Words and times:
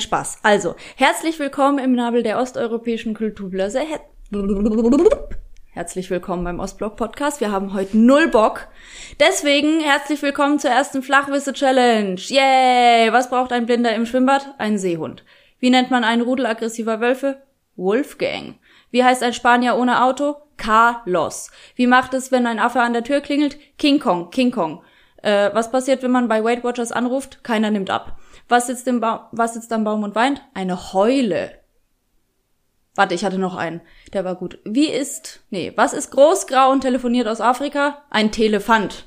Nein, 0.00 0.06
Spaß. 0.06 0.38
Also, 0.42 0.76
herzlich 0.96 1.38
willkommen 1.38 1.78
im 1.78 1.92
Nabel 1.92 2.22
der 2.22 2.38
osteuropäischen 2.40 3.12
Kulturbörse. 3.12 3.80
Her 3.80 4.00
herzlich 5.72 6.08
willkommen 6.08 6.42
beim 6.42 6.58
Ostblock 6.58 6.96
Podcast. 6.96 7.42
Wir 7.42 7.52
haben 7.52 7.74
heute 7.74 7.98
null 7.98 8.28
Bock. 8.28 8.68
Deswegen 9.18 9.80
herzlich 9.80 10.22
willkommen 10.22 10.58
zur 10.58 10.70
ersten 10.70 11.02
Flachwisse 11.02 11.52
Challenge. 11.52 12.18
Yay! 12.18 13.12
Was 13.12 13.28
braucht 13.28 13.52
ein 13.52 13.66
Blinder 13.66 13.94
im 13.94 14.06
Schwimmbad? 14.06 14.54
Ein 14.56 14.78
Seehund. 14.78 15.22
Wie 15.58 15.68
nennt 15.68 15.90
man 15.90 16.02
einen 16.02 16.22
Rudel 16.22 16.46
aggressiver 16.46 17.02
Wölfe? 17.02 17.42
Wolfgang. 17.76 18.54
Wie 18.90 19.04
heißt 19.04 19.22
ein 19.22 19.34
Spanier 19.34 19.76
ohne 19.76 20.02
Auto? 20.02 20.36
Carlos. 20.56 21.50
Wie 21.74 21.86
macht 21.86 22.14
es, 22.14 22.32
wenn 22.32 22.46
ein 22.46 22.58
Affe 22.58 22.80
an 22.80 22.94
der 22.94 23.04
Tür 23.04 23.20
klingelt? 23.20 23.58
King 23.76 24.00
Kong, 24.00 24.30
King 24.30 24.50
Kong. 24.50 24.82
Äh, 25.22 25.50
was 25.52 25.70
passiert, 25.70 26.02
wenn 26.02 26.10
man 26.10 26.28
bei 26.28 26.42
Weight 26.42 26.64
Watchers 26.64 26.90
anruft? 26.90 27.44
Keiner 27.44 27.70
nimmt 27.70 27.90
ab. 27.90 28.16
Was 28.50 28.66
sitzt, 28.66 28.88
im 28.88 28.98
ba 28.98 29.28
was 29.30 29.54
sitzt 29.54 29.72
am 29.72 29.84
Baum 29.84 30.02
und 30.02 30.16
weint? 30.16 30.42
Eine 30.54 30.92
Heule. 30.92 31.60
Warte, 32.96 33.14
ich 33.14 33.24
hatte 33.24 33.38
noch 33.38 33.54
einen. 33.54 33.80
Der 34.12 34.24
war 34.24 34.34
gut. 34.34 34.58
Wie 34.64 34.88
ist, 34.88 35.44
nee, 35.50 35.72
was 35.76 35.92
ist 35.92 36.10
groß, 36.10 36.48
grau 36.48 36.72
und 36.72 36.80
telefoniert 36.80 37.28
aus 37.28 37.40
Afrika? 37.40 38.02
Ein 38.10 38.32
Telefant. 38.32 39.06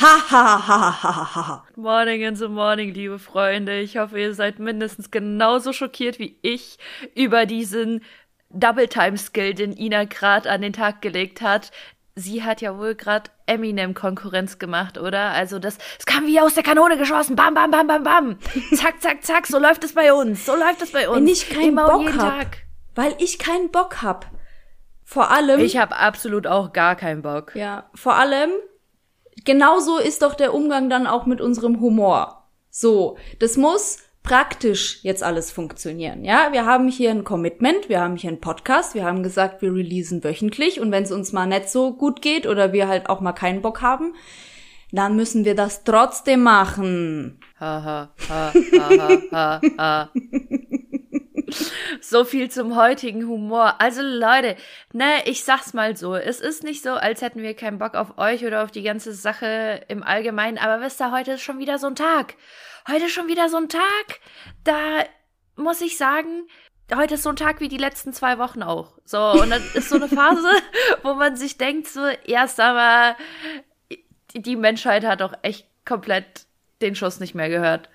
Ha, 0.00 0.30
ha, 0.30 0.66
ha, 0.66 1.02
ha, 1.02 1.34
ha, 1.34 1.46
ha. 1.46 1.64
Morning 1.76 2.22
in 2.22 2.36
the 2.36 2.48
morning, 2.48 2.94
liebe 2.94 3.18
Freunde. 3.18 3.80
Ich 3.80 3.98
hoffe, 3.98 4.18
ihr 4.18 4.32
seid 4.32 4.58
mindestens 4.58 5.10
genauso 5.10 5.74
schockiert 5.74 6.18
wie 6.18 6.38
ich 6.40 6.78
über 7.14 7.44
diesen 7.44 8.00
Double-Time-Skill, 8.48 9.52
den 9.54 9.76
Ina 9.76 10.04
gerade 10.04 10.50
an 10.50 10.62
den 10.62 10.72
Tag 10.72 11.02
gelegt 11.02 11.42
hat. 11.42 11.70
Sie 12.16 12.44
hat 12.44 12.60
ja 12.60 12.78
wohl 12.78 12.94
gerade 12.94 13.30
Eminem 13.46 13.92
Konkurrenz 13.92 14.58
gemacht, 14.58 14.98
oder? 14.98 15.30
Also 15.30 15.58
das, 15.58 15.78
es 15.98 16.06
kam 16.06 16.26
wie 16.26 16.40
aus 16.40 16.54
der 16.54 16.62
Kanone 16.62 16.96
geschossen. 16.96 17.34
Bam, 17.34 17.54
bam, 17.54 17.72
bam, 17.72 17.88
bam, 17.88 18.04
bam. 18.04 18.38
Zack, 18.74 19.02
zack, 19.02 19.24
zack. 19.24 19.46
So 19.48 19.58
läuft 19.58 19.82
es 19.82 19.94
bei 19.94 20.12
uns. 20.12 20.46
So 20.46 20.54
läuft 20.54 20.80
es 20.82 20.92
bei 20.92 21.08
uns. 21.08 21.18
Wenn 21.18 21.26
ich 21.26 21.48
keinen 21.48 21.70
Immer 21.70 21.88
Bock 21.88 22.16
hab. 22.16 22.46
Weil 22.94 23.16
ich 23.18 23.40
keinen 23.40 23.72
Bock 23.72 24.02
hab. 24.02 24.30
Vor 25.02 25.32
allem. 25.32 25.58
Ich 25.58 25.76
habe 25.76 25.96
absolut 25.96 26.46
auch 26.46 26.72
gar 26.72 26.94
keinen 26.94 27.22
Bock. 27.22 27.56
Ja, 27.56 27.90
vor 27.94 28.14
allem, 28.14 28.50
genauso 29.44 29.98
ist 29.98 30.22
doch 30.22 30.34
der 30.34 30.54
Umgang 30.54 30.88
dann 30.88 31.08
auch 31.08 31.26
mit 31.26 31.40
unserem 31.40 31.80
Humor. 31.80 32.48
So, 32.70 33.18
das 33.40 33.56
muss 33.56 33.98
praktisch 34.24 34.98
jetzt 35.02 35.22
alles 35.22 35.52
funktionieren. 35.52 36.24
Ja, 36.24 36.48
wir 36.50 36.64
haben 36.66 36.88
hier 36.88 37.10
ein 37.10 37.22
Commitment, 37.22 37.88
wir 37.88 38.00
haben 38.00 38.16
hier 38.16 38.30
einen 38.30 38.40
Podcast, 38.40 38.96
wir 38.96 39.04
haben 39.04 39.22
gesagt, 39.22 39.62
wir 39.62 39.72
releasen 39.72 40.24
wöchentlich 40.24 40.80
und 40.80 40.90
wenn 40.90 41.04
es 41.04 41.12
uns 41.12 41.32
mal 41.32 41.46
nicht 41.46 41.68
so 41.68 41.92
gut 41.92 42.22
geht 42.22 42.46
oder 42.46 42.72
wir 42.72 42.88
halt 42.88 43.08
auch 43.08 43.20
mal 43.20 43.34
keinen 43.34 43.62
Bock 43.62 43.82
haben, 43.82 44.14
dann 44.90 45.14
müssen 45.14 45.44
wir 45.44 45.54
das 45.54 45.84
trotzdem 45.84 46.42
machen. 46.42 47.38
So 52.00 52.24
viel 52.24 52.50
zum 52.50 52.76
heutigen 52.76 53.28
Humor. 53.28 53.74
Also 53.80 54.00
Leute, 54.02 54.56
ne, 54.92 55.04
ich 55.26 55.44
sag's 55.44 55.74
mal 55.74 55.96
so. 55.96 56.14
Es 56.14 56.40
ist 56.40 56.64
nicht 56.64 56.82
so, 56.82 56.92
als 56.92 57.20
hätten 57.20 57.42
wir 57.42 57.54
keinen 57.54 57.78
Bock 57.78 57.94
auf 57.94 58.16
euch 58.18 58.44
oder 58.46 58.64
auf 58.64 58.70
die 58.70 58.82
ganze 58.82 59.12
Sache 59.12 59.82
im 59.88 60.02
Allgemeinen. 60.02 60.58
Aber 60.58 60.82
wisst 60.82 61.00
ihr, 61.00 61.12
heute 61.12 61.32
ist 61.32 61.42
schon 61.42 61.58
wieder 61.58 61.78
so 61.78 61.88
ein 61.88 61.94
Tag. 61.94 62.34
Heute 62.88 63.08
schon 63.08 63.28
wieder 63.28 63.48
so 63.48 63.56
ein 63.56 63.68
Tag. 63.68 64.20
Da 64.64 65.04
muss 65.56 65.80
ich 65.80 65.96
sagen, 65.96 66.46
heute 66.94 67.14
ist 67.14 67.22
so 67.22 67.30
ein 67.30 67.36
Tag 67.36 67.60
wie 67.60 67.68
die 67.68 67.78
letzten 67.78 68.12
zwei 68.12 68.38
Wochen 68.38 68.62
auch. 68.62 68.98
So, 69.04 69.32
und 69.32 69.50
das 69.50 69.74
ist 69.74 69.88
so 69.88 69.96
eine 69.96 70.08
Phase, 70.08 70.48
wo 71.02 71.14
man 71.14 71.36
sich 71.36 71.56
denkt, 71.56 71.88
so, 71.88 72.06
erst 72.26 72.60
aber, 72.60 73.16
die 74.34 74.56
Menschheit 74.56 75.04
hat 75.04 75.20
doch 75.20 75.34
echt 75.42 75.66
komplett 75.84 76.46
den 76.82 76.94
Schuss 76.94 77.20
nicht 77.20 77.34
mehr 77.34 77.48
gehört. 77.48 77.88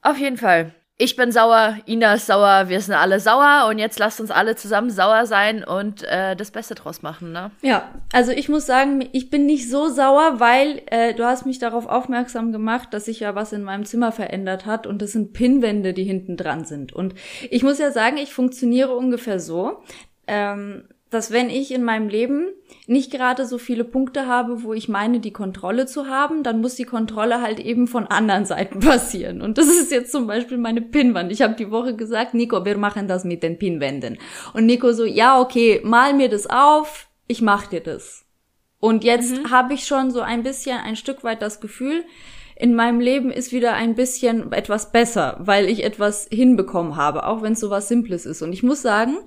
Auf 0.00 0.16
jeden 0.16 0.38
Fall. 0.38 0.74
Ich 1.02 1.16
bin 1.16 1.32
sauer, 1.32 1.78
Ina 1.88 2.14
ist 2.14 2.26
sauer, 2.26 2.68
wir 2.68 2.80
sind 2.80 2.94
alle 2.94 3.18
sauer 3.18 3.66
und 3.68 3.80
jetzt 3.80 3.98
lasst 3.98 4.20
uns 4.20 4.30
alle 4.30 4.54
zusammen 4.54 4.88
sauer 4.88 5.26
sein 5.26 5.64
und 5.64 6.04
äh, 6.04 6.36
das 6.36 6.52
Beste 6.52 6.76
draus 6.76 7.02
machen, 7.02 7.32
ne? 7.32 7.50
Ja, 7.60 7.90
also 8.12 8.30
ich 8.30 8.48
muss 8.48 8.66
sagen, 8.66 9.08
ich 9.10 9.28
bin 9.28 9.44
nicht 9.44 9.68
so 9.68 9.88
sauer, 9.88 10.38
weil 10.38 10.80
äh, 10.86 11.12
du 11.12 11.24
hast 11.24 11.44
mich 11.44 11.58
darauf 11.58 11.86
aufmerksam 11.86 12.52
gemacht, 12.52 12.94
dass 12.94 13.06
sich 13.06 13.18
ja 13.18 13.34
was 13.34 13.52
in 13.52 13.64
meinem 13.64 13.84
Zimmer 13.84 14.12
verändert 14.12 14.64
hat 14.64 14.86
und 14.86 15.02
das 15.02 15.10
sind 15.10 15.32
Pinnwände, 15.32 15.92
die 15.92 16.04
hinten 16.04 16.36
dran 16.36 16.64
sind. 16.66 16.92
Und 16.92 17.14
ich 17.50 17.64
muss 17.64 17.80
ja 17.80 17.90
sagen, 17.90 18.16
ich 18.16 18.32
funktioniere 18.32 18.94
ungefähr 18.94 19.40
so, 19.40 19.82
ähm, 20.28 20.84
dass 21.12 21.30
wenn 21.30 21.50
ich 21.50 21.72
in 21.72 21.84
meinem 21.84 22.08
Leben 22.08 22.48
nicht 22.86 23.12
gerade 23.12 23.46
so 23.46 23.58
viele 23.58 23.84
Punkte 23.84 24.26
habe, 24.26 24.62
wo 24.62 24.72
ich 24.72 24.88
meine, 24.88 25.20
die 25.20 25.32
Kontrolle 25.32 25.86
zu 25.86 26.08
haben, 26.08 26.42
dann 26.42 26.60
muss 26.60 26.74
die 26.74 26.84
Kontrolle 26.84 27.42
halt 27.42 27.60
eben 27.60 27.86
von 27.86 28.06
anderen 28.06 28.44
Seiten 28.46 28.80
passieren. 28.80 29.42
Und 29.42 29.58
das 29.58 29.66
ist 29.66 29.92
jetzt 29.92 30.10
zum 30.10 30.26
Beispiel 30.26 30.58
meine 30.58 30.80
Pinnwand. 30.80 31.30
Ich 31.30 31.42
habe 31.42 31.54
die 31.54 31.70
Woche 31.70 31.94
gesagt, 31.94 32.32
Nico, 32.32 32.64
wir 32.64 32.78
machen 32.78 33.08
das 33.08 33.24
mit 33.24 33.42
den 33.42 33.58
Pinnwänden. 33.58 34.18
Und 34.54 34.66
Nico 34.66 34.92
so, 34.92 35.04
ja, 35.04 35.38
okay, 35.38 35.80
mal 35.84 36.14
mir 36.14 36.30
das 36.30 36.48
auf, 36.48 37.08
ich 37.26 37.42
mach 37.42 37.66
dir 37.66 37.80
das. 37.80 38.24
Und 38.80 39.04
jetzt 39.04 39.36
mhm. 39.36 39.50
habe 39.50 39.74
ich 39.74 39.84
schon 39.84 40.10
so 40.10 40.22
ein 40.22 40.42
bisschen, 40.42 40.78
ein 40.78 40.96
Stück 40.96 41.22
weit 41.22 41.42
das 41.42 41.60
Gefühl, 41.60 42.04
in 42.56 42.74
meinem 42.74 43.00
Leben 43.00 43.30
ist 43.30 43.52
wieder 43.52 43.74
ein 43.74 43.94
bisschen 43.94 44.52
etwas 44.52 44.92
besser, 44.92 45.36
weil 45.40 45.68
ich 45.68 45.84
etwas 45.84 46.28
hinbekommen 46.32 46.96
habe, 46.96 47.26
auch 47.26 47.42
wenn 47.42 47.52
es 47.52 47.60
so 47.60 47.70
was 47.70 47.88
Simples 47.88 48.24
ist. 48.24 48.40
Und 48.40 48.52
ich 48.52 48.62
muss 48.62 48.82
sagen, 48.82 49.18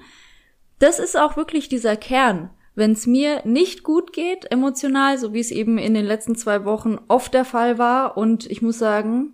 das 0.86 1.00
ist 1.00 1.18
auch 1.18 1.36
wirklich 1.36 1.68
dieser 1.70 1.98
Kern. 1.98 2.50
Wenn 2.76 2.92
es 2.92 3.08
mir 3.08 3.42
nicht 3.46 3.84
gut 3.84 4.12
geht, 4.14 4.52
emotional, 4.52 5.18
so 5.18 5.34
wie 5.34 5.40
es 5.40 5.50
eben 5.52 5.78
in 5.78 5.94
den 5.94 6.06
letzten 6.06 6.36
zwei 6.36 6.66
Wochen 6.66 6.98
oft 7.08 7.34
der 7.34 7.46
Fall 7.46 7.78
war, 7.78 8.18
und 8.18 8.50
ich 8.52 8.62
muss 8.62 8.78
sagen, 8.78 9.34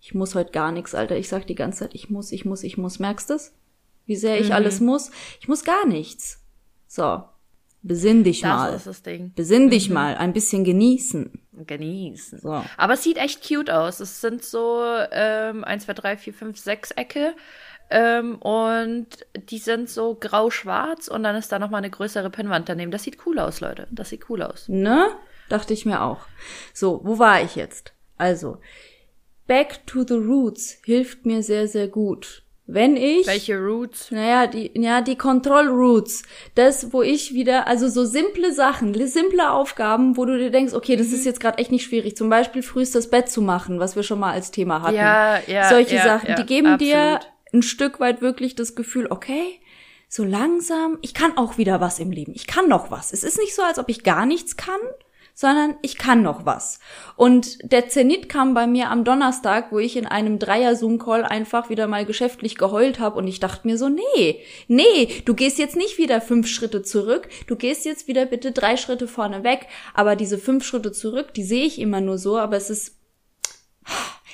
ich 0.00 0.14
muss 0.14 0.34
heute 0.34 0.50
gar 0.52 0.72
nichts, 0.72 0.94
Alter. 0.94 1.16
Ich 1.16 1.28
sag 1.28 1.46
die 1.46 1.54
ganze 1.54 1.80
Zeit, 1.80 1.94
ich 1.94 2.10
muss, 2.10 2.32
ich 2.32 2.44
muss, 2.44 2.62
ich 2.62 2.76
muss. 2.78 2.98
Merkst 2.98 3.30
du's? 3.30 3.52
Wie 4.06 4.16
sehr 4.16 4.40
ich 4.40 4.48
Mhm. 4.48 4.52
alles 4.54 4.80
muss? 4.80 5.10
Ich 5.40 5.48
muss 5.48 5.64
gar 5.64 5.86
nichts. 5.86 6.42
So. 6.86 7.22
Besinn 7.82 8.24
dich 8.24 8.40
Das 8.40 8.50
mal. 8.50 8.74
ist 8.74 8.86
das 8.86 9.02
Ding. 9.02 9.32
Besinn 9.34 9.68
dich 9.68 9.90
mal. 9.90 10.16
Ein 10.16 10.32
bisschen 10.32 10.64
genießen. 10.64 11.32
Genießen. 11.66 12.38
So. 12.40 12.64
Aber 12.78 12.94
es 12.94 13.02
sieht 13.02 13.18
echt 13.18 13.46
cute 13.46 13.70
aus. 13.70 14.00
Es 14.00 14.22
sind 14.22 14.42
so 14.42 14.82
ähm, 15.12 15.64
1, 15.64 15.84
2, 15.84 15.92
3, 15.92 16.16
4, 16.16 16.32
5, 16.34 16.58
6 16.58 16.90
Ecke. 16.92 17.34
Ähm, 17.96 18.34
und 18.36 19.06
die 19.36 19.58
sind 19.58 19.88
so 19.88 20.16
grau-schwarz 20.18 21.06
und 21.06 21.22
dann 21.22 21.36
ist 21.36 21.52
da 21.52 21.60
nochmal 21.60 21.78
eine 21.78 21.90
größere 21.90 22.28
Pinnwand 22.28 22.68
daneben. 22.68 22.90
Das 22.90 23.04
sieht 23.04 23.18
cool 23.24 23.38
aus, 23.38 23.60
Leute. 23.60 23.86
Das 23.92 24.08
sieht 24.08 24.28
cool 24.28 24.42
aus. 24.42 24.68
Ne? 24.68 25.10
Dachte 25.48 25.74
ich 25.74 25.86
mir 25.86 26.02
auch. 26.02 26.26
So, 26.72 27.02
wo 27.04 27.20
war 27.20 27.40
ich 27.40 27.54
jetzt? 27.54 27.92
Also, 28.18 28.58
Back 29.46 29.86
to 29.86 30.02
the 30.02 30.14
Roots 30.14 30.78
hilft 30.84 31.24
mir 31.24 31.44
sehr, 31.44 31.68
sehr 31.68 31.86
gut. 31.86 32.42
Wenn 32.66 32.96
ich. 32.96 33.28
Welche 33.28 33.58
Roots? 33.58 34.10
Naja, 34.10 34.48
die, 34.48 34.72
ja, 34.74 35.00
die 35.00 35.16
Control 35.16 35.68
Roots. 35.68 36.24
Das, 36.56 36.92
wo 36.92 37.02
ich 37.02 37.32
wieder, 37.32 37.68
also 37.68 37.88
so 37.88 38.04
simple 38.04 38.52
Sachen, 38.52 38.92
simple 39.06 39.52
Aufgaben, 39.52 40.16
wo 40.16 40.24
du 40.24 40.36
dir 40.36 40.50
denkst, 40.50 40.74
okay, 40.74 40.96
das 40.96 41.12
ist 41.12 41.26
jetzt 41.26 41.38
gerade 41.38 41.58
echt 41.58 41.70
nicht 41.70 41.84
schwierig. 41.84 42.16
Zum 42.16 42.28
Beispiel 42.28 42.64
frühst 42.64 42.96
das 42.96 43.08
Bett 43.08 43.28
zu 43.28 43.40
machen, 43.40 43.78
was 43.78 43.94
wir 43.94 44.02
schon 44.02 44.18
mal 44.18 44.32
als 44.32 44.50
Thema 44.50 44.82
hatten. 44.82 44.96
Ja, 44.96 45.38
ja. 45.46 45.68
Solche 45.68 45.96
ja, 45.96 46.04
Sachen, 46.04 46.30
ja, 46.30 46.34
die 46.34 46.46
geben 46.46 46.78
dir 46.78 47.16
absolut. 47.16 47.33
Ein 47.54 47.62
Stück 47.62 48.00
weit 48.00 48.20
wirklich 48.20 48.54
das 48.54 48.74
Gefühl, 48.74 49.06
okay, 49.08 49.60
so 50.08 50.24
langsam, 50.24 50.98
ich 51.00 51.14
kann 51.14 51.36
auch 51.36 51.56
wieder 51.56 51.80
was 51.80 51.98
im 51.98 52.10
Leben. 52.10 52.32
Ich 52.34 52.46
kann 52.46 52.68
noch 52.68 52.90
was. 52.90 53.12
Es 53.12 53.24
ist 53.24 53.38
nicht 53.38 53.54
so, 53.54 53.62
als 53.62 53.78
ob 53.78 53.88
ich 53.88 54.04
gar 54.04 54.26
nichts 54.26 54.56
kann, 54.56 54.78
sondern 55.34 55.76
ich 55.82 55.98
kann 55.98 56.22
noch 56.22 56.46
was. 56.46 56.78
Und 57.16 57.58
der 57.72 57.88
Zenit 57.88 58.28
kam 58.28 58.54
bei 58.54 58.68
mir 58.68 58.90
am 58.90 59.02
Donnerstag, 59.02 59.72
wo 59.72 59.80
ich 59.80 59.96
in 59.96 60.06
einem 60.06 60.38
Dreier-Zoom-Call 60.38 61.24
einfach 61.24 61.68
wieder 61.68 61.88
mal 61.88 62.04
geschäftlich 62.04 62.56
geheult 62.56 63.00
habe 63.00 63.18
und 63.18 63.26
ich 63.26 63.40
dachte 63.40 63.66
mir 63.66 63.76
so, 63.76 63.88
nee, 63.88 64.40
nee, 64.68 65.22
du 65.24 65.34
gehst 65.34 65.58
jetzt 65.58 65.74
nicht 65.76 65.98
wieder 65.98 66.20
fünf 66.20 66.46
Schritte 66.46 66.82
zurück, 66.82 67.28
du 67.48 67.56
gehst 67.56 67.84
jetzt 67.84 68.06
wieder 68.06 68.26
bitte 68.26 68.52
drei 68.52 68.76
Schritte 68.76 69.08
vorne 69.08 69.42
weg, 69.42 69.66
aber 69.92 70.14
diese 70.14 70.38
fünf 70.38 70.64
Schritte 70.64 70.92
zurück, 70.92 71.34
die 71.34 71.44
sehe 71.44 71.66
ich 71.66 71.80
immer 71.80 72.00
nur 72.00 72.18
so, 72.18 72.38
aber 72.38 72.56
es 72.56 72.70
ist 72.70 72.96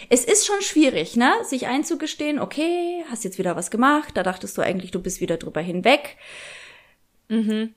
es 0.09 0.25
ist 0.25 0.47
schon 0.47 0.61
schwierig, 0.63 1.17
ne, 1.17 1.33
sich 1.43 1.67
einzugestehen, 1.67 2.39
okay, 2.39 3.05
hast 3.11 3.25
jetzt 3.25 3.39
wieder 3.39 3.57
was 3.57 3.71
gemacht, 3.71 4.17
da 4.17 4.23
dachtest 4.23 4.57
du 4.57 4.63
eigentlich, 4.63 4.91
du 4.91 5.01
bist 5.01 5.21
wieder 5.21 5.37
drüber 5.37 5.61
hinweg. 5.61 6.17
Mhm. 7.29 7.75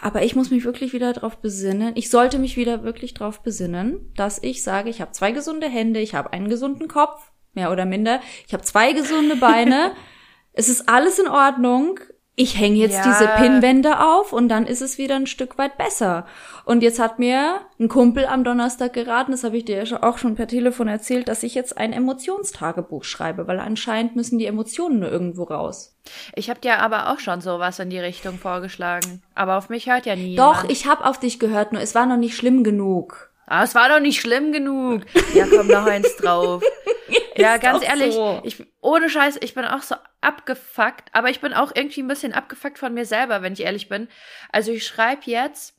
Aber 0.00 0.22
ich 0.22 0.34
muss 0.34 0.50
mich 0.50 0.64
wirklich 0.64 0.92
wieder 0.92 1.12
darauf 1.12 1.38
besinnen. 1.38 1.92
Ich 1.96 2.10
sollte 2.10 2.38
mich 2.38 2.56
wieder 2.56 2.82
wirklich 2.82 3.14
darauf 3.14 3.42
besinnen, 3.42 4.12
dass 4.16 4.42
ich 4.42 4.62
sage, 4.62 4.90
ich 4.90 5.00
habe 5.00 5.12
zwei 5.12 5.32
gesunde 5.32 5.68
Hände, 5.68 6.00
ich 6.00 6.14
habe 6.14 6.32
einen 6.32 6.48
gesunden 6.48 6.88
Kopf, 6.88 7.30
mehr 7.52 7.70
oder 7.70 7.84
minder, 7.84 8.20
ich 8.46 8.52
habe 8.52 8.62
zwei 8.62 8.92
gesunde 8.92 9.36
Beine. 9.36 9.92
es 10.52 10.68
ist 10.68 10.88
alles 10.88 11.18
in 11.18 11.28
Ordnung. 11.28 12.00
Ich 12.40 12.58
hänge 12.58 12.76
jetzt 12.76 12.94
ja. 12.94 13.02
diese 13.04 13.28
Pinnwände 13.36 14.00
auf 14.00 14.32
und 14.32 14.48
dann 14.48 14.66
ist 14.66 14.80
es 14.80 14.96
wieder 14.96 15.16
ein 15.16 15.26
Stück 15.26 15.58
weit 15.58 15.76
besser. 15.76 16.26
Und 16.64 16.82
jetzt 16.82 16.98
hat 16.98 17.18
mir 17.18 17.60
ein 17.78 17.88
Kumpel 17.88 18.24
am 18.24 18.44
Donnerstag 18.44 18.94
geraten, 18.94 19.32
das 19.32 19.44
habe 19.44 19.58
ich 19.58 19.66
dir 19.66 19.84
auch 20.02 20.16
schon 20.16 20.36
per 20.36 20.48
Telefon 20.48 20.88
erzählt, 20.88 21.28
dass 21.28 21.42
ich 21.42 21.54
jetzt 21.54 21.76
ein 21.76 21.92
Emotionstagebuch 21.92 23.04
schreibe, 23.04 23.46
weil 23.46 23.60
anscheinend 23.60 24.16
müssen 24.16 24.38
die 24.38 24.46
Emotionen 24.46 25.00
nur 25.00 25.10
irgendwo 25.10 25.44
raus. 25.44 25.98
Ich 26.34 26.48
habe 26.48 26.60
dir 26.60 26.78
aber 26.78 27.12
auch 27.12 27.18
schon 27.18 27.42
sowas 27.42 27.78
in 27.78 27.90
die 27.90 27.98
Richtung 27.98 28.38
vorgeschlagen. 28.38 29.22
Aber 29.34 29.58
auf 29.58 29.68
mich 29.68 29.90
hört 29.90 30.06
ja 30.06 30.16
nie. 30.16 30.36
Doch, 30.36 30.64
ich 30.64 30.86
habe 30.86 31.04
auf 31.04 31.20
dich 31.20 31.38
gehört, 31.38 31.72
nur 31.72 31.82
es 31.82 31.94
war 31.94 32.06
noch 32.06 32.16
nicht 32.16 32.36
schlimm 32.36 32.64
genug. 32.64 33.29
Ah, 33.50 33.64
es 33.64 33.74
war 33.74 33.88
doch 33.88 33.98
nicht 33.98 34.20
schlimm 34.20 34.52
genug. 34.52 35.02
Ja, 35.34 35.44
komm 35.50 35.66
noch 35.66 35.84
eins 35.84 36.14
drauf. 36.16 36.62
ja, 37.36 37.56
ganz 37.56 37.82
ehrlich, 37.82 38.14
so. 38.14 38.40
ich, 38.44 38.64
ohne 38.80 39.10
Scheiß, 39.10 39.38
ich 39.40 39.54
bin 39.54 39.64
auch 39.64 39.82
so 39.82 39.96
abgefuckt, 40.20 41.08
aber 41.10 41.30
ich 41.30 41.40
bin 41.40 41.52
auch 41.52 41.72
irgendwie 41.74 42.00
ein 42.00 42.06
bisschen 42.06 42.32
abgefuckt 42.32 42.78
von 42.78 42.94
mir 42.94 43.04
selber, 43.04 43.42
wenn 43.42 43.54
ich 43.54 43.62
ehrlich 43.62 43.88
bin. 43.88 44.06
Also 44.52 44.70
ich 44.70 44.86
schreibe 44.86 45.22
jetzt 45.24 45.74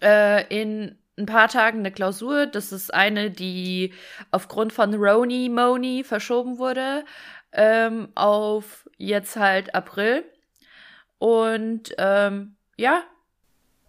äh, 0.00 0.46
in 0.48 0.98
ein 1.18 1.26
paar 1.26 1.48
Tagen 1.48 1.80
eine 1.80 1.92
Klausur. 1.92 2.46
Das 2.46 2.72
ist 2.72 2.94
eine, 2.94 3.30
die 3.30 3.92
aufgrund 4.30 4.72
von 4.72 4.94
Roni 4.94 5.50
Moni 5.50 6.04
verschoben 6.04 6.56
wurde 6.56 7.04
ähm, 7.52 8.08
auf 8.14 8.88
jetzt 8.96 9.36
halt 9.36 9.74
April. 9.74 10.24
Und 11.18 11.94
ähm, 11.98 12.56
ja, 12.78 13.02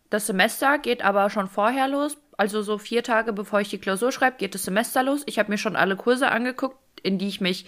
das 0.10 0.28
Semester 0.28 0.80
geht 0.80 1.02
aber 1.02 1.30
schon 1.30 1.48
vorher 1.48 1.88
los. 1.88 2.18
Also 2.40 2.62
so 2.62 2.78
vier 2.78 3.04
Tage 3.04 3.34
bevor 3.34 3.60
ich 3.60 3.68
die 3.68 3.80
Klausur 3.80 4.14
schreibe, 4.14 4.38
geht 4.38 4.56
das 4.56 4.64
Semester 4.64 5.04
los. 5.04 5.24
Ich 5.26 5.40
habe 5.40 5.52
mir 5.52 5.58
schon 5.58 5.76
alle 5.76 5.98
Kurse 5.98 6.32
angeguckt, 6.32 6.78
in 7.04 7.18
die 7.18 7.28
ich 7.28 7.42
mich 7.42 7.66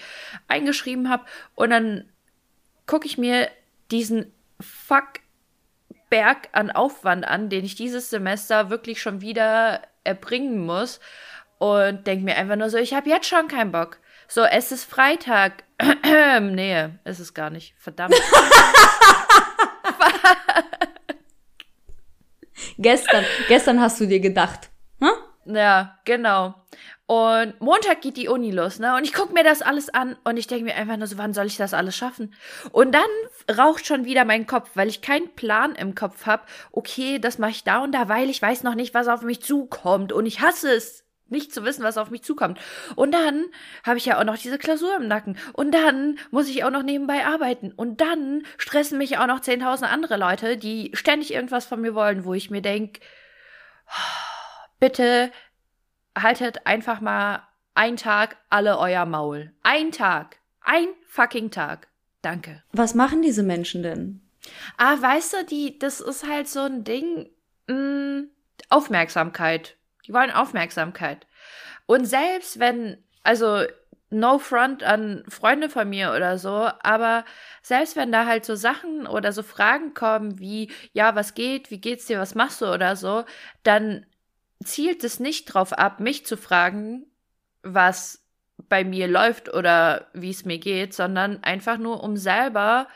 eingeschrieben 0.48 1.10
habe. 1.10 1.26
Und 1.56 1.72
dann 1.72 2.10
gucke 2.86 3.06
ich 3.06 3.18
mir 3.18 3.50
diesen 3.92 4.32
Fuck 4.62 5.20
Berg 6.10 6.48
an 6.54 6.72
Aufwand 6.72 7.28
an, 7.28 7.50
den 7.50 7.66
ich 7.66 7.76
dieses 7.76 8.10
Semester 8.10 8.70
wirklich 8.70 9.02
schon 9.02 9.20
wieder 9.20 9.82
erbringen 10.06 10.66
muss. 10.66 11.02
Und 11.58 12.08
denke 12.08 12.24
mir 12.24 12.38
einfach 12.38 12.56
nur 12.56 12.70
so, 12.70 12.78
ich 12.78 12.94
habe 12.94 13.10
jetzt 13.10 13.28
schon 13.28 13.50
keinen 13.50 13.74
Bock. 13.74 13.98
So, 14.30 14.44
es 14.44 14.72
ist 14.72 14.86
Freitag. 14.86 15.66
nee, 16.40 16.88
es 17.04 17.20
ist 17.20 17.34
gar 17.34 17.50
nicht. 17.50 17.76
Verdammt. 17.78 18.16
gestern, 22.82 23.26
gestern 23.48 23.82
hast 23.82 24.00
du 24.00 24.06
dir 24.06 24.20
gedacht. 24.20 24.70
Hm? 25.00 25.56
Ja, 25.56 25.98
genau. 26.06 26.56
Und 27.08 27.60
Montag 27.60 28.00
geht 28.00 28.16
die 28.16 28.30
Uni 28.30 28.52
los, 28.52 28.80
ne? 28.80 28.96
Und 28.96 29.04
ich 29.04 29.12
guck 29.12 29.34
mir 29.34 29.44
das 29.44 29.62
alles 29.62 29.90
an 29.90 30.16
und 30.24 30.38
ich 30.38 30.48
denke 30.48 30.64
mir 30.64 30.76
einfach 30.76 30.96
nur 30.96 31.08
so, 31.08 31.18
wann 31.18 31.34
soll 31.34 31.48
ich 31.48 31.58
das 31.58 31.74
alles 31.74 31.96
schaffen? 31.98 32.34
Und 32.72 32.94
dann 32.94 33.58
raucht 33.58 33.86
schon 33.86 34.06
wieder 34.06 34.24
mein 34.24 34.48
Kopf, 34.48 34.70
weil 34.76 34.88
ich 34.88 35.02
keinen 35.02 35.34
Plan 35.36 35.76
im 35.76 35.94
Kopf 35.94 36.26
habe. 36.26 36.44
Okay, 36.72 37.20
das 37.20 37.38
mache 37.38 37.52
ich 37.52 37.66
da 37.66 37.84
und 37.84 37.92
da, 37.92 38.08
weil 38.08 38.30
ich 38.30 38.42
weiß 38.42 38.64
noch 38.64 38.76
nicht, 38.76 38.94
was 38.94 39.10
auf 39.10 39.24
mich 39.24 39.42
zukommt. 39.42 40.14
Und 40.14 40.26
ich 40.26 40.40
hasse 40.40 40.72
es, 40.72 41.04
nicht 41.32 41.54
zu 41.54 41.64
wissen, 41.64 41.84
was 41.84 41.98
auf 41.98 42.12
mich 42.12 42.24
zukommt. 42.24 42.60
Und 42.96 43.14
dann 43.14 43.46
habe 43.84 43.98
ich 43.98 44.06
ja 44.06 44.20
auch 44.20 44.24
noch 44.24 44.38
diese 44.38 44.58
Klausur 44.58 44.96
im 44.96 45.08
Nacken. 45.08 45.38
Und 45.54 45.72
dann 45.72 46.20
muss 46.30 46.50
ich 46.50 46.64
auch 46.64 46.70
noch 46.70 46.84
nebenbei 46.84 47.26
arbeiten. 47.26 47.72
Und 47.72 48.02
dann 48.02 48.44
stressen 48.58 48.98
mich 48.98 49.18
auch 49.18 49.28
noch 49.28 49.40
10.000 49.40 49.84
andere 49.84 50.18
Leute, 50.18 50.58
die 50.58 50.92
ständig 50.94 51.34
irgendwas 51.34 51.66
von 51.66 51.82
mir 51.82 51.96
wollen, 51.96 52.26
wo 52.26 52.34
ich 52.34 52.52
mir 52.52 52.62
denke, 52.62 53.02
bitte 54.80 55.32
haltet 56.18 56.66
einfach 56.66 57.02
mal 57.02 57.48
einen 57.74 57.98
Tag 57.98 58.38
alle 58.50 58.78
euer 58.78 59.06
Maul. 59.06 59.54
Ein 59.64 59.92
Tag. 59.92 60.38
Ein 60.62 60.88
fucking 61.08 61.52
Tag. 61.52 61.88
Danke. 62.22 62.64
Was 62.72 62.94
machen 62.94 63.22
diese 63.22 63.44
Menschen 63.44 63.84
denn? 63.84 64.22
Ah, 64.78 65.00
weißt 65.00 65.34
du, 65.34 65.46
die, 65.46 65.80
das 65.80 66.02
ist 66.02 66.28
halt 66.28 66.48
so 66.48 66.62
ein 66.62 66.84
Ding, 66.84 67.30
mh, 67.68 67.76
mm, 67.76 68.30
Aufmerksamkeit 68.70 69.78
die 70.08 70.14
wollen 70.14 70.32
Aufmerksamkeit. 70.32 71.28
Und 71.86 72.06
selbst 72.06 72.60
wenn, 72.60 72.98
also 73.24 73.64
no 74.12 74.40
front 74.40 74.84
an 74.84 75.24
Freunde 75.30 75.70
von 75.70 75.90
mir 75.90 76.14
oder 76.16 76.38
so, 76.38 76.70
aber 76.82 77.24
selbst 77.62 77.96
wenn 77.96 78.12
da 78.12 78.26
halt 78.26 78.46
so 78.46 78.56
Sachen 78.56 79.08
oder 79.08 79.32
so 79.32 79.42
Fragen 79.42 79.94
kommen 79.94 80.38
wie, 80.40 80.70
ja, 80.94 81.16
was 81.16 81.34
geht, 81.34 81.72
wie 81.72 81.80
geht's 81.80 82.06
dir, 82.06 82.20
was 82.20 82.36
machst 82.36 82.62
du 82.62 82.66
oder 82.66 82.96
so, 82.96 83.24
dann 83.64 84.06
zielt 84.64 85.04
es 85.04 85.20
nicht 85.20 85.46
drauf 85.46 85.74
ab, 85.74 86.00
mich 86.00 86.26
zu 86.26 86.38
fragen, 86.38 87.06
was 87.64 88.24
bei 88.70 88.84
mir 88.84 89.08
läuft 89.08 89.54
oder 89.54 90.08
wie 90.14 90.30
es 90.30 90.46
mir 90.46 90.60
geht, 90.60 90.94
sondern 90.94 91.42
einfach 91.44 91.78
nur 91.78 92.04
um 92.04 92.18
selber, 92.18 92.88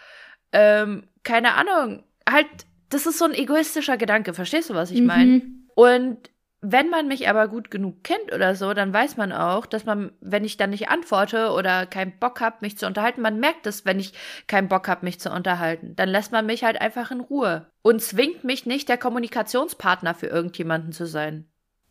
ähm, 0.52 1.08
keine 1.24 1.56
Ahnung, 1.56 2.04
halt, 2.30 2.48
das 2.90 3.06
ist 3.06 3.18
so 3.18 3.26
ein 3.26 3.34
egoistischer 3.34 3.98
Gedanke, 3.98 4.34
verstehst 4.34 4.70
du, 4.70 4.74
was 4.74 4.92
ich 4.92 5.02
meine? 5.02 5.26
Mhm. 5.26 5.70
Und 5.76 6.30
wenn 6.72 6.90
man 6.90 7.08
mich 7.08 7.30
aber 7.30 7.48
gut 7.48 7.70
genug 7.70 8.04
kennt 8.04 8.34
oder 8.34 8.56
so, 8.56 8.74
dann 8.74 8.92
weiß 8.92 9.18
man 9.18 9.32
auch, 9.32 9.66
dass 9.66 9.86
man, 9.86 10.12
wenn 10.22 10.44
ich 10.44 10.58
dann 10.58 10.72
nicht 10.72 10.90
antworte 10.90 11.52
oder 11.52 11.86
keinen 11.86 12.18
Bock 12.20 12.42
habe, 12.42 12.58
mich 12.62 12.78
zu 12.78 12.88
unterhalten, 12.88 13.22
man 13.22 13.40
merkt 13.40 13.68
es, 13.68 13.86
wenn 13.86 14.00
ich 14.00 14.14
keinen 14.48 14.68
Bock 14.68 14.88
habe, 14.88 15.06
mich 15.06 15.20
zu 15.20 15.32
unterhalten. 15.32 15.96
Dann 15.96 16.10
lässt 16.10 16.32
man 16.32 16.46
mich 16.46 16.64
halt 16.64 16.82
einfach 16.82 17.12
in 17.12 17.20
Ruhe 17.20 17.68
und 17.82 18.02
zwingt 18.02 18.44
mich 18.44 18.66
nicht, 18.66 18.90
der 18.90 18.98
Kommunikationspartner 18.98 20.16
für 20.16 20.28
irgendjemanden 20.28 20.92
zu 20.92 21.06
sein. 21.06 21.46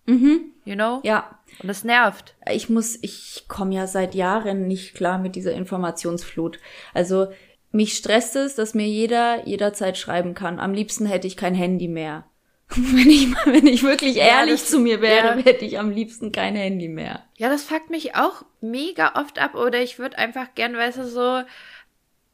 Mhm. 0.07 0.53
You 0.65 0.75
know? 0.75 1.01
Ja. 1.05 1.39
Und 1.63 1.69
es 1.69 1.85
nervt. 1.85 2.35
Ich 2.51 2.69
muss, 2.69 2.99
ich 3.03 3.45
komme 3.49 3.75
ja 3.75 3.87
seit 3.87 4.15
Jahren 4.15 4.67
nicht 4.67 4.95
klar 4.95 5.19
mit 5.19 5.37
dieser 5.37 5.53
Informationsflut. 5.53 6.59
Also 6.93 7.29
mich 7.71 7.97
stresst 7.97 8.37
es, 8.37 8.55
dass 8.55 8.75
mir 8.75 8.87
jeder 8.87 9.47
jederzeit 9.47 9.99
schreiben 9.99 10.35
kann. 10.35 10.59
Am 10.59 10.75
liebsten 10.75 11.07
hätte 11.07 11.27
ich 11.27 11.37
kein 11.37 11.55
Handy 11.55 11.89
mehr. 11.89 12.25
Wenn 12.77 13.11
ich, 13.11 13.29
wenn 13.45 13.67
ich 13.67 13.83
wirklich 13.83 14.17
ehrlich 14.17 14.61
ja, 14.61 14.67
zu 14.67 14.79
mir 14.81 15.01
wäre, 15.01 15.39
ja. 15.39 15.45
hätte 15.45 15.65
ich 15.65 15.79
am 15.79 15.91
liebsten 15.91 16.33
kein 16.33 16.57
Handy 16.57 16.89
mehr. 16.89 17.23
Ja, 17.37 17.49
das 17.49 17.63
fuckt 17.63 17.91
mich 17.91 18.17
auch 18.17 18.43
mega 18.61 19.13
oft 19.21 19.39
ab. 19.39 19.55
Oder 19.55 19.81
ich 19.83 19.99
würde 19.99 20.19
einfach 20.19 20.55
gern, 20.55 20.75
weißt 20.75 20.99
du, 20.99 21.07
so 21.07 21.43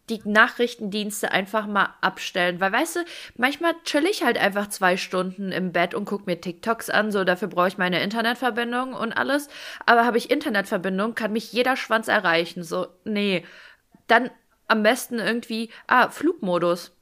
die 0.08 0.20
Nachrichtendienste 0.24 1.32
einfach 1.32 1.66
mal 1.66 1.94
abstellen. 2.00 2.60
Weil, 2.60 2.72
weißt 2.72 2.96
du, 2.96 3.00
manchmal 3.36 3.74
chill 3.84 4.06
ich 4.06 4.22
halt 4.22 4.38
einfach 4.38 4.68
zwei 4.68 4.96
Stunden 4.96 5.52
im 5.52 5.72
Bett 5.72 5.94
und 5.94 6.04
guck 6.04 6.26
mir 6.26 6.40
TikToks 6.40 6.90
an. 6.90 7.10
So, 7.10 7.24
dafür 7.24 7.48
brauche 7.48 7.68
ich 7.68 7.78
meine 7.78 8.02
Internetverbindung 8.02 8.94
und 8.94 9.12
alles. 9.12 9.48
Aber 9.84 10.06
habe 10.06 10.18
ich 10.18 10.30
Internetverbindung, 10.30 11.14
kann 11.14 11.32
mich 11.32 11.52
jeder 11.52 11.76
Schwanz 11.76 12.08
erreichen. 12.08 12.62
So, 12.62 12.86
nee. 13.04 13.44
Dann 14.06 14.30
am 14.68 14.82
besten 14.82 15.18
irgendwie, 15.18 15.70
ah, 15.86 16.08
Flugmodus. 16.08 16.92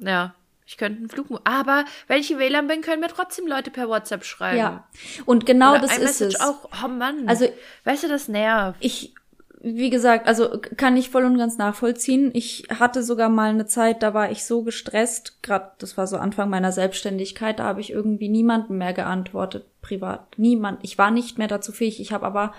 Ja, 0.00 0.34
ich 0.66 0.78
könnte 0.78 0.98
einen 0.98 1.08
Flug, 1.08 1.26
aber 1.44 1.84
wenn 2.06 2.20
ich 2.20 2.30
in 2.30 2.38
WLAN 2.38 2.68
bin, 2.68 2.80
können 2.80 3.00
mir 3.00 3.08
trotzdem 3.08 3.46
Leute 3.46 3.70
per 3.70 3.88
WhatsApp 3.88 4.24
schreiben. 4.24 4.58
Ja. 4.58 4.88
Und 5.26 5.44
genau 5.44 5.72
Oder 5.72 5.80
das 5.82 5.98
ist 5.98 6.20
es. 6.22 6.40
auch, 6.40 6.68
oh 6.82 6.88
Mann. 6.88 7.28
Also, 7.28 7.46
weißt 7.84 8.04
du, 8.04 8.08
das 8.08 8.28
nervt. 8.28 8.78
Ich, 8.80 9.14
wie 9.60 9.90
gesagt, 9.90 10.26
also 10.26 10.58
kann 10.76 10.96
ich 10.96 11.10
voll 11.10 11.24
und 11.24 11.36
ganz 11.36 11.58
nachvollziehen. 11.58 12.30
Ich 12.32 12.66
hatte 12.78 13.02
sogar 13.02 13.28
mal 13.28 13.50
eine 13.50 13.66
Zeit, 13.66 14.02
da 14.02 14.14
war 14.14 14.30
ich 14.30 14.46
so 14.46 14.62
gestresst, 14.62 15.42
gerade 15.42 15.72
das 15.78 15.98
war 15.98 16.06
so 16.06 16.16
Anfang 16.16 16.48
meiner 16.48 16.72
Selbstständigkeit, 16.72 17.58
da 17.58 17.64
habe 17.64 17.82
ich 17.82 17.90
irgendwie 17.90 18.30
niemanden 18.30 18.78
mehr 18.78 18.94
geantwortet, 18.94 19.66
privat. 19.82 20.38
Niemand. 20.38 20.80
Ich 20.82 20.96
war 20.96 21.10
nicht 21.10 21.36
mehr 21.36 21.48
dazu 21.48 21.72
fähig. 21.72 22.00
Ich 22.00 22.12
habe 22.12 22.24
aber 22.24 22.54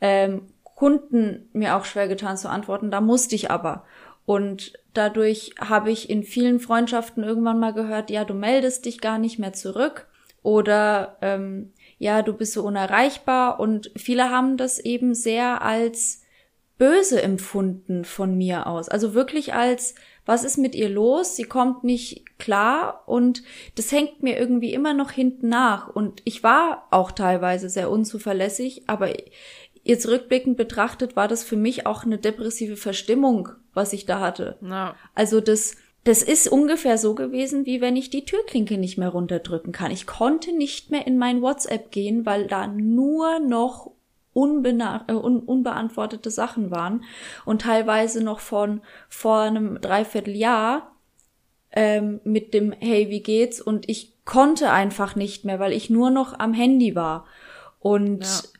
ähm, 0.00 0.46
Kunden 0.62 1.48
mir 1.52 1.76
auch 1.76 1.84
schwer 1.84 2.06
getan 2.06 2.36
zu 2.36 2.48
antworten. 2.48 2.92
Da 2.92 3.00
musste 3.00 3.34
ich 3.34 3.50
aber. 3.50 3.84
Und 4.24 4.72
dadurch 4.94 5.54
habe 5.58 5.90
ich 5.90 6.08
in 6.10 6.22
vielen 6.22 6.60
Freundschaften 6.60 7.24
irgendwann 7.24 7.58
mal 7.58 7.72
gehört, 7.72 8.10
ja, 8.10 8.24
du 8.24 8.34
meldest 8.34 8.84
dich 8.84 9.00
gar 9.00 9.18
nicht 9.18 9.38
mehr 9.38 9.52
zurück 9.52 10.06
oder 10.42 11.18
ähm, 11.22 11.72
ja, 11.98 12.22
du 12.22 12.32
bist 12.32 12.52
so 12.52 12.62
unerreichbar. 12.64 13.60
Und 13.60 13.90
viele 13.96 14.30
haben 14.30 14.56
das 14.56 14.78
eben 14.78 15.14
sehr 15.14 15.62
als 15.62 16.22
böse 16.78 17.22
empfunden 17.22 18.04
von 18.04 18.36
mir 18.36 18.66
aus. 18.66 18.88
Also 18.88 19.14
wirklich 19.14 19.54
als, 19.54 19.94
was 20.26 20.42
ist 20.42 20.56
mit 20.56 20.74
ihr 20.74 20.88
los? 20.88 21.36
Sie 21.36 21.44
kommt 21.44 21.84
nicht 21.84 22.24
klar 22.38 23.04
und 23.06 23.44
das 23.76 23.92
hängt 23.92 24.22
mir 24.24 24.36
irgendwie 24.36 24.74
immer 24.74 24.92
noch 24.92 25.12
hinten 25.12 25.48
nach. 25.48 25.88
Und 25.88 26.22
ich 26.24 26.42
war 26.42 26.88
auch 26.90 27.12
teilweise 27.12 27.68
sehr 27.68 27.88
unzuverlässig, 27.88 28.88
aber 28.88 29.10
jetzt 29.82 30.08
rückblickend 30.08 30.56
betrachtet 30.56 31.16
war 31.16 31.28
das 31.28 31.42
für 31.42 31.56
mich 31.56 31.86
auch 31.86 32.04
eine 32.04 32.18
depressive 32.18 32.76
Verstimmung, 32.76 33.50
was 33.74 33.92
ich 33.92 34.06
da 34.06 34.20
hatte. 34.20 34.56
Ja. 34.62 34.94
Also 35.14 35.40
das, 35.40 35.76
das 36.04 36.22
ist 36.22 36.48
ungefähr 36.48 36.98
so 36.98 37.14
gewesen, 37.14 37.66
wie 37.66 37.80
wenn 37.80 37.96
ich 37.96 38.10
die 38.10 38.24
Türklinke 38.24 38.78
nicht 38.78 38.98
mehr 38.98 39.08
runterdrücken 39.08 39.72
kann. 39.72 39.90
Ich 39.90 40.06
konnte 40.06 40.52
nicht 40.52 40.90
mehr 40.90 41.06
in 41.06 41.18
mein 41.18 41.42
WhatsApp 41.42 41.90
gehen, 41.90 42.24
weil 42.26 42.46
da 42.46 42.66
nur 42.66 43.40
noch 43.40 43.90
äh, 44.34 45.12
un 45.12 45.40
unbeantwortete 45.40 46.30
Sachen 46.30 46.70
waren 46.70 47.04
und 47.44 47.62
teilweise 47.62 48.22
noch 48.22 48.40
von 48.40 48.80
vor 49.08 49.40
einem 49.40 49.80
Dreivierteljahr 49.80 50.92
ähm, 51.72 52.20
mit 52.24 52.54
dem 52.54 52.72
Hey, 52.72 53.10
wie 53.10 53.22
geht's? 53.22 53.60
Und 53.60 53.88
ich 53.88 54.12
konnte 54.24 54.70
einfach 54.70 55.16
nicht 55.16 55.44
mehr, 55.44 55.58
weil 55.58 55.72
ich 55.72 55.90
nur 55.90 56.10
noch 56.10 56.38
am 56.38 56.54
Handy 56.54 56.94
war. 56.94 57.26
Und 57.80 58.24
ja 58.24 58.51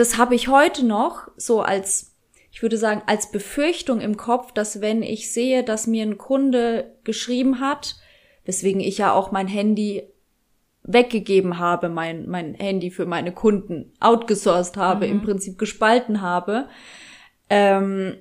das 0.00 0.18
habe 0.18 0.34
ich 0.34 0.48
heute 0.48 0.84
noch 0.84 1.28
so 1.36 1.62
als 1.62 2.10
ich 2.52 2.62
würde 2.62 2.76
sagen, 2.76 3.02
als 3.06 3.30
Befürchtung 3.30 4.00
im 4.00 4.16
Kopf, 4.16 4.52
dass 4.52 4.80
wenn 4.80 5.02
ich 5.02 5.32
sehe, 5.32 5.62
dass 5.62 5.86
mir 5.86 6.02
ein 6.02 6.18
Kunde 6.18 6.96
geschrieben 7.04 7.60
hat, 7.60 7.96
weswegen 8.44 8.80
ich 8.80 8.98
ja 8.98 9.12
auch 9.12 9.30
mein 9.30 9.46
Handy 9.46 10.02
weggegeben 10.82 11.58
habe, 11.58 11.88
mein, 11.88 12.28
mein 12.28 12.54
Handy 12.54 12.90
für 12.90 13.06
meine 13.06 13.32
Kunden 13.32 13.92
outgesourced 14.00 14.76
habe, 14.76 15.06
mhm. 15.06 15.12
im 15.12 15.22
Prinzip 15.22 15.58
gespalten 15.58 16.22
habe, 16.22 16.68
ähm, 17.48 18.16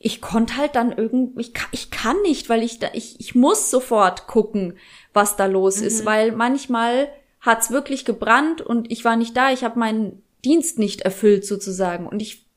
ich 0.00 0.20
konnte 0.20 0.56
halt 0.56 0.74
dann 0.74 0.92
irgendwie, 0.92 1.40
ich 1.40 1.54
kann, 1.54 1.68
ich 1.72 1.90
kann 1.90 2.20
nicht, 2.22 2.48
weil 2.48 2.62
ich 2.62 2.78
da, 2.78 2.88
ich, 2.92 3.20
ich 3.20 3.34
muss 3.34 3.70
sofort 3.70 4.26
gucken, 4.26 4.74
was 5.12 5.36
da 5.36 5.46
los 5.46 5.80
mhm. 5.80 5.86
ist, 5.86 6.04
weil 6.04 6.32
manchmal 6.32 7.08
hat's 7.40 7.70
wirklich 7.70 8.04
gebrannt 8.04 8.60
und 8.60 8.90
ich 8.90 9.04
war 9.04 9.16
nicht 9.16 9.36
da, 9.36 9.52
ich 9.52 9.62
habe 9.62 9.78
meinen 9.78 10.22
Dienst 10.44 10.78
nicht 10.78 11.02
erfüllt 11.02 11.44
sozusagen 11.44 12.06
und 12.06 12.20
ich 12.20 12.48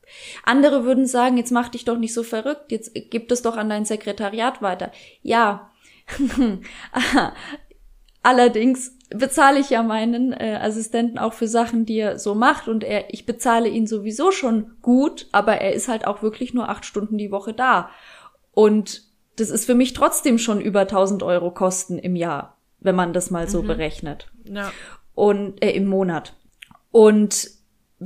andere 0.44 0.84
würden 0.84 1.06
sagen, 1.06 1.36
jetzt 1.36 1.52
mach 1.52 1.68
dich 1.68 1.84
doch 1.84 1.98
nicht 1.98 2.14
so 2.14 2.22
verrückt, 2.22 2.70
jetzt 2.70 2.92
gib 2.94 3.30
es 3.30 3.42
doch 3.42 3.56
an 3.56 3.68
dein 3.68 3.84
Sekretariat 3.84 4.62
weiter. 4.62 4.92
Ja. 5.22 5.70
Allerdings 8.22 8.96
bezahle 9.10 9.58
ich 9.58 9.70
ja 9.70 9.82
meinen 9.82 10.32
äh, 10.32 10.58
Assistenten 10.60 11.18
auch 11.18 11.32
für 11.32 11.48
Sachen, 11.48 11.86
die 11.86 11.98
er 11.98 12.18
so 12.18 12.34
macht 12.34 12.68
und 12.68 12.84
er, 12.84 13.12
ich 13.12 13.26
bezahle 13.26 13.68
ihn 13.68 13.86
sowieso 13.86 14.30
schon 14.30 14.72
gut, 14.80 15.28
aber 15.32 15.54
er 15.60 15.72
ist 15.72 15.88
halt 15.88 16.06
auch 16.06 16.22
wirklich 16.22 16.54
nur 16.54 16.68
acht 16.68 16.84
Stunden 16.84 17.18
die 17.18 17.32
Woche 17.32 17.52
da. 17.52 17.90
Und 18.52 19.02
das 19.36 19.50
ist 19.50 19.64
für 19.64 19.74
mich 19.74 19.92
trotzdem 19.92 20.38
schon 20.38 20.60
über 20.60 20.80
1000 20.80 21.22
Euro 21.22 21.50
Kosten 21.50 21.98
im 21.98 22.16
Jahr, 22.16 22.58
wenn 22.80 22.94
man 22.94 23.12
das 23.12 23.30
mal 23.30 23.48
so 23.48 23.62
mhm. 23.62 23.66
berechnet. 23.66 24.30
Ja. 24.44 24.70
Und 25.14 25.62
äh, 25.62 25.72
im 25.72 25.86
Monat. 25.86 26.34
Und 26.90 27.48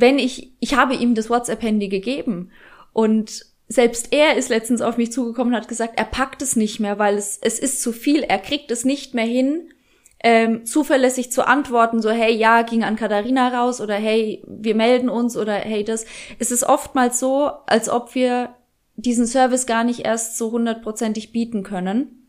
wenn 0.00 0.18
ich, 0.18 0.52
ich 0.60 0.74
habe 0.74 0.94
ihm 0.94 1.14
das 1.14 1.30
WhatsApp-Handy 1.30 1.88
gegeben 1.88 2.50
und 2.92 3.46
selbst 3.68 4.12
er 4.12 4.36
ist 4.36 4.48
letztens 4.48 4.80
auf 4.80 4.96
mich 4.96 5.10
zugekommen 5.10 5.52
und 5.52 5.60
hat 5.60 5.68
gesagt, 5.68 5.94
er 5.96 6.04
packt 6.04 6.42
es 6.42 6.54
nicht 6.54 6.78
mehr, 6.78 6.98
weil 6.98 7.16
es, 7.16 7.38
es 7.42 7.58
ist 7.58 7.82
zu 7.82 7.92
viel, 7.92 8.22
er 8.22 8.38
kriegt 8.38 8.70
es 8.70 8.84
nicht 8.84 9.14
mehr 9.14 9.24
hin, 9.24 9.72
ähm, 10.20 10.64
zuverlässig 10.64 11.32
zu 11.32 11.46
antworten, 11.46 12.00
so 12.00 12.10
hey, 12.10 12.34
ja, 12.34 12.62
ging 12.62 12.84
an 12.84 12.96
Katharina 12.96 13.48
raus 13.48 13.80
oder 13.80 13.94
hey, 13.94 14.42
wir 14.46 14.74
melden 14.74 15.08
uns 15.08 15.36
oder 15.36 15.54
hey, 15.54 15.84
das. 15.84 16.06
Es 16.38 16.50
ist 16.50 16.64
oftmals 16.64 17.18
so, 17.18 17.50
als 17.66 17.88
ob 17.88 18.14
wir 18.14 18.54
diesen 18.96 19.26
Service 19.26 19.66
gar 19.66 19.84
nicht 19.84 20.00
erst 20.00 20.38
so 20.38 20.52
hundertprozentig 20.52 21.32
bieten 21.32 21.62
können. 21.62 22.28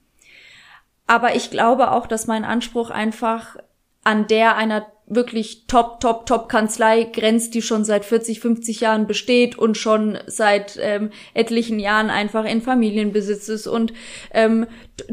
Aber 1.06 1.36
ich 1.36 1.50
glaube 1.50 1.92
auch, 1.92 2.08
dass 2.08 2.28
mein 2.28 2.44
Anspruch 2.44 2.90
einfach 2.90 3.56
an 4.08 4.26
der 4.26 4.56
einer 4.56 4.88
wirklich 5.06 5.68
top, 5.68 6.00
top, 6.00 6.26
top 6.26 6.48
Kanzlei 6.48 7.04
grenzt, 7.04 7.54
die 7.54 7.62
schon 7.62 7.84
seit 7.84 8.06
40, 8.06 8.40
50 8.40 8.80
Jahren 8.80 9.06
besteht 9.06 9.58
und 9.58 9.76
schon 9.76 10.18
seit 10.28 10.80
ähm, 10.82 11.10
etlichen 11.34 11.78
Jahren 11.78 12.10
einfach 12.10 12.46
in 12.46 12.62
Familienbesitz 12.62 13.50
ist 13.50 13.68
und 13.68 13.92
ähm, 14.32 14.66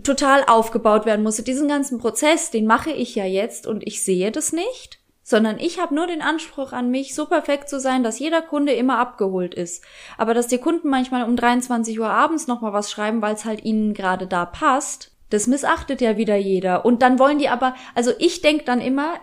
total 0.04 0.44
aufgebaut 0.46 1.06
werden 1.06 1.24
musste. 1.24 1.42
Diesen 1.42 1.66
ganzen 1.66 1.98
Prozess, 1.98 2.52
den 2.52 2.66
mache 2.66 2.92
ich 2.92 3.16
ja 3.16 3.24
jetzt 3.24 3.66
und 3.66 3.84
ich 3.84 4.04
sehe 4.04 4.30
das 4.30 4.52
nicht, 4.52 5.00
sondern 5.24 5.58
ich 5.58 5.80
habe 5.80 5.92
nur 5.92 6.06
den 6.06 6.22
Anspruch 6.22 6.72
an 6.72 6.92
mich, 6.92 7.16
so 7.16 7.26
perfekt 7.26 7.68
zu 7.68 7.80
sein, 7.80 8.04
dass 8.04 8.20
jeder 8.20 8.42
Kunde 8.42 8.74
immer 8.74 8.98
abgeholt 8.98 9.54
ist. 9.54 9.84
Aber 10.18 10.34
dass 10.34 10.46
die 10.46 10.58
Kunden 10.58 10.88
manchmal 10.88 11.24
um 11.24 11.34
23 11.34 11.98
Uhr 11.98 12.10
abends 12.10 12.46
nochmal 12.46 12.72
was 12.72 12.92
schreiben, 12.92 13.22
weil 13.22 13.34
es 13.34 13.44
halt 13.44 13.64
ihnen 13.64 13.92
gerade 13.92 14.28
da 14.28 14.46
passt, 14.46 15.13
das 15.34 15.46
missachtet 15.46 16.00
ja 16.00 16.16
wieder 16.16 16.36
jeder. 16.36 16.84
Und 16.84 17.02
dann 17.02 17.18
wollen 17.18 17.38
die 17.38 17.48
aber, 17.48 17.74
also 17.94 18.12
ich 18.18 18.40
denk 18.40 18.64
dann 18.66 18.80
immer, 18.80 19.14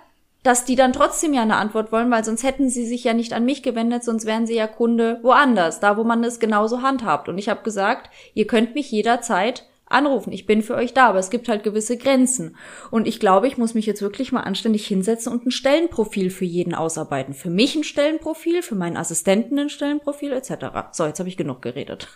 dass 0.43 0.65
die 0.65 0.75
dann 0.75 0.93
trotzdem 0.93 1.33
ja 1.33 1.41
eine 1.41 1.57
Antwort 1.57 1.91
wollen, 1.91 2.11
weil 2.11 2.23
sonst 2.23 2.43
hätten 2.43 2.69
sie 2.69 2.85
sich 2.85 3.03
ja 3.03 3.13
nicht 3.13 3.33
an 3.33 3.45
mich 3.45 3.63
gewendet, 3.63 4.03
sonst 4.03 4.25
wären 4.25 4.47
sie 4.47 4.55
ja 4.55 4.67
Kunde 4.67 5.19
woanders, 5.21 5.79
da 5.79 5.97
wo 5.97 6.03
man 6.03 6.23
es 6.23 6.39
genauso 6.39 6.81
handhabt. 6.81 7.29
Und 7.29 7.37
ich 7.37 7.49
habe 7.49 7.63
gesagt, 7.63 8.09
ihr 8.33 8.47
könnt 8.47 8.75
mich 8.75 8.91
jederzeit 8.91 9.67
anrufen. 9.85 10.31
Ich 10.31 10.45
bin 10.45 10.61
für 10.61 10.75
euch 10.75 10.93
da, 10.93 11.07
aber 11.07 11.19
es 11.19 11.29
gibt 11.29 11.47
halt 11.49 11.63
gewisse 11.63 11.97
Grenzen. 11.97 12.55
Und 12.89 13.07
ich 13.07 13.19
glaube, 13.19 13.47
ich 13.47 13.57
muss 13.57 13.73
mich 13.73 13.85
jetzt 13.85 14.01
wirklich 14.01 14.31
mal 14.31 14.41
anständig 14.41 14.87
hinsetzen 14.87 15.31
und 15.31 15.45
ein 15.45 15.51
Stellenprofil 15.51 16.29
für 16.29 16.45
jeden 16.45 16.73
ausarbeiten. 16.73 17.33
Für 17.33 17.49
mich 17.49 17.75
ein 17.75 17.83
Stellenprofil, 17.83 18.63
für 18.63 18.75
meinen 18.75 18.97
Assistenten 18.97 19.59
ein 19.59 19.69
Stellenprofil 19.69 20.31
etc. 20.31 20.53
So, 20.93 21.05
jetzt 21.05 21.19
habe 21.19 21.29
ich 21.29 21.37
genug 21.37 21.61
geredet. 21.61 22.07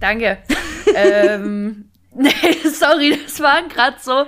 Danke. 0.00 0.38
ähm, 0.94 1.90
Nee, 2.16 2.30
sorry, 2.64 3.18
das 3.24 3.40
waren 3.40 3.68
gerade 3.68 3.96
so 4.00 4.24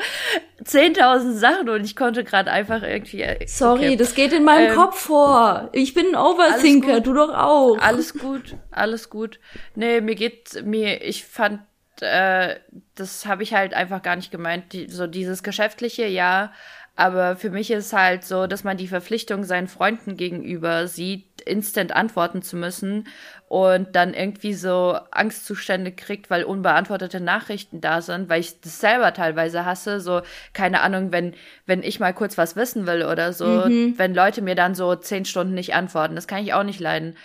10.000 0.64 1.34
Sachen 1.34 1.68
und 1.68 1.84
ich 1.84 1.94
konnte 1.94 2.24
gerade 2.24 2.50
einfach 2.50 2.82
irgendwie. 2.82 3.22
Äh, 3.22 3.46
sorry, 3.46 3.86
okay. 3.86 3.96
das 3.96 4.14
geht 4.14 4.32
in 4.32 4.42
meinem 4.42 4.70
ähm, 4.70 4.76
Kopf 4.76 4.98
vor. 4.98 5.68
Ich 5.72 5.94
bin 5.94 6.06
ein 6.08 6.16
Overthinker, 6.16 7.00
du 7.00 7.14
doch 7.14 7.32
auch. 7.32 7.78
Alles 7.78 8.14
gut, 8.14 8.56
alles 8.72 9.08
gut. 9.08 9.38
Nee, 9.76 10.00
mir 10.00 10.16
geht 10.16 10.64
mir, 10.64 11.02
ich 11.02 11.24
fand, 11.24 11.60
äh, 12.00 12.56
das 12.96 13.26
habe 13.26 13.44
ich 13.44 13.54
halt 13.54 13.72
einfach 13.72 14.02
gar 14.02 14.16
nicht 14.16 14.32
gemeint. 14.32 14.72
Die, 14.72 14.88
so 14.88 15.06
dieses 15.06 15.44
geschäftliche, 15.44 16.06
ja, 16.06 16.52
aber 16.96 17.36
für 17.36 17.50
mich 17.50 17.70
ist 17.70 17.92
halt 17.92 18.24
so, 18.24 18.46
dass 18.46 18.64
man 18.64 18.78
die 18.78 18.88
Verpflichtung 18.88 19.44
seinen 19.44 19.68
Freunden 19.68 20.16
gegenüber 20.16 20.88
sieht, 20.88 21.42
instant 21.42 21.94
antworten 21.94 22.40
zu 22.42 22.56
müssen 22.56 23.06
und 23.48 23.94
dann 23.94 24.12
irgendwie 24.12 24.54
so 24.54 24.98
Angstzustände 25.10 25.92
kriegt, 25.92 26.30
weil 26.30 26.42
unbeantwortete 26.44 27.20
Nachrichten 27.20 27.80
da 27.80 28.02
sind, 28.02 28.28
weil 28.28 28.40
ich 28.40 28.60
das 28.60 28.80
selber 28.80 29.14
teilweise 29.14 29.64
hasse, 29.64 30.00
so 30.00 30.22
keine 30.52 30.80
Ahnung, 30.80 31.12
wenn 31.12 31.34
wenn 31.64 31.82
ich 31.82 32.00
mal 32.00 32.12
kurz 32.12 32.36
was 32.36 32.56
wissen 32.56 32.86
will 32.86 33.04
oder 33.04 33.32
so, 33.32 33.46
mhm. 33.46 33.94
wenn 33.96 34.14
Leute 34.14 34.42
mir 34.42 34.56
dann 34.56 34.74
so 34.74 34.96
zehn 34.96 35.24
Stunden 35.24 35.54
nicht 35.54 35.74
antworten, 35.74 36.16
das 36.16 36.26
kann 36.26 36.42
ich 36.42 36.54
auch 36.54 36.64
nicht 36.64 36.80
leiden. 36.80 37.16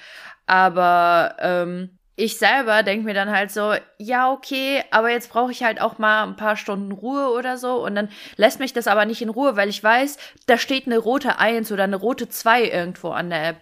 Aber 0.45 1.35
ähm, 1.39 1.97
ich 2.15 2.37
selber 2.37 2.83
denke 2.83 3.05
mir 3.05 3.15
dann 3.15 3.31
halt 3.31 3.51
so, 3.51 3.73
ja, 3.97 4.31
okay, 4.31 4.83
aber 4.91 5.09
jetzt 5.09 5.31
brauche 5.31 5.51
ich 5.51 5.63
halt 5.63 5.81
auch 5.81 5.97
mal 5.97 6.23
ein 6.23 6.35
paar 6.35 6.55
Stunden 6.55 6.91
Ruhe 6.91 7.29
oder 7.29 7.57
so. 7.57 7.83
Und 7.83 7.95
dann 7.95 8.09
lässt 8.35 8.59
mich 8.59 8.73
das 8.73 8.87
aber 8.87 9.05
nicht 9.05 9.23
in 9.23 9.29
Ruhe, 9.29 9.55
weil 9.55 9.69
ich 9.69 9.83
weiß, 9.83 10.17
da 10.45 10.57
steht 10.59 10.85
eine 10.85 10.99
rote 10.99 11.39
1 11.39 11.71
oder 11.71 11.85
eine 11.85 11.95
rote 11.95 12.29
2 12.29 12.65
irgendwo 12.65 13.09
an 13.09 13.31
der 13.31 13.47
App. 13.49 13.57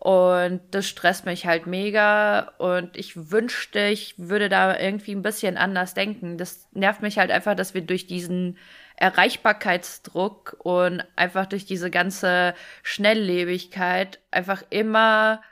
Und 0.00 0.62
das 0.70 0.88
stresst 0.88 1.26
mich 1.26 1.44
halt 1.44 1.66
mega. 1.66 2.52
Und 2.56 2.96
ich 2.96 3.30
wünschte, 3.30 3.80
ich 3.88 4.14
würde 4.16 4.48
da 4.48 4.78
irgendwie 4.78 5.12
ein 5.12 5.20
bisschen 5.20 5.58
anders 5.58 5.92
denken. 5.92 6.38
Das 6.38 6.66
nervt 6.72 7.02
mich 7.02 7.18
halt 7.18 7.30
einfach, 7.30 7.54
dass 7.54 7.74
wir 7.74 7.82
durch 7.82 8.06
diesen 8.06 8.56
Erreichbarkeitsdruck 8.96 10.56
und 10.60 11.04
einfach 11.16 11.44
durch 11.44 11.66
diese 11.66 11.90
ganze 11.90 12.54
Schnelllebigkeit 12.82 14.20
einfach 14.30 14.62
immer 14.70 15.42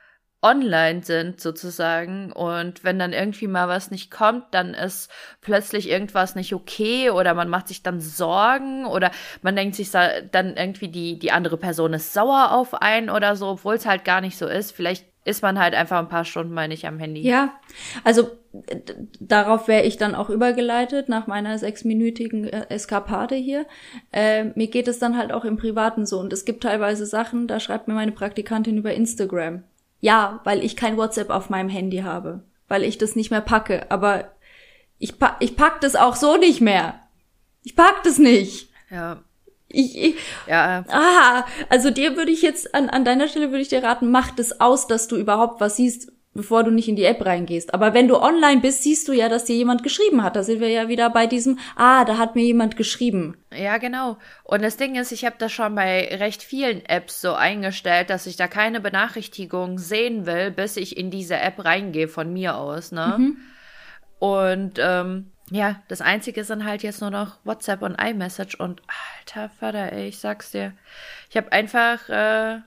online 0.40 1.02
sind 1.02 1.40
sozusagen 1.40 2.30
und 2.30 2.84
wenn 2.84 2.98
dann 2.98 3.12
irgendwie 3.12 3.48
mal 3.48 3.68
was 3.68 3.90
nicht 3.90 4.10
kommt, 4.10 4.44
dann 4.52 4.72
ist 4.72 5.10
plötzlich 5.40 5.88
irgendwas 5.88 6.36
nicht 6.36 6.54
okay 6.54 7.10
oder 7.10 7.34
man 7.34 7.48
macht 7.48 7.68
sich 7.68 7.82
dann 7.82 8.00
Sorgen 8.00 8.86
oder 8.86 9.10
man 9.42 9.56
denkt 9.56 9.74
sich 9.74 9.90
dann 9.90 10.56
irgendwie 10.56 10.88
die 10.88 11.18
die 11.18 11.32
andere 11.32 11.56
Person 11.56 11.92
ist 11.92 12.12
sauer 12.12 12.52
auf 12.52 12.74
einen 12.74 13.10
oder 13.10 13.34
so, 13.34 13.48
obwohl 13.48 13.74
es 13.74 13.86
halt 13.86 14.04
gar 14.04 14.20
nicht 14.20 14.38
so 14.38 14.46
ist. 14.46 14.70
Vielleicht 14.70 15.06
ist 15.24 15.42
man 15.42 15.58
halt 15.58 15.74
einfach 15.74 15.98
ein 15.98 16.08
paar 16.08 16.24
Stunden 16.24 16.54
mal 16.54 16.68
nicht 16.68 16.86
am 16.86 16.98
Handy. 16.98 17.20
Ja, 17.20 17.52
also 18.02 18.30
darauf 19.20 19.68
wäre 19.68 19.82
ich 19.84 19.98
dann 19.98 20.14
auch 20.14 20.30
übergeleitet 20.30 21.08
nach 21.08 21.26
meiner 21.26 21.58
sechsminütigen 21.58 22.44
äh, 22.44 22.66
Eskapade 22.70 23.34
hier. 23.34 23.66
Äh, 24.10 24.44
mir 24.54 24.68
geht 24.68 24.88
es 24.88 24.98
dann 24.98 25.18
halt 25.18 25.32
auch 25.32 25.44
im 25.44 25.58
Privaten 25.58 26.06
so 26.06 26.18
und 26.18 26.32
es 26.32 26.46
gibt 26.46 26.62
teilweise 26.62 27.04
Sachen, 27.04 27.46
da 27.46 27.60
schreibt 27.60 27.88
mir 27.88 27.94
meine 27.94 28.12
Praktikantin 28.12 28.78
über 28.78 28.94
Instagram 28.94 29.64
ja, 30.00 30.40
weil 30.44 30.64
ich 30.64 30.76
kein 30.76 30.96
WhatsApp 30.96 31.30
auf 31.30 31.50
meinem 31.50 31.68
Handy 31.68 31.98
habe, 31.98 32.42
weil 32.68 32.84
ich 32.84 32.98
das 32.98 33.16
nicht 33.16 33.30
mehr 33.30 33.40
packe. 33.40 33.90
Aber 33.90 34.30
ich, 34.98 35.18
pack, 35.18 35.36
ich 35.40 35.56
pack 35.56 35.80
das 35.80 35.96
auch 35.96 36.16
so 36.16 36.36
nicht 36.36 36.60
mehr. 36.60 37.00
Ich 37.64 37.76
pack 37.76 38.02
das 38.04 38.18
nicht. 38.18 38.70
Ja. 38.90 39.22
Ich, 39.68 39.98
ich 39.98 40.16
ja. 40.46 40.84
Ah, 40.88 41.44
also 41.68 41.90
dir 41.90 42.16
würde 42.16 42.32
ich 42.32 42.42
jetzt 42.42 42.74
an, 42.74 42.88
an 42.88 43.04
deiner 43.04 43.28
Stelle 43.28 43.50
würde 43.50 43.60
ich 43.60 43.68
dir 43.68 43.82
raten, 43.82 44.10
mach 44.10 44.30
das 44.30 44.60
aus, 44.60 44.86
dass 44.86 45.08
du 45.08 45.16
überhaupt 45.16 45.60
was 45.60 45.76
siehst, 45.76 46.10
bevor 46.38 46.62
du 46.62 46.70
nicht 46.70 46.86
in 46.86 46.94
die 46.94 47.04
App 47.04 47.26
reingehst. 47.26 47.74
Aber 47.74 47.94
wenn 47.94 48.06
du 48.06 48.16
online 48.16 48.60
bist, 48.60 48.84
siehst 48.84 49.08
du 49.08 49.12
ja, 49.12 49.28
dass 49.28 49.44
dir 49.44 49.56
jemand 49.56 49.82
geschrieben 49.82 50.22
hat. 50.22 50.36
Da 50.36 50.44
sind 50.44 50.60
wir 50.60 50.68
ja 50.68 50.86
wieder 50.86 51.10
bei 51.10 51.26
diesem, 51.26 51.58
ah, 51.74 52.04
da 52.04 52.16
hat 52.16 52.36
mir 52.36 52.44
jemand 52.44 52.76
geschrieben. 52.76 53.36
Ja, 53.52 53.78
genau. 53.78 54.18
Und 54.44 54.62
das 54.62 54.76
Ding 54.76 54.94
ist, 54.94 55.10
ich 55.10 55.24
habe 55.24 55.34
das 55.36 55.50
schon 55.50 55.74
bei 55.74 56.16
recht 56.16 56.44
vielen 56.44 56.86
Apps 56.86 57.20
so 57.20 57.34
eingestellt, 57.34 58.08
dass 58.08 58.26
ich 58.26 58.36
da 58.36 58.46
keine 58.46 58.80
Benachrichtigung 58.80 59.80
sehen 59.80 60.26
will, 60.26 60.52
bis 60.52 60.76
ich 60.76 60.96
in 60.96 61.10
diese 61.10 61.36
App 61.36 61.64
reingehe 61.64 62.06
von 62.06 62.32
mir 62.32 62.56
aus, 62.56 62.92
ne? 62.92 63.16
Mhm. 63.18 63.36
Und 64.20 64.74
ähm, 64.78 65.32
ja, 65.50 65.82
das 65.88 66.00
Einzige 66.00 66.44
sind 66.44 66.64
halt 66.64 66.84
jetzt 66.84 67.00
nur 67.00 67.10
noch 67.10 67.38
WhatsApp 67.42 67.82
und 67.82 68.00
iMessage 68.00 68.54
und 68.54 68.80
alter 69.18 69.48
Vater, 69.48 69.92
ey, 69.92 70.06
ich 70.06 70.18
sag's 70.18 70.52
dir. 70.52 70.72
Ich 71.30 71.36
habe 71.36 71.50
einfach 71.50 72.08
äh, 72.08 72.60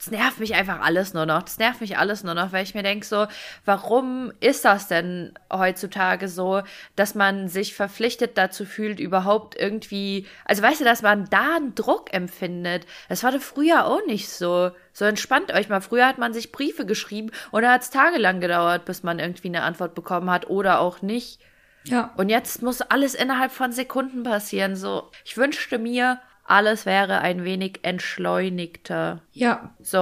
das 0.00 0.10
nervt 0.10 0.40
mich 0.40 0.54
einfach 0.54 0.80
alles 0.80 1.12
nur 1.12 1.26
noch. 1.26 1.42
Das 1.42 1.58
nervt 1.58 1.82
mich 1.82 1.98
alles 1.98 2.24
nur 2.24 2.32
noch, 2.32 2.52
weil 2.52 2.62
ich 2.62 2.74
mir 2.74 2.82
denke 2.82 3.04
so, 3.04 3.26
warum 3.66 4.32
ist 4.40 4.64
das 4.64 4.88
denn 4.88 5.34
heutzutage 5.52 6.26
so, 6.26 6.62
dass 6.96 7.14
man 7.14 7.48
sich 7.48 7.74
verpflichtet 7.74 8.38
dazu 8.38 8.64
fühlt, 8.64 8.98
überhaupt 8.98 9.56
irgendwie, 9.56 10.26
also 10.46 10.62
weißt 10.62 10.80
du, 10.80 10.86
dass 10.86 11.02
man 11.02 11.26
da 11.28 11.56
einen 11.56 11.74
Druck 11.74 12.14
empfindet. 12.14 12.86
Das 13.10 13.22
war 13.24 13.32
doch 13.32 13.42
früher 13.42 13.84
auch 13.84 14.00
nicht 14.06 14.30
so. 14.30 14.70
So 14.94 15.04
entspannt 15.04 15.52
euch 15.52 15.68
mal. 15.68 15.82
Früher 15.82 16.06
hat 16.06 16.16
man 16.16 16.32
sich 16.32 16.50
Briefe 16.50 16.86
geschrieben 16.86 17.30
und 17.50 17.60
da 17.60 17.72
hat 17.72 17.82
es 17.82 17.90
tagelang 17.90 18.40
gedauert, 18.40 18.86
bis 18.86 19.02
man 19.02 19.18
irgendwie 19.18 19.48
eine 19.48 19.64
Antwort 19.64 19.94
bekommen 19.94 20.30
hat 20.30 20.48
oder 20.48 20.80
auch 20.80 21.02
nicht. 21.02 21.40
Ja. 21.84 22.14
Und 22.16 22.30
jetzt 22.30 22.62
muss 22.62 22.80
alles 22.80 23.14
innerhalb 23.14 23.52
von 23.52 23.70
Sekunden 23.70 24.22
passieren. 24.22 24.76
So, 24.76 25.10
ich 25.26 25.36
wünschte 25.36 25.78
mir, 25.78 26.20
alles 26.50 26.84
wäre 26.84 27.20
ein 27.20 27.44
wenig 27.44 27.80
entschleunigter. 27.82 29.22
Ja. 29.32 29.74
So, 29.80 29.98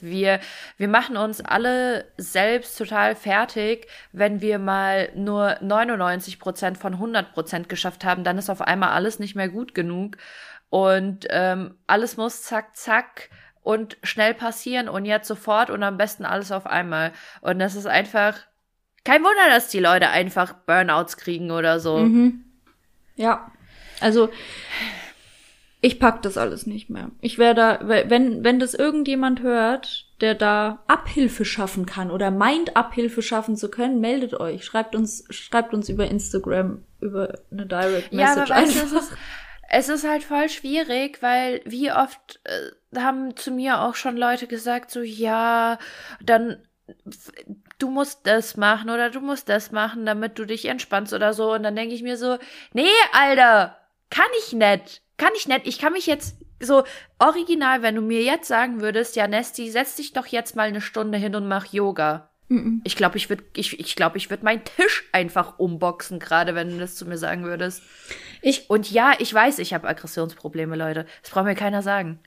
wir, 0.00 0.40
wir 0.76 0.88
machen 0.88 1.16
uns 1.16 1.40
alle 1.40 2.04
selbst 2.16 2.76
total 2.76 3.14
fertig, 3.16 3.86
wenn 4.12 4.40
wir 4.40 4.58
mal 4.58 5.10
nur 5.14 5.56
99 5.60 6.38
Prozent 6.38 6.78
von 6.78 6.94
100 6.94 7.32
Prozent 7.32 7.68
geschafft 7.68 8.04
haben, 8.04 8.24
dann 8.24 8.38
ist 8.38 8.50
auf 8.50 8.60
einmal 8.60 8.90
alles 8.90 9.18
nicht 9.18 9.34
mehr 9.34 9.48
gut 9.48 9.74
genug 9.74 10.16
und 10.68 11.26
ähm, 11.30 11.74
alles 11.86 12.16
muss 12.16 12.42
zack, 12.42 12.76
zack 12.76 13.30
und 13.62 13.96
schnell 14.02 14.34
passieren 14.34 14.88
und 14.88 15.04
jetzt 15.04 15.28
sofort 15.28 15.70
und 15.70 15.82
am 15.82 15.96
besten 15.96 16.24
alles 16.24 16.52
auf 16.52 16.66
einmal. 16.66 17.12
Und 17.40 17.58
das 17.58 17.74
ist 17.74 17.86
einfach 17.86 18.38
kein 19.04 19.22
Wunder, 19.22 19.48
dass 19.48 19.68
die 19.68 19.80
Leute 19.80 20.10
einfach 20.10 20.52
Burnouts 20.52 21.16
kriegen 21.16 21.50
oder 21.50 21.80
so. 21.80 21.98
Mhm. 21.98 22.44
Ja. 23.16 23.50
Also, 24.00 24.30
ich 25.80 25.98
pack 25.98 26.22
das 26.22 26.36
alles 26.36 26.66
nicht 26.66 26.90
mehr. 26.90 27.10
Ich 27.20 27.38
werde, 27.38 27.80
wenn, 27.82 28.44
wenn 28.44 28.58
das 28.58 28.74
irgendjemand 28.74 29.42
hört, 29.42 30.06
der 30.20 30.34
da 30.34 30.82
Abhilfe 30.86 31.44
schaffen 31.44 31.86
kann 31.86 32.10
oder 32.10 32.30
meint, 32.30 32.76
Abhilfe 32.76 33.22
schaffen 33.22 33.56
zu 33.56 33.70
können, 33.70 34.00
meldet 34.00 34.34
euch. 34.34 34.64
Schreibt 34.64 34.94
uns, 34.94 35.24
schreibt 35.30 35.72
uns 35.72 35.88
über 35.88 36.06
Instagram, 36.06 36.84
über 37.00 37.38
eine 37.50 37.66
Direct 37.66 38.12
Message. 38.12 38.48
Ja, 38.50 38.56
aber 38.56 38.62
weißt 38.66 38.84
es 38.84 38.92
ist, 38.92 39.12
es 39.70 39.88
ist 39.88 40.06
halt 40.06 40.22
voll 40.22 40.50
schwierig, 40.50 41.22
weil 41.22 41.62
wie 41.64 41.90
oft 41.90 42.40
äh, 42.44 42.98
haben 42.98 43.36
zu 43.36 43.50
mir 43.50 43.80
auch 43.80 43.94
schon 43.94 44.16
Leute 44.16 44.46
gesagt, 44.46 44.90
so, 44.90 45.00
ja, 45.00 45.78
dann 46.22 46.58
du 47.78 47.88
musst 47.88 48.26
das 48.26 48.56
machen 48.56 48.90
oder 48.90 49.10
du 49.10 49.20
musst 49.20 49.48
das 49.48 49.70
machen, 49.70 50.04
damit 50.06 50.38
du 50.38 50.44
dich 50.44 50.66
entspannst 50.66 51.12
oder 51.12 51.32
so. 51.32 51.52
Und 51.52 51.62
dann 51.62 51.76
denke 51.76 51.94
ich 51.94 52.02
mir 52.02 52.16
so, 52.16 52.36
nee, 52.72 52.88
Alter, 53.12 53.76
kann 54.10 54.28
ich 54.38 54.52
nicht 54.52 55.02
kann 55.20 55.30
ich 55.36 55.46
nicht. 55.46 55.66
Ich 55.66 55.78
kann 55.78 55.92
mich 55.92 56.06
jetzt 56.06 56.36
so 56.60 56.82
original, 57.18 57.82
wenn 57.82 57.94
du 57.94 58.00
mir 58.00 58.22
jetzt 58.22 58.48
sagen 58.48 58.80
würdest, 58.80 59.16
ja, 59.16 59.28
Nesti, 59.28 59.70
setz 59.70 59.96
dich 59.96 60.12
doch 60.12 60.26
jetzt 60.26 60.56
mal 60.56 60.68
eine 60.68 60.80
Stunde 60.80 61.18
hin 61.18 61.36
und 61.36 61.46
mach 61.46 61.66
Yoga. 61.66 62.30
Ich 62.82 62.96
glaube, 62.96 63.16
ich 63.16 63.28
würde 63.28 63.44
ich, 63.54 63.78
ich 63.78 63.94
glaub, 63.94 64.16
ich 64.16 64.28
würd 64.28 64.42
meinen 64.42 64.64
Tisch 64.64 65.04
einfach 65.12 65.60
umboxen, 65.60 66.18
gerade 66.18 66.56
wenn 66.56 66.70
du 66.70 66.78
das 66.78 66.96
zu 66.96 67.06
mir 67.06 67.16
sagen 67.16 67.44
würdest. 67.44 67.82
Ich, 68.42 68.68
und 68.68 68.90
ja, 68.90 69.12
ich 69.18 69.32
weiß, 69.32 69.60
ich 69.60 69.72
habe 69.72 69.86
Aggressionsprobleme, 69.86 70.74
Leute. 70.74 71.06
Das 71.22 71.30
braucht 71.30 71.44
mir 71.44 71.54
keiner 71.54 71.82
sagen. 71.82 72.18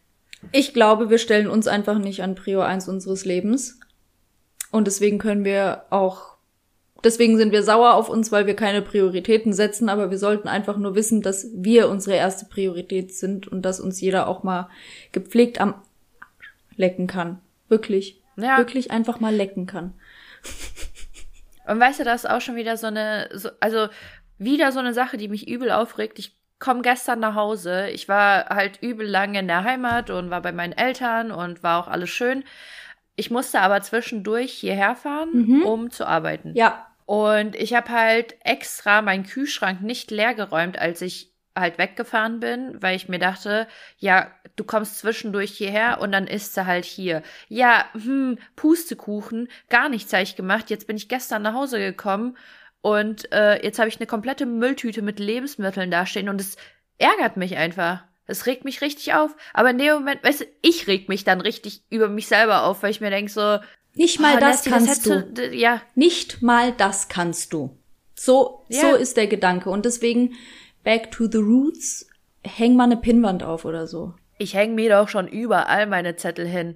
Ich 0.53 0.73
glaube, 0.73 1.09
wir 1.09 1.17
stellen 1.17 1.47
uns 1.47 1.67
einfach 1.67 1.97
nicht 1.97 2.23
an 2.23 2.35
Prio 2.35 2.61
1 2.61 2.87
unseres 2.87 3.25
Lebens. 3.25 3.79
Und 4.71 4.87
deswegen 4.87 5.17
können 5.17 5.43
wir 5.43 5.85
auch 5.89 6.32
Deswegen 7.03 7.37
sind 7.37 7.51
wir 7.51 7.63
sauer 7.63 7.95
auf 7.95 8.09
uns, 8.09 8.31
weil 8.31 8.45
wir 8.45 8.55
keine 8.55 8.81
Prioritäten 8.81 9.51
setzen, 9.51 9.89
aber 9.89 10.09
wir 10.09 10.17
sollten 10.17 10.47
einfach 10.47 10.77
nur 10.77 10.95
wissen, 10.95 11.21
dass 11.21 11.47
wir 11.53 11.89
unsere 11.89 12.15
erste 12.15 12.45
Priorität 12.45 13.13
sind 13.13 13.47
und 13.47 13.61
dass 13.63 13.79
uns 13.79 13.99
jeder 13.99 14.27
auch 14.27 14.43
mal 14.43 14.69
gepflegt 15.11 15.59
am 15.59 15.75
lecken 16.75 17.07
kann. 17.07 17.39
Wirklich. 17.67 18.21
Ja. 18.35 18.57
Wirklich 18.57 18.91
einfach 18.91 19.19
mal 19.19 19.33
lecken 19.33 19.67
kann. 19.67 19.93
Und 21.67 21.79
weißt 21.79 21.99
du, 21.99 22.03
das 22.03 22.23
ist 22.23 22.29
auch 22.29 22.41
schon 22.41 22.55
wieder 22.55 22.77
so 22.77 22.87
eine, 22.87 23.29
so, 23.33 23.49
also 23.59 23.87
wieder 24.37 24.71
so 24.71 24.79
eine 24.79 24.93
Sache, 24.93 25.17
die 25.17 25.27
mich 25.27 25.47
übel 25.47 25.71
aufregt. 25.71 26.19
Ich 26.19 26.35
komme 26.59 26.81
gestern 26.81 27.19
nach 27.19 27.35
Hause. 27.35 27.89
Ich 27.89 28.09
war 28.09 28.45
halt 28.45 28.81
übel 28.81 29.07
lange 29.07 29.39
in 29.39 29.47
der 29.47 29.63
Heimat 29.63 30.09
und 30.09 30.29
war 30.29 30.41
bei 30.41 30.51
meinen 30.51 30.73
Eltern 30.73 31.31
und 31.31 31.63
war 31.63 31.83
auch 31.83 31.87
alles 31.87 32.09
schön. 32.09 32.43
Ich 33.15 33.29
musste 33.29 33.61
aber 33.61 33.81
zwischendurch 33.81 34.51
hierher 34.51 34.95
fahren, 34.95 35.29
mhm. 35.33 35.63
um 35.63 35.91
zu 35.91 36.07
arbeiten. 36.07 36.53
Ja. 36.55 36.87
Und 37.05 37.55
ich 37.55 37.73
habe 37.73 37.89
halt 37.89 38.35
extra 38.43 39.01
meinen 39.01 39.25
Kühlschrank 39.25 39.81
nicht 39.81 40.11
leer 40.11 40.33
geräumt, 40.33 40.79
als 40.79 41.01
ich 41.01 41.33
halt 41.55 41.77
weggefahren 41.77 42.39
bin, 42.39 42.81
weil 42.81 42.95
ich 42.95 43.09
mir 43.09 43.19
dachte, 43.19 43.67
ja, 43.97 44.31
du 44.55 44.63
kommst 44.63 44.97
zwischendurch 44.97 45.51
hierher 45.51 45.99
und 46.01 46.11
dann 46.11 46.27
isst 46.27 46.57
du 46.57 46.65
halt 46.65 46.85
hier. 46.85 47.21
Ja, 47.47 47.85
hm, 47.93 48.39
Pustekuchen, 48.55 49.49
gar 49.69 49.89
nichts 49.89 50.11
habe 50.13 50.23
ich 50.23 50.35
gemacht. 50.35 50.69
Jetzt 50.69 50.87
bin 50.87 50.97
ich 50.97 51.09
gestern 51.09 51.43
nach 51.43 51.53
Hause 51.53 51.79
gekommen 51.79 52.37
und 52.81 53.31
äh, 53.31 53.63
jetzt 53.63 53.79
habe 53.79 53.89
ich 53.89 53.97
eine 53.97 54.07
komplette 54.07 54.45
Mülltüte 54.45 55.01
mit 55.01 55.19
Lebensmitteln 55.19 55.91
dastehen 55.91 56.29
und 56.29 56.41
es 56.41 56.57
ärgert 56.97 57.37
mich 57.37 57.55
einfach. 57.57 58.03
Es 58.25 58.45
regt 58.45 58.65
mich 58.65 58.81
richtig 58.81 59.13
auf. 59.13 59.35
Aber 59.53 59.69
in 59.69 59.77
dem 59.77 59.93
Moment, 59.93 60.23
weißt 60.23 60.41
du, 60.41 60.45
ich 60.61 60.87
reg 60.87 61.09
mich 61.09 61.23
dann 61.23 61.41
richtig 61.41 61.83
über 61.89 62.07
mich 62.07 62.27
selber 62.27 62.63
auf, 62.63 62.81
weil 62.81 62.91
ich 62.91 63.01
mir 63.01 63.09
denke 63.09 63.31
so, 63.31 63.59
nicht 63.95 64.19
mal 64.19 64.37
oh, 64.37 64.39
das 64.39 64.63
kannst 64.63 65.05
das 65.07 65.33
du. 65.33 65.55
Ja. 65.55 65.81
Nicht 65.95 66.41
mal 66.41 66.71
das 66.71 67.07
kannst 67.07 67.53
du. 67.53 67.77
So, 68.15 68.65
ja. 68.69 68.81
so 68.81 68.95
ist 68.95 69.17
der 69.17 69.27
Gedanke. 69.27 69.69
Und 69.69 69.85
deswegen, 69.85 70.33
back 70.83 71.11
to 71.11 71.27
the 71.31 71.37
roots, 71.37 72.07
häng 72.43 72.75
mal 72.75 72.85
eine 72.85 72.97
Pinnwand 72.97 73.43
auf 73.43 73.65
oder 73.65 73.87
so. 73.87 74.13
Ich 74.37 74.55
häng 74.55 74.75
mir 74.75 74.89
doch 74.89 75.09
schon 75.09 75.27
überall 75.27 75.87
meine 75.87 76.15
Zettel 76.15 76.47
hin. 76.47 76.75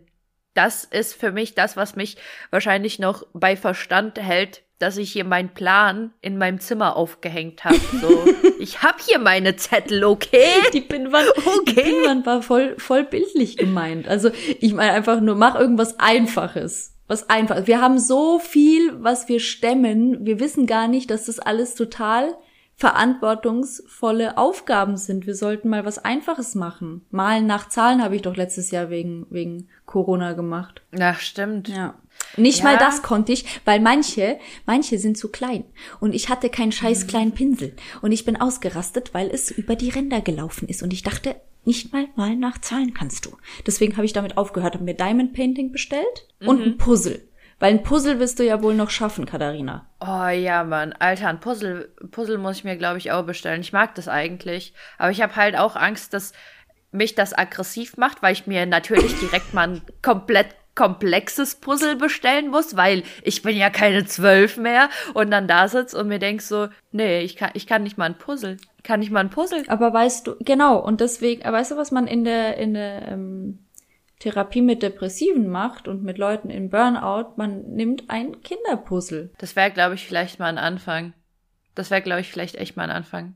Das 0.53 0.84
ist 0.86 1.13
für 1.13 1.32
mich 1.32 1.56
das, 1.56 1.77
was 1.77 1.95
mich 1.95 2.17
wahrscheinlich 2.49 2.97
noch 2.99 3.25
bei 3.34 3.56
Verstand 3.56 4.19
hält, 4.19 4.63
dass 4.80 4.97
ich 4.97 5.12
hier 5.12 5.23
meinen 5.23 5.49
Plan 5.49 6.13
in 6.21 6.38
meinem 6.38 6.60
Zimmer 6.60 6.95
aufgehängt 6.95 7.63
habe. 7.63 7.80
So, 7.99 8.25
ich 8.60 8.84
hab 8.84 9.01
hier 9.01 9.19
meine 9.19 9.56
Zettel, 9.56 10.03
okay? 10.03 10.47
Die 10.73 10.82
Pinnwand, 10.82 11.30
okay. 11.38 11.62
die 11.67 11.73
Pinnwand 11.73 12.25
war 12.25 12.41
voll, 12.43 12.75
voll 12.77 13.03
bildlich 13.03 13.58
gemeint. 13.58 14.08
Also 14.08 14.30
ich 14.60 14.73
meine 14.73 14.91
einfach 14.91 15.19
nur, 15.19 15.36
mach 15.36 15.56
irgendwas 15.56 15.99
Einfaches 15.99 16.96
was 17.08 17.30
einfach. 17.30 17.67
Wir 17.67 17.82
haben 17.82 18.00
so 18.00 18.39
viel, 18.39 19.02
was 19.02 19.28
wir 19.30 19.39
stemmen. 19.39 20.26
Wir 20.26 20.39
wissen 20.39 20.67
gar 20.67 20.88
nicht, 20.88 21.10
dass 21.10 21.26
das 21.26 21.39
alles 21.39 21.76
total 21.76 22.36
verantwortungsvolle 22.78 24.38
Aufgaben 24.38 24.98
sind. 24.98 25.26
Wir 25.26 25.34
sollten 25.34 25.67
mal 25.67 25.84
was 25.84 25.98
Einfaches 25.98 26.54
machen. 26.54 27.06
Malen 27.10 27.48
nach 27.48 27.70
Zahlen 27.70 28.04
habe 28.04 28.15
ich 28.15 28.22
doch 28.22 28.36
letztes 28.36 28.70
Jahr 28.70 28.91
wegen, 28.91 29.26
wegen 29.32 29.67
Corona 29.88 30.34
gemacht. 30.34 30.84
Ach, 31.00 31.20
stimmt. 31.20 31.70
Ja. 31.70 31.96
Nicht 32.36 32.60
ja. 32.60 32.65
mal 32.65 32.78
das 32.78 33.02
konnte 33.02 33.32
ich, 33.32 33.46
weil 33.65 33.80
manche, 33.80 34.38
manche 34.67 35.00
sind 35.00 35.17
zu 35.17 35.30
klein. 35.30 35.63
Und 36.00 36.13
ich 36.13 36.30
hatte 36.30 36.50
keinen 36.50 36.72
scheiß 36.72 37.06
mhm. 37.06 37.08
kleinen 37.08 37.32
Pinsel. 37.32 37.76
Und 38.02 38.12
ich 38.12 38.26
bin 38.26 38.39
ausgerastet, 38.39 39.13
weil 39.15 39.30
es 39.32 39.50
über 39.50 39.76
die 39.76 39.89
Ränder 39.89 40.22
gelaufen 40.22 40.67
ist. 40.67 40.84
Und 40.84 40.93
ich 40.93 41.02
dachte, 41.02 41.36
nicht 41.67 41.93
mal 41.93 42.08
mal 42.15 42.36
nach 42.36 42.60
Zahlen 42.60 42.93
kannst 42.93 43.25
du. 43.25 43.38
Deswegen 43.67 43.95
habe 43.97 44.06
ich 44.06 44.13
damit 44.13 44.38
aufgehört, 44.38 44.73
habe 44.73 44.84
mir 44.84 44.95
Diamond 44.95 45.34
Painting 45.34 45.71
bestellt 45.71 46.27
mhm. 46.39 46.47
und 46.47 46.62
ein 46.63 46.77
Puzzle. 46.77 47.27
Weil 47.60 47.73
ein 47.73 47.84
Puzzle 47.84 48.19
wirst 48.19 48.39
du 48.39 48.45
ja 48.45 48.62
wohl 48.62 48.75
noch 48.75 48.91
schaffen, 48.91 49.25
Katharina. 49.25 49.89
Oh 49.99 50.27
ja, 50.27 50.63
Mann. 50.63 50.93
Alter, 50.93 51.27
ein 51.27 51.39
Puzzle, 51.39 51.91
Puzzle 52.12 52.38
muss 52.38 52.58
ich 52.58 52.63
mir, 52.63 52.77
glaube 52.77 52.99
ich, 52.99 53.12
auch 53.12 53.25
bestellen. 53.25 53.62
Ich 53.62 53.73
mag 53.73 53.95
das 53.95 54.08
eigentlich. 54.08 54.73
Aber 54.99 55.10
ich 55.10 55.21
habe 55.21 55.36
halt 55.36 55.58
auch 55.58 55.75
Angst, 55.75 56.13
dass 56.13 56.34
mich 56.91 57.15
das 57.15 57.34
aggressiv 57.34 57.97
macht, 57.97 58.21
weil 58.21 58.34
ich 58.34 58.45
mir 58.45 58.65
natürlich 58.65 59.19
direkt 59.19 59.53
mal 59.53 59.69
ein 59.69 59.82
komplett 60.03 60.56
komplexes 60.78 61.56
Puzzle 61.56 61.98
bestellen 61.98 62.50
muss, 62.50 62.78
weil 62.78 63.04
ich 63.24 63.42
bin 63.42 63.58
ja 63.58 63.70
keine 63.70 64.06
zwölf 64.06 64.56
mehr 64.56 64.90
und 65.13 65.32
dann 65.32 65.50
da 65.50 65.68
sitzt 65.68 65.94
und 65.94 66.08
mir 66.08 66.20
denkst 66.20 66.46
so, 66.46 66.70
nee, 66.92 67.20
ich 67.20 67.36
kann, 67.36 67.52
ich 67.56 67.68
kann 67.68 67.84
nicht 67.84 67.98
mal 67.98 68.06
ein 68.06 68.18
Puzzle 68.18 68.58
kann 68.88 69.02
ich 69.02 69.12
mal 69.12 69.20
ein 69.20 69.30
Puzzle. 69.30 69.66
Aber 69.68 69.94
weißt 69.94 70.26
du, 70.26 70.36
genau, 70.40 70.80
und 70.80 71.02
deswegen, 71.02 71.44
weißt 71.44 71.72
du, 71.72 71.78
was 71.78 71.92
man 71.92 72.08
in 72.08 72.24
der, 72.24 72.58
in 72.58 72.74
der 72.74 73.10
ähm, 73.10 73.60
Therapie 74.20 74.62
mit 74.62 74.82
Depressiven 74.82 75.50
macht 75.50 75.90
und 75.90 76.04
mit 76.04 76.18
Leuten 76.18 76.50
in 76.50 76.70
Burnout? 76.70 77.34
Man 77.36 77.63
nimmt 77.74 78.10
ein 78.10 78.42
Kinderpuzzle. 78.42 79.30
Das 79.38 79.58
wäre, 79.58 79.72
glaube 79.72 79.96
ich, 79.96 80.08
vielleicht 80.08 80.40
mal 80.40 80.48
ein 80.48 80.58
Anfang. 80.58 81.13
Das 81.76 81.92
wäre, 81.92 82.02
glaube 82.02 82.22
ich, 82.22 82.32
vielleicht 82.32 82.56
echt 82.56 82.78
mal 82.78 82.84
ein 82.84 82.96
Anfang. 82.96 83.36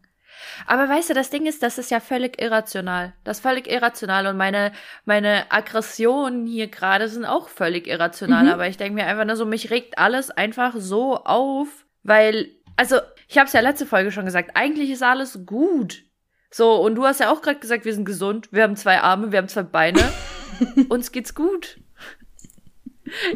Aber 0.65 0.87
weißt 0.89 1.09
du, 1.09 1.13
das 1.13 1.29
Ding 1.29 1.45
ist, 1.45 1.63
das 1.63 1.77
ist 1.77 1.91
ja 1.91 1.99
völlig 1.99 2.41
irrational. 2.41 3.13
Das 3.23 3.37
ist 3.37 3.43
völlig 3.43 3.69
irrational 3.69 4.27
und 4.27 4.37
meine, 4.37 4.71
meine 5.05 5.51
Aggressionen 5.51 6.45
hier 6.45 6.67
gerade 6.67 7.07
sind 7.07 7.25
auch 7.25 7.49
völlig 7.49 7.87
irrational. 7.87 8.45
Mhm. 8.45 8.51
Aber 8.51 8.67
ich 8.67 8.77
denke 8.77 8.95
mir 8.95 9.05
einfach 9.05 9.25
nur 9.25 9.35
so, 9.35 9.45
mich 9.45 9.69
regt 9.69 9.97
alles 9.97 10.31
einfach 10.31 10.73
so 10.77 11.17
auf, 11.17 11.67
weil, 12.03 12.49
also 12.77 12.97
ich 13.27 13.37
habe 13.37 13.47
es 13.47 13.53
ja 13.53 13.61
letzte 13.61 13.85
Folge 13.85 14.11
schon 14.11 14.25
gesagt, 14.25 14.51
eigentlich 14.55 14.89
ist 14.89 15.03
alles 15.03 15.45
gut. 15.45 16.03
So, 16.49 16.75
und 16.75 16.95
du 16.95 17.05
hast 17.05 17.21
ja 17.21 17.31
auch 17.31 17.41
gerade 17.41 17.59
gesagt, 17.59 17.85
wir 17.85 17.93
sind 17.93 18.05
gesund, 18.05 18.49
wir 18.51 18.63
haben 18.63 18.75
zwei 18.75 18.99
Arme, 18.99 19.31
wir 19.31 19.39
haben 19.39 19.47
zwei 19.47 19.63
Beine. 19.63 20.03
Uns 20.89 21.11
geht's 21.11 21.33
gut. 21.33 21.79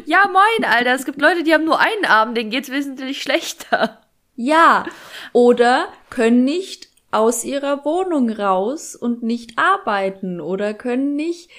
Ja, 0.04 0.28
moin, 0.28 0.70
Alter. 0.70 0.94
Es 0.94 1.04
gibt 1.04 1.20
Leute, 1.20 1.42
die 1.42 1.52
haben 1.52 1.64
nur 1.64 1.80
einen 1.80 2.04
Arm, 2.04 2.34
denen 2.34 2.50
geht's 2.50 2.70
wesentlich 2.70 3.22
schlechter. 3.22 4.00
Ja. 4.34 4.84
Oder 5.32 5.88
können 6.10 6.44
nicht 6.44 6.85
aus 7.10 7.44
ihrer 7.44 7.84
Wohnung 7.84 8.30
raus 8.30 8.96
und 8.96 9.22
nicht 9.22 9.58
arbeiten 9.58 10.40
oder 10.40 10.74
können 10.74 11.16
nicht 11.16 11.50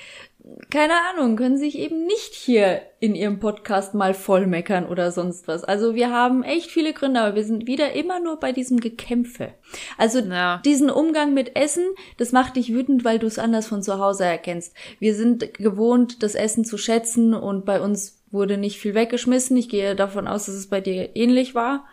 keine 0.69 0.93
Ahnung, 1.09 1.35
können 1.35 1.57
sich 1.57 1.77
eben 1.77 2.05
nicht 2.05 2.33
hier 2.33 2.81
in 2.99 3.15
ihrem 3.15 3.39
Podcast 3.39 3.93
mal 3.93 4.13
vollmeckern 4.13 4.85
oder 4.85 5.11
sonst 5.11 5.47
was. 5.47 5.63
Also 5.63 5.95
wir 5.95 6.11
haben 6.11 6.43
echt 6.43 6.71
viele 6.71 6.93
Gründe, 6.93 7.21
aber 7.21 7.35
wir 7.35 7.43
sind 7.43 7.67
wieder 7.67 7.93
immer 7.93 8.19
nur 8.19 8.39
bei 8.39 8.51
diesem 8.51 8.79
Gekämpfe. 8.79 9.53
Also 9.97 10.19
ja. 10.19 10.61
diesen 10.65 10.89
Umgang 10.89 11.33
mit 11.33 11.55
Essen, 11.55 11.83
das 12.17 12.31
macht 12.31 12.55
dich 12.55 12.73
wütend, 12.73 13.03
weil 13.03 13.19
du 13.19 13.27
es 13.27 13.39
anders 13.39 13.67
von 13.67 13.83
zu 13.83 13.99
Hause 13.99 14.25
erkennst. 14.25 14.73
Wir 14.99 15.15
sind 15.15 15.53
gewohnt, 15.55 16.23
das 16.23 16.35
Essen 16.35 16.65
zu 16.65 16.77
schätzen 16.77 17.33
und 17.33 17.65
bei 17.65 17.81
uns 17.81 18.23
wurde 18.31 18.57
nicht 18.57 18.79
viel 18.79 18.93
weggeschmissen. 18.93 19.57
Ich 19.57 19.69
gehe 19.69 19.95
davon 19.95 20.27
aus, 20.27 20.45
dass 20.45 20.55
es 20.55 20.67
bei 20.67 20.81
dir 20.81 21.15
ähnlich 21.15 21.55
war. 21.55 21.85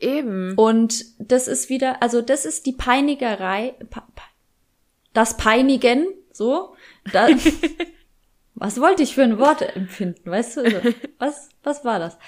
Eben. 0.00 0.54
Und 0.54 1.04
das 1.18 1.46
ist 1.46 1.68
wieder, 1.68 2.02
also 2.02 2.22
das 2.22 2.46
ist 2.46 2.66
die 2.66 2.72
Peinigerei, 2.72 3.74
das 5.12 5.36
Peinigen, 5.36 6.06
so. 6.32 6.74
Da, 7.12 7.28
was 8.54 8.80
wollte 8.80 9.02
ich 9.02 9.14
für 9.14 9.22
ein 9.22 9.38
Wort 9.38 9.62
empfinden, 9.76 10.30
weißt 10.30 10.56
du? 10.56 10.94
Was, 11.18 11.50
was 11.62 11.84
war 11.84 11.98
das? 11.98 12.18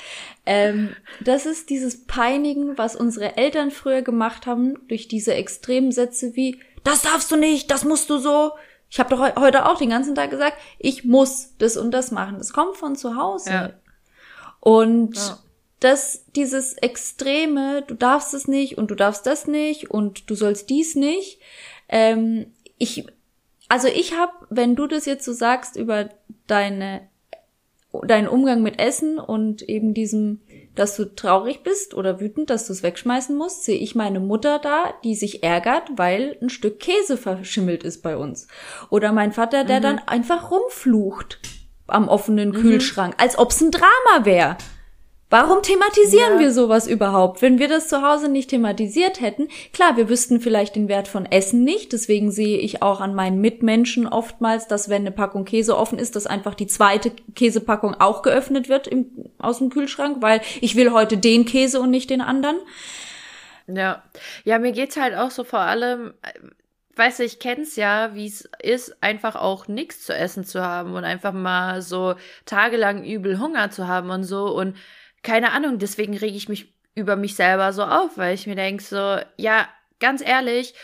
Ähm, 0.44 0.94
das 1.20 1.46
ist 1.46 1.70
dieses 1.70 2.06
Peinigen, 2.06 2.76
was 2.76 2.94
unsere 2.94 3.38
Eltern 3.38 3.70
früher 3.70 4.02
gemacht 4.02 4.46
haben, 4.46 4.86
durch 4.88 5.08
diese 5.08 5.34
extremen 5.34 5.92
Sätze 5.92 6.36
wie, 6.36 6.60
das 6.84 7.02
darfst 7.02 7.30
du 7.30 7.36
nicht, 7.36 7.70
das 7.70 7.84
musst 7.84 8.10
du 8.10 8.18
so. 8.18 8.52
Ich 8.90 9.00
habe 9.00 9.08
doch 9.08 9.36
heute 9.36 9.64
auch 9.64 9.78
den 9.78 9.88
ganzen 9.88 10.14
Tag 10.14 10.30
gesagt, 10.30 10.58
ich 10.78 11.04
muss 11.04 11.56
das 11.56 11.78
und 11.78 11.92
das 11.92 12.10
machen. 12.10 12.36
Das 12.36 12.52
kommt 12.52 12.76
von 12.76 12.96
zu 12.96 13.16
Hause. 13.16 13.50
Ja. 13.50 13.70
Und 14.60 15.16
ja 15.16 15.38
dass 15.82 16.24
dieses 16.36 16.74
Extreme, 16.74 17.82
du 17.82 17.94
darfst 17.94 18.34
es 18.34 18.46
nicht 18.46 18.78
und 18.78 18.90
du 18.90 18.94
darfst 18.94 19.26
das 19.26 19.48
nicht 19.48 19.90
und 19.90 20.30
du 20.30 20.36
sollst 20.36 20.70
dies 20.70 20.94
nicht. 20.94 21.40
Ähm, 21.88 22.46
ich, 22.78 23.06
also 23.68 23.88
ich 23.88 24.16
habe, 24.16 24.32
wenn 24.48 24.76
du 24.76 24.86
das 24.86 25.06
jetzt 25.06 25.24
so 25.24 25.32
sagst 25.32 25.74
über 25.76 26.08
deine, 26.46 27.08
deinen 28.06 28.28
Umgang 28.28 28.62
mit 28.62 28.78
Essen 28.78 29.18
und 29.18 29.62
eben 29.62 29.92
diesem, 29.92 30.40
dass 30.76 30.96
du 30.96 31.16
traurig 31.16 31.64
bist 31.64 31.94
oder 31.94 32.20
wütend, 32.20 32.48
dass 32.48 32.68
du 32.68 32.72
es 32.72 32.84
wegschmeißen 32.84 33.36
musst, 33.36 33.64
sehe 33.64 33.78
ich 33.78 33.96
meine 33.96 34.20
Mutter 34.20 34.60
da, 34.60 34.94
die 35.02 35.16
sich 35.16 35.42
ärgert, 35.42 35.90
weil 35.96 36.38
ein 36.40 36.48
Stück 36.48 36.78
Käse 36.78 37.16
verschimmelt 37.16 37.82
ist 37.82 38.02
bei 38.02 38.16
uns. 38.16 38.46
Oder 38.88 39.10
mein 39.10 39.32
Vater, 39.32 39.64
der 39.64 39.78
mhm. 39.78 39.82
dann 39.82 39.98
einfach 39.98 40.52
rumflucht 40.52 41.40
am 41.88 42.06
offenen 42.08 42.50
mhm. 42.50 42.54
Kühlschrank, 42.54 43.16
als 43.18 43.36
ob's 43.36 43.60
ein 43.60 43.72
Drama 43.72 44.24
wäre. 44.24 44.56
Warum 45.32 45.62
thematisieren 45.62 46.34
ja. 46.34 46.40
wir 46.40 46.52
sowas 46.52 46.86
überhaupt? 46.86 47.40
Wenn 47.40 47.58
wir 47.58 47.66
das 47.66 47.88
zu 47.88 48.02
Hause 48.02 48.28
nicht 48.28 48.50
thematisiert 48.50 49.22
hätten, 49.22 49.48
klar, 49.72 49.96
wir 49.96 50.10
wüssten 50.10 50.42
vielleicht 50.42 50.76
den 50.76 50.90
Wert 50.90 51.08
von 51.08 51.24
Essen 51.24 51.64
nicht. 51.64 51.94
Deswegen 51.94 52.30
sehe 52.30 52.58
ich 52.58 52.82
auch 52.82 53.00
an 53.00 53.14
meinen 53.14 53.40
Mitmenschen 53.40 54.06
oftmals, 54.06 54.68
dass 54.68 54.90
wenn 54.90 55.00
eine 55.00 55.10
Packung 55.10 55.46
Käse 55.46 55.78
offen 55.78 55.98
ist, 55.98 56.16
dass 56.16 56.26
einfach 56.26 56.54
die 56.54 56.66
zweite 56.66 57.12
Käsepackung 57.34 57.94
auch 57.98 58.20
geöffnet 58.20 58.68
wird 58.68 58.86
im, 58.86 59.06
aus 59.38 59.56
dem 59.56 59.70
Kühlschrank, 59.70 60.18
weil 60.20 60.42
ich 60.60 60.76
will 60.76 60.92
heute 60.92 61.16
den 61.16 61.46
Käse 61.46 61.80
und 61.80 61.88
nicht 61.88 62.10
den 62.10 62.20
anderen. 62.20 62.58
Ja, 63.68 64.02
ja, 64.44 64.58
mir 64.58 64.72
geht's 64.72 64.98
halt 64.98 65.14
auch 65.14 65.30
so 65.30 65.44
vor 65.44 65.60
allem, 65.60 66.12
weißt 66.96 67.20
du, 67.20 67.24
ich 67.24 67.38
kenn's 67.38 67.76
ja, 67.76 68.14
wie 68.14 68.26
es 68.26 68.50
ist, 68.62 69.02
einfach 69.02 69.36
auch 69.36 69.66
nichts 69.66 70.04
zu 70.04 70.14
essen 70.14 70.44
zu 70.44 70.62
haben 70.62 70.92
und 70.92 71.04
einfach 71.04 71.32
mal 71.32 71.80
so 71.80 72.16
tagelang 72.44 73.02
übel 73.02 73.40
Hunger 73.40 73.70
zu 73.70 73.88
haben 73.88 74.10
und 74.10 74.24
so 74.24 74.48
und 74.54 74.76
keine 75.22 75.52
Ahnung, 75.52 75.78
deswegen 75.78 76.16
rege 76.16 76.36
ich 76.36 76.48
mich 76.48 76.74
über 76.94 77.16
mich 77.16 77.36
selber 77.36 77.72
so 77.72 77.84
auf, 77.84 78.16
weil 78.16 78.34
ich 78.34 78.46
mir 78.46 78.56
denke 78.56 78.82
so, 78.82 79.18
ja, 79.36 79.68
ganz 79.98 80.20
ehrlich, 80.20 80.74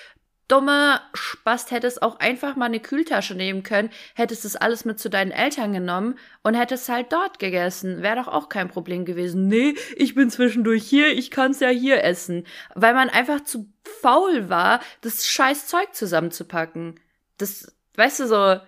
dumme 0.48 1.00
Spast 1.12 1.70
hättest 1.70 2.02
auch 2.02 2.18
einfach 2.20 2.56
mal 2.56 2.66
eine 2.66 2.80
Kühltasche 2.80 3.34
nehmen 3.34 3.62
können, 3.62 3.90
hättest 4.14 4.44
das 4.46 4.56
alles 4.56 4.84
mit 4.84 4.98
zu 4.98 5.10
deinen 5.10 5.30
Eltern 5.30 5.72
genommen 5.74 6.18
und 6.42 6.54
hättest 6.54 6.88
halt 6.88 7.12
dort 7.12 7.38
gegessen. 7.38 8.02
Wäre 8.02 8.16
doch 8.16 8.28
auch 8.28 8.48
kein 8.48 8.68
Problem 8.68 9.04
gewesen. 9.04 9.46
Nee, 9.46 9.74
ich 9.96 10.14
bin 10.14 10.30
zwischendurch 10.30 10.84
hier, 10.84 11.08
ich 11.08 11.30
kann's 11.30 11.60
ja 11.60 11.68
hier 11.68 12.02
essen. 12.02 12.46
Weil 12.74 12.94
man 12.94 13.10
einfach 13.10 13.42
zu 13.44 13.70
faul 14.00 14.48
war, 14.48 14.80
das 15.02 15.26
scheiß 15.26 15.66
Zeug 15.66 15.94
zusammenzupacken. 15.94 16.98
Das, 17.36 17.76
weißt 17.96 18.20
du 18.20 18.26
so, 18.26 18.60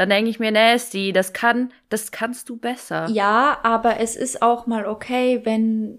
dann 0.00 0.08
denke 0.08 0.30
ich 0.30 0.40
mir, 0.40 0.50
Nasty, 0.50 1.12
das 1.12 1.34
kann, 1.34 1.74
das 1.90 2.10
kannst 2.10 2.48
du 2.48 2.56
besser. 2.56 3.06
Ja, 3.10 3.58
aber 3.62 4.00
es 4.00 4.16
ist 4.16 4.40
auch 4.40 4.66
mal 4.66 4.86
okay, 4.86 5.42
wenn 5.44 5.98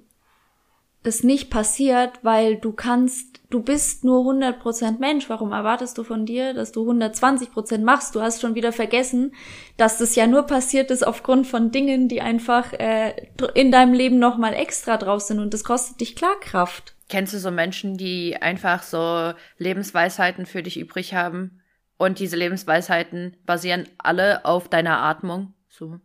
das 1.03 1.21
nicht 1.21 1.51
passiert, 1.51 2.13
weil 2.23 2.55
du 2.55 2.71
kannst, 2.71 3.41
du 3.51 3.61
bist 3.61 4.03
nur 4.03 4.25
100% 4.25 4.97
Mensch. 4.97 5.29
Warum 5.29 5.51
erwartest 5.51 5.99
du 5.99 6.03
von 6.03 6.25
dir, 6.25 6.55
dass 6.55 6.71
du 6.71 6.89
120% 6.89 7.83
machst? 7.83 8.15
Du 8.15 8.21
hast 8.21 8.41
schon 8.41 8.55
wieder 8.55 8.71
vergessen, 8.71 9.35
dass 9.77 9.99
das 9.99 10.15
ja 10.15 10.25
nur 10.25 10.47
passiert 10.47 10.89
ist 10.89 11.05
aufgrund 11.05 11.45
von 11.45 11.69
Dingen, 11.69 12.07
die 12.07 12.21
einfach 12.21 12.73
äh, 12.73 13.27
in 13.53 13.71
deinem 13.71 13.93
Leben 13.93 14.17
nochmal 14.17 14.55
extra 14.55 14.97
drauf 14.97 15.21
sind 15.21 15.39
und 15.39 15.53
das 15.53 15.63
kostet 15.63 16.01
dich 16.01 16.15
klar 16.15 16.39
Kraft. 16.39 16.95
Kennst 17.07 17.35
du 17.35 17.37
so 17.37 17.51
Menschen, 17.51 17.97
die 17.97 18.35
einfach 18.35 18.81
so 18.81 19.33
Lebensweisheiten 19.59 20.47
für 20.47 20.63
dich 20.63 20.79
übrig 20.79 21.13
haben? 21.13 21.60
Und 22.01 22.17
diese 22.17 22.35
Lebensweisheiten 22.35 23.37
basieren 23.45 23.87
alle 23.99 24.43
auf 24.43 24.67
deiner 24.67 25.03
Atmung. 25.03 25.53
So. 25.69 25.99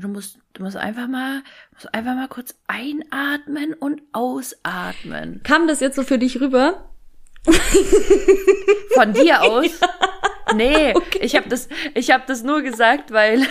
Du 0.00 0.06
musst, 0.06 0.38
du 0.52 0.62
musst 0.62 0.76
einfach 0.76 1.08
mal, 1.08 1.42
musst 1.72 1.92
einfach 1.92 2.14
mal 2.14 2.28
kurz 2.28 2.54
einatmen 2.68 3.74
und 3.74 4.02
ausatmen. 4.12 5.40
Kam 5.42 5.66
das 5.66 5.80
jetzt 5.80 5.96
so 5.96 6.04
für 6.04 6.20
dich 6.20 6.40
rüber? 6.40 6.88
Von 8.94 9.14
dir 9.14 9.42
aus? 9.42 9.80
Ja. 9.80 10.54
Nee, 10.54 10.92
okay. 10.94 11.18
ich 11.22 11.34
habe 11.34 11.48
das, 11.48 11.68
ich 11.94 12.12
habe 12.12 12.22
das 12.28 12.44
nur 12.44 12.62
gesagt, 12.62 13.10
weil 13.10 13.44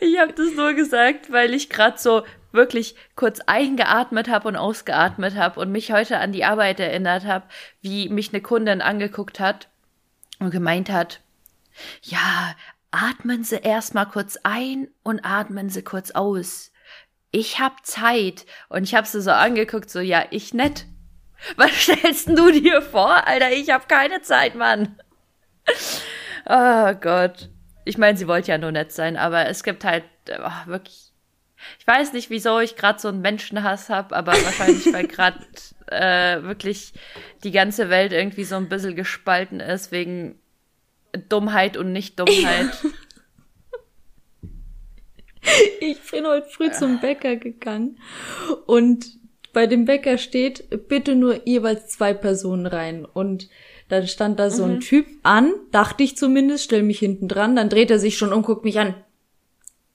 ich 0.00 0.18
habe 0.18 0.32
das 0.32 0.54
nur 0.56 0.74
gesagt, 0.74 1.30
weil 1.30 1.54
ich 1.54 1.70
gerade 1.70 1.98
so 1.98 2.24
wirklich 2.54 2.94
kurz 3.16 3.40
eingeatmet 3.40 4.28
habe 4.28 4.48
und 4.48 4.56
ausgeatmet 4.56 5.34
habe 5.34 5.60
und 5.60 5.70
mich 5.70 5.92
heute 5.92 6.18
an 6.18 6.32
die 6.32 6.44
Arbeit 6.44 6.80
erinnert 6.80 7.24
habe, 7.24 7.46
wie 7.82 8.08
mich 8.08 8.32
eine 8.32 8.40
Kundin 8.40 8.80
angeguckt 8.80 9.40
hat 9.40 9.68
und 10.38 10.50
gemeint 10.50 10.88
hat, 10.88 11.20
ja, 12.02 12.54
atmen 12.90 13.44
Sie 13.44 13.56
erstmal 13.56 14.06
kurz 14.06 14.38
ein 14.42 14.88
und 15.02 15.24
atmen 15.24 15.68
Sie 15.68 15.82
kurz 15.82 16.12
aus. 16.12 16.72
Ich 17.32 17.58
hab 17.58 17.84
Zeit. 17.84 18.46
Und 18.68 18.84
ich 18.84 18.94
hab 18.94 19.08
sie 19.08 19.20
so 19.20 19.32
angeguckt, 19.32 19.90
so, 19.90 19.98
ja, 19.98 20.24
ich 20.30 20.54
nett. 20.54 20.86
Was 21.56 21.72
stellst 21.82 22.28
du 22.28 22.52
dir 22.52 22.80
vor, 22.80 23.26
Alter? 23.26 23.50
Ich 23.50 23.70
hab 23.70 23.88
keine 23.88 24.22
Zeit, 24.22 24.54
Mann. 24.54 24.96
Oh 26.46 26.94
Gott. 26.94 27.50
Ich 27.84 27.98
meine, 27.98 28.16
sie 28.16 28.28
wollte 28.28 28.52
ja 28.52 28.58
nur 28.58 28.70
nett 28.70 28.92
sein, 28.92 29.16
aber 29.16 29.46
es 29.46 29.64
gibt 29.64 29.84
halt 29.84 30.04
oh, 30.30 30.66
wirklich 30.66 31.13
ich 31.78 31.86
weiß 31.86 32.12
nicht, 32.12 32.30
wieso 32.30 32.60
ich 32.60 32.76
gerade 32.76 32.98
so 32.98 33.08
einen 33.08 33.20
Menschenhass 33.20 33.88
habe, 33.88 34.14
aber 34.14 34.32
wahrscheinlich, 34.32 34.92
weil 34.92 35.06
gerade 35.06 35.38
äh, 35.86 36.42
wirklich 36.42 36.92
die 37.42 37.50
ganze 37.50 37.90
Welt 37.90 38.12
irgendwie 38.12 38.44
so 38.44 38.56
ein 38.56 38.68
bisschen 38.68 38.96
gespalten 38.96 39.60
ist 39.60 39.92
wegen 39.92 40.38
Dummheit 41.28 41.76
und 41.76 41.92
Nicht-Dummheit. 41.92 42.70
ich 45.80 46.00
bin 46.10 46.26
heute 46.26 46.48
früh 46.48 46.70
zum 46.72 47.00
Bäcker 47.00 47.36
gegangen 47.36 47.98
und 48.66 49.06
bei 49.54 49.66
dem 49.66 49.86
Bäcker 49.86 50.18
steht, 50.18 50.88
bitte 50.88 51.14
nur 51.14 51.46
jeweils 51.46 51.88
zwei 51.88 52.12
Personen 52.12 52.66
rein. 52.66 53.06
Und 53.06 53.48
dann 53.88 54.06
stand 54.06 54.38
da 54.38 54.50
so 54.50 54.66
mhm. 54.66 54.72
ein 54.72 54.80
Typ 54.80 55.06
an, 55.22 55.54
dachte 55.70 56.02
ich 56.02 56.16
zumindest, 56.16 56.64
stell 56.64 56.82
mich 56.82 56.98
hinten 56.98 57.28
dran, 57.28 57.56
dann 57.56 57.70
dreht 57.70 57.90
er 57.90 57.98
sich 57.98 58.18
schon 58.18 58.32
um, 58.32 58.42
guckt 58.42 58.64
mich 58.64 58.78
an. 58.78 58.94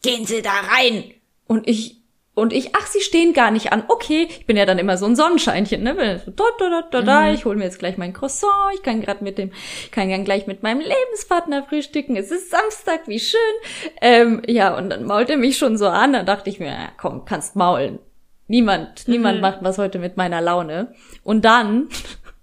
Gehen 0.01 0.25
Sie 0.25 0.41
da 0.41 0.51
rein! 0.51 1.13
Und 1.49 1.67
ich, 1.67 1.97
und 2.35 2.53
ich, 2.53 2.75
ach, 2.75 2.85
sie 2.85 3.01
stehen 3.01 3.33
gar 3.33 3.49
nicht 3.49 3.73
an. 3.73 3.83
Okay, 3.87 4.27
ich 4.29 4.45
bin 4.45 4.55
ja 4.55 4.67
dann 4.67 4.77
immer 4.77 4.97
so 4.97 5.07
ein 5.07 5.15
Sonnenscheinchen, 5.15 5.81
ne? 5.81 6.21
So, 6.23 6.31
da, 6.31 6.43
da, 6.59 6.83
da, 6.91 7.01
da, 7.01 7.21
mhm. 7.21 7.33
Ich 7.33 7.43
hole 7.43 7.57
mir 7.57 7.63
jetzt 7.63 7.79
gleich 7.79 7.97
mein 7.97 8.13
Croissant. 8.13 8.75
Ich 8.75 8.83
kann 8.83 9.01
gerade 9.01 9.23
mit 9.23 9.39
dem, 9.39 9.51
kann 9.89 10.11
dann 10.11 10.25
gleich 10.25 10.45
mit 10.45 10.61
meinem 10.61 10.79
Lebenspartner 10.79 11.63
frühstücken. 11.63 12.15
Es 12.15 12.29
ist 12.29 12.51
Samstag, 12.51 13.07
wie 13.07 13.19
schön. 13.19 13.39
Ähm, 13.99 14.43
ja, 14.47 14.77
und 14.77 14.91
dann 14.91 15.05
mault 15.05 15.31
er 15.31 15.37
mich 15.37 15.57
schon 15.57 15.75
so 15.75 15.87
an. 15.87 16.13
Dann 16.13 16.27
dachte 16.27 16.51
ich 16.51 16.59
mir, 16.59 16.67
ja, 16.67 16.89
komm, 16.97 17.25
kannst 17.25 17.55
maulen. 17.55 17.97
Niemand, 18.47 19.07
mhm. 19.07 19.13
niemand 19.15 19.41
macht 19.41 19.63
was 19.63 19.79
heute 19.79 19.97
mit 19.97 20.15
meiner 20.15 20.39
Laune. 20.39 20.93
Und 21.23 21.45
dann 21.45 21.89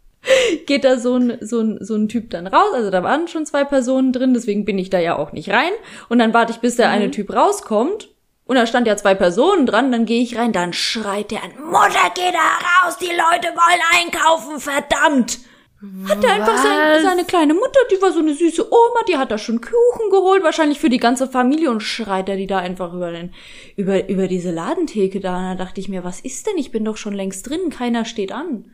geht 0.66 0.82
da 0.82 0.98
so 0.98 1.14
ein, 1.14 1.38
so 1.40 1.60
ein, 1.60 1.78
so 1.80 1.94
ein 1.94 2.08
Typ 2.08 2.30
dann 2.30 2.48
raus. 2.48 2.72
Also 2.74 2.90
da 2.90 3.04
waren 3.04 3.28
schon 3.28 3.46
zwei 3.46 3.62
Personen 3.62 4.12
drin, 4.12 4.34
deswegen 4.34 4.64
bin 4.64 4.78
ich 4.78 4.90
da 4.90 4.98
ja 4.98 5.16
auch 5.16 5.30
nicht 5.30 5.50
rein. 5.50 5.72
Und 6.08 6.18
dann 6.18 6.34
warte 6.34 6.52
ich, 6.52 6.58
bis 6.58 6.74
der 6.74 6.88
mhm. 6.88 6.94
eine 6.94 7.10
Typ 7.12 7.32
rauskommt. 7.32 8.08
Und 8.46 8.56
da 8.56 8.66
stand 8.66 8.86
ja 8.86 8.96
zwei 8.96 9.14
Personen 9.14 9.66
dran, 9.66 9.92
dann 9.92 10.06
gehe 10.06 10.22
ich 10.22 10.38
rein, 10.38 10.52
dann 10.52 10.72
schreit 10.72 11.32
der 11.32 11.42
an, 11.42 11.50
Mutter, 11.64 12.12
geh 12.14 12.32
da 12.32 12.86
raus, 12.86 12.96
die 12.98 13.06
Leute 13.06 13.48
wollen 13.54 13.80
einkaufen, 13.92 14.60
verdammt! 14.60 15.40
Hat 16.08 16.24
er 16.24 16.32
einfach 16.32 16.56
sein, 16.56 17.02
seine 17.02 17.24
kleine 17.24 17.52
Mutter, 17.52 17.80
die 17.90 18.00
war 18.00 18.10
so 18.10 18.20
eine 18.20 18.32
süße 18.32 18.66
Oma, 18.66 19.00
die 19.08 19.18
hat 19.18 19.30
da 19.30 19.36
schon 19.36 19.60
Kuchen 19.60 20.10
geholt, 20.10 20.42
wahrscheinlich 20.42 20.80
für 20.80 20.88
die 20.88 20.98
ganze 20.98 21.28
Familie 21.28 21.70
und 21.70 21.80
schreit 21.80 22.30
er 22.30 22.36
die 22.36 22.46
da 22.46 22.58
einfach 22.58 22.94
über 22.94 23.12
den, 23.12 23.34
über, 23.76 24.08
über 24.08 24.26
diese 24.26 24.50
Ladentheke 24.52 25.20
da. 25.20 25.36
Und 25.36 25.58
da 25.58 25.64
dachte 25.64 25.80
ich 25.80 25.88
mir, 25.88 26.02
was 26.02 26.20
ist 26.20 26.46
denn? 26.46 26.56
Ich 26.56 26.72
bin 26.72 26.84
doch 26.84 26.96
schon 26.96 27.12
längst 27.12 27.48
drin, 27.48 27.68
keiner 27.68 28.06
steht 28.06 28.32
an. 28.32 28.72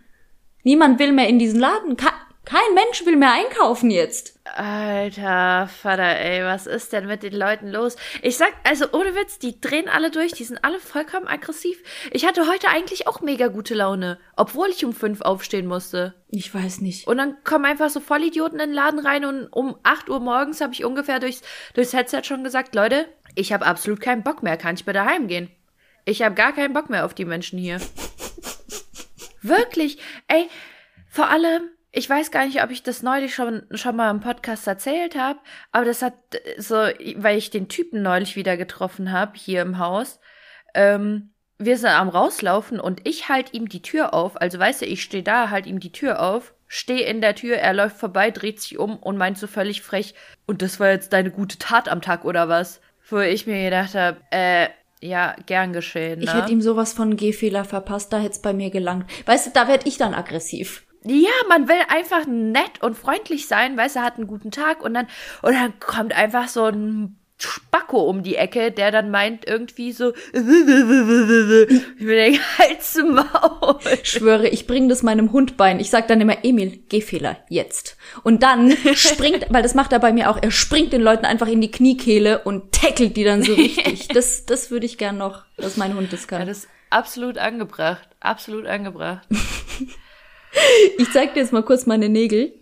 Niemand 0.62 1.00
will 1.00 1.10
mehr 1.10 1.28
in 1.28 1.40
diesen 1.40 1.58
Laden. 1.58 1.96
Kein 2.44 2.74
Mensch 2.74 3.06
will 3.06 3.16
mehr 3.16 3.32
einkaufen 3.32 3.90
jetzt. 3.90 4.40
Alter 4.44 5.68
Vater, 5.68 6.18
ey, 6.18 6.42
was 6.44 6.66
ist 6.66 6.92
denn 6.92 7.06
mit 7.06 7.22
den 7.22 7.34
Leuten 7.34 7.68
los? 7.68 7.96
Ich 8.20 8.36
sag, 8.36 8.52
also 8.64 8.86
ohne 8.92 9.14
Witz, 9.14 9.38
die 9.38 9.60
drehen 9.60 9.88
alle 9.88 10.10
durch, 10.10 10.32
die 10.32 10.42
sind 10.42 10.64
alle 10.64 10.80
vollkommen 10.80 11.28
aggressiv. 11.28 11.80
Ich 12.10 12.26
hatte 12.26 12.48
heute 12.48 12.68
eigentlich 12.68 13.06
auch 13.06 13.20
mega 13.20 13.46
gute 13.46 13.74
Laune, 13.74 14.18
obwohl 14.36 14.68
ich 14.70 14.84
um 14.84 14.92
fünf 14.92 15.20
aufstehen 15.20 15.66
musste. 15.66 16.14
Ich 16.30 16.52
weiß 16.52 16.80
nicht. 16.80 17.06
Und 17.06 17.18
dann 17.18 17.36
kommen 17.44 17.64
einfach 17.64 17.90
so 17.90 18.00
Vollidioten 18.00 18.58
in 18.58 18.70
den 18.70 18.74
Laden 18.74 18.98
rein 18.98 19.24
und 19.24 19.46
um 19.46 19.76
acht 19.84 20.08
Uhr 20.08 20.18
morgens 20.18 20.60
habe 20.60 20.74
ich 20.74 20.84
ungefähr 20.84 21.20
durchs, 21.20 21.42
durchs 21.74 21.92
Headset 21.92 22.24
schon 22.24 22.42
gesagt, 22.42 22.74
Leute, 22.74 23.06
ich 23.36 23.52
habe 23.52 23.64
absolut 23.64 24.00
keinen 24.00 24.24
Bock 24.24 24.42
mehr, 24.42 24.56
kann 24.56 24.74
ich 24.74 24.84
bitte 24.84 25.04
heimgehen? 25.04 25.48
Ich 26.04 26.22
habe 26.22 26.34
gar 26.34 26.52
keinen 26.52 26.74
Bock 26.74 26.90
mehr 26.90 27.04
auf 27.04 27.14
die 27.14 27.24
Menschen 27.24 27.58
hier. 27.58 27.80
Wirklich, 29.42 29.98
ey, 30.26 30.48
vor 31.08 31.28
allem, 31.28 31.70
ich 31.92 32.08
weiß 32.08 32.30
gar 32.30 32.46
nicht, 32.46 32.62
ob 32.62 32.70
ich 32.70 32.82
das 32.82 33.02
neulich 33.02 33.34
schon, 33.34 33.62
schon 33.70 33.96
mal 33.96 34.10
im 34.10 34.20
Podcast 34.20 34.66
erzählt 34.66 35.14
habe, 35.14 35.38
aber 35.72 35.84
das 35.84 36.00
hat 36.00 36.14
so, 36.56 36.76
weil 37.16 37.36
ich 37.36 37.50
den 37.50 37.68
Typen 37.68 38.02
neulich 38.02 38.34
wieder 38.34 38.56
getroffen 38.56 39.12
habe 39.12 39.32
hier 39.36 39.60
im 39.60 39.78
Haus. 39.78 40.18
Ähm, 40.74 41.34
wir 41.58 41.76
sind 41.76 41.90
am 41.90 42.08
rauslaufen 42.08 42.80
und 42.80 43.06
ich 43.06 43.28
halt 43.28 43.52
ihm 43.52 43.68
die 43.68 43.82
Tür 43.82 44.14
auf. 44.14 44.40
Also 44.40 44.58
weißt 44.58 44.82
du, 44.82 44.86
ich 44.86 45.02
stehe 45.02 45.22
da, 45.22 45.50
halt 45.50 45.66
ihm 45.66 45.80
die 45.80 45.92
Tür 45.92 46.20
auf, 46.20 46.54
stehe 46.66 47.04
in 47.04 47.20
der 47.20 47.34
Tür, 47.34 47.56
er 47.56 47.74
läuft 47.74 47.98
vorbei, 47.98 48.30
dreht 48.30 48.60
sich 48.60 48.78
um 48.78 48.96
und 48.96 49.18
meint 49.18 49.36
so 49.36 49.46
völlig 49.46 49.82
frech, 49.82 50.14
und 50.46 50.62
das 50.62 50.80
war 50.80 50.90
jetzt 50.90 51.12
deine 51.12 51.30
gute 51.30 51.58
Tat 51.58 51.90
am 51.90 52.00
Tag 52.00 52.24
oder 52.24 52.48
was? 52.48 52.80
Wo 53.08 53.18
ich 53.18 53.46
mir 53.46 53.64
gedacht 53.64 53.94
habe, 53.94 54.16
äh, 54.30 54.68
ja, 55.02 55.36
gern 55.44 55.74
geschehen. 55.74 56.20
Ne? 56.20 56.24
Ich 56.24 56.32
hätte 56.32 56.52
ihm 56.52 56.62
sowas 56.62 56.94
von 56.94 57.16
Gehfehler 57.16 57.64
verpasst, 57.66 58.12
da 58.14 58.18
hätte 58.18 58.32
es 58.32 58.42
bei 58.42 58.54
mir 58.54 58.70
gelangt. 58.70 59.10
Weißt 59.26 59.46
du, 59.46 59.50
da 59.50 59.68
werd 59.68 59.86
ich 59.86 59.98
dann 59.98 60.14
aggressiv. 60.14 60.86
Ja, 61.04 61.30
man 61.48 61.68
will 61.68 61.80
einfach 61.88 62.26
nett 62.26 62.80
und 62.80 62.96
freundlich 62.96 63.48
sein, 63.48 63.76
weißt 63.76 63.96
du, 63.96 64.00
hat 64.00 64.16
einen 64.16 64.26
guten 64.26 64.50
Tag 64.50 64.82
und 64.82 64.94
dann, 64.94 65.08
und 65.42 65.52
dann 65.52 65.78
kommt 65.80 66.16
einfach 66.16 66.48
so 66.48 66.64
ein 66.66 67.16
Spacko 67.38 68.02
um 68.02 68.22
die 68.22 68.36
Ecke, 68.36 68.70
der 68.70 68.90
dann 68.90 69.10
meint 69.10 69.46
irgendwie 69.46 69.92
so, 69.92 70.12
ich 70.32 70.44
will 70.44 72.16
den 72.16 72.38
Hals 72.58 72.92
zum 72.92 73.14
Maul. 73.14 73.78
Schwöre, 74.02 74.48
ich 74.48 74.66
bringe 74.66 74.88
das 74.88 75.02
meinem 75.02 75.32
Hund 75.32 75.56
bein. 75.56 75.80
Ich 75.80 75.90
sag 75.90 76.08
dann 76.08 76.20
immer, 76.20 76.44
Emil, 76.44 76.78
Gehfehler, 76.88 77.38
jetzt. 77.48 77.96
Und 78.22 78.42
dann 78.42 78.72
springt, 78.94 79.46
weil 79.50 79.62
das 79.62 79.74
macht 79.74 79.92
er 79.92 79.98
bei 79.98 80.12
mir 80.12 80.30
auch, 80.30 80.38
er 80.40 80.50
springt 80.50 80.92
den 80.92 81.02
Leuten 81.02 81.24
einfach 81.24 81.48
in 81.48 81.60
die 81.60 81.70
Kniekehle 81.70 82.42
und 82.44 82.72
tackelt 82.72 83.16
die 83.16 83.24
dann 83.24 83.42
so 83.42 83.54
richtig. 83.54 84.08
Das, 84.12 84.44
das 84.44 84.70
würde 84.70 84.84
ich 84.84 84.98
gern 84.98 85.16
noch, 85.16 85.44
dass 85.56 85.76
mein 85.76 85.94
Hund 85.94 86.12
das 86.12 86.28
kann. 86.28 86.40
Ja, 86.40 86.46
das 86.46 86.58
ist 86.58 86.68
absolut 86.90 87.38
angebracht, 87.38 88.08
absolut 88.20 88.66
angebracht. 88.66 89.26
Ich 90.98 91.10
zeig 91.12 91.34
dir 91.34 91.40
jetzt 91.40 91.52
mal 91.52 91.62
kurz 91.62 91.86
meine 91.86 92.08
Nägel. 92.08 92.52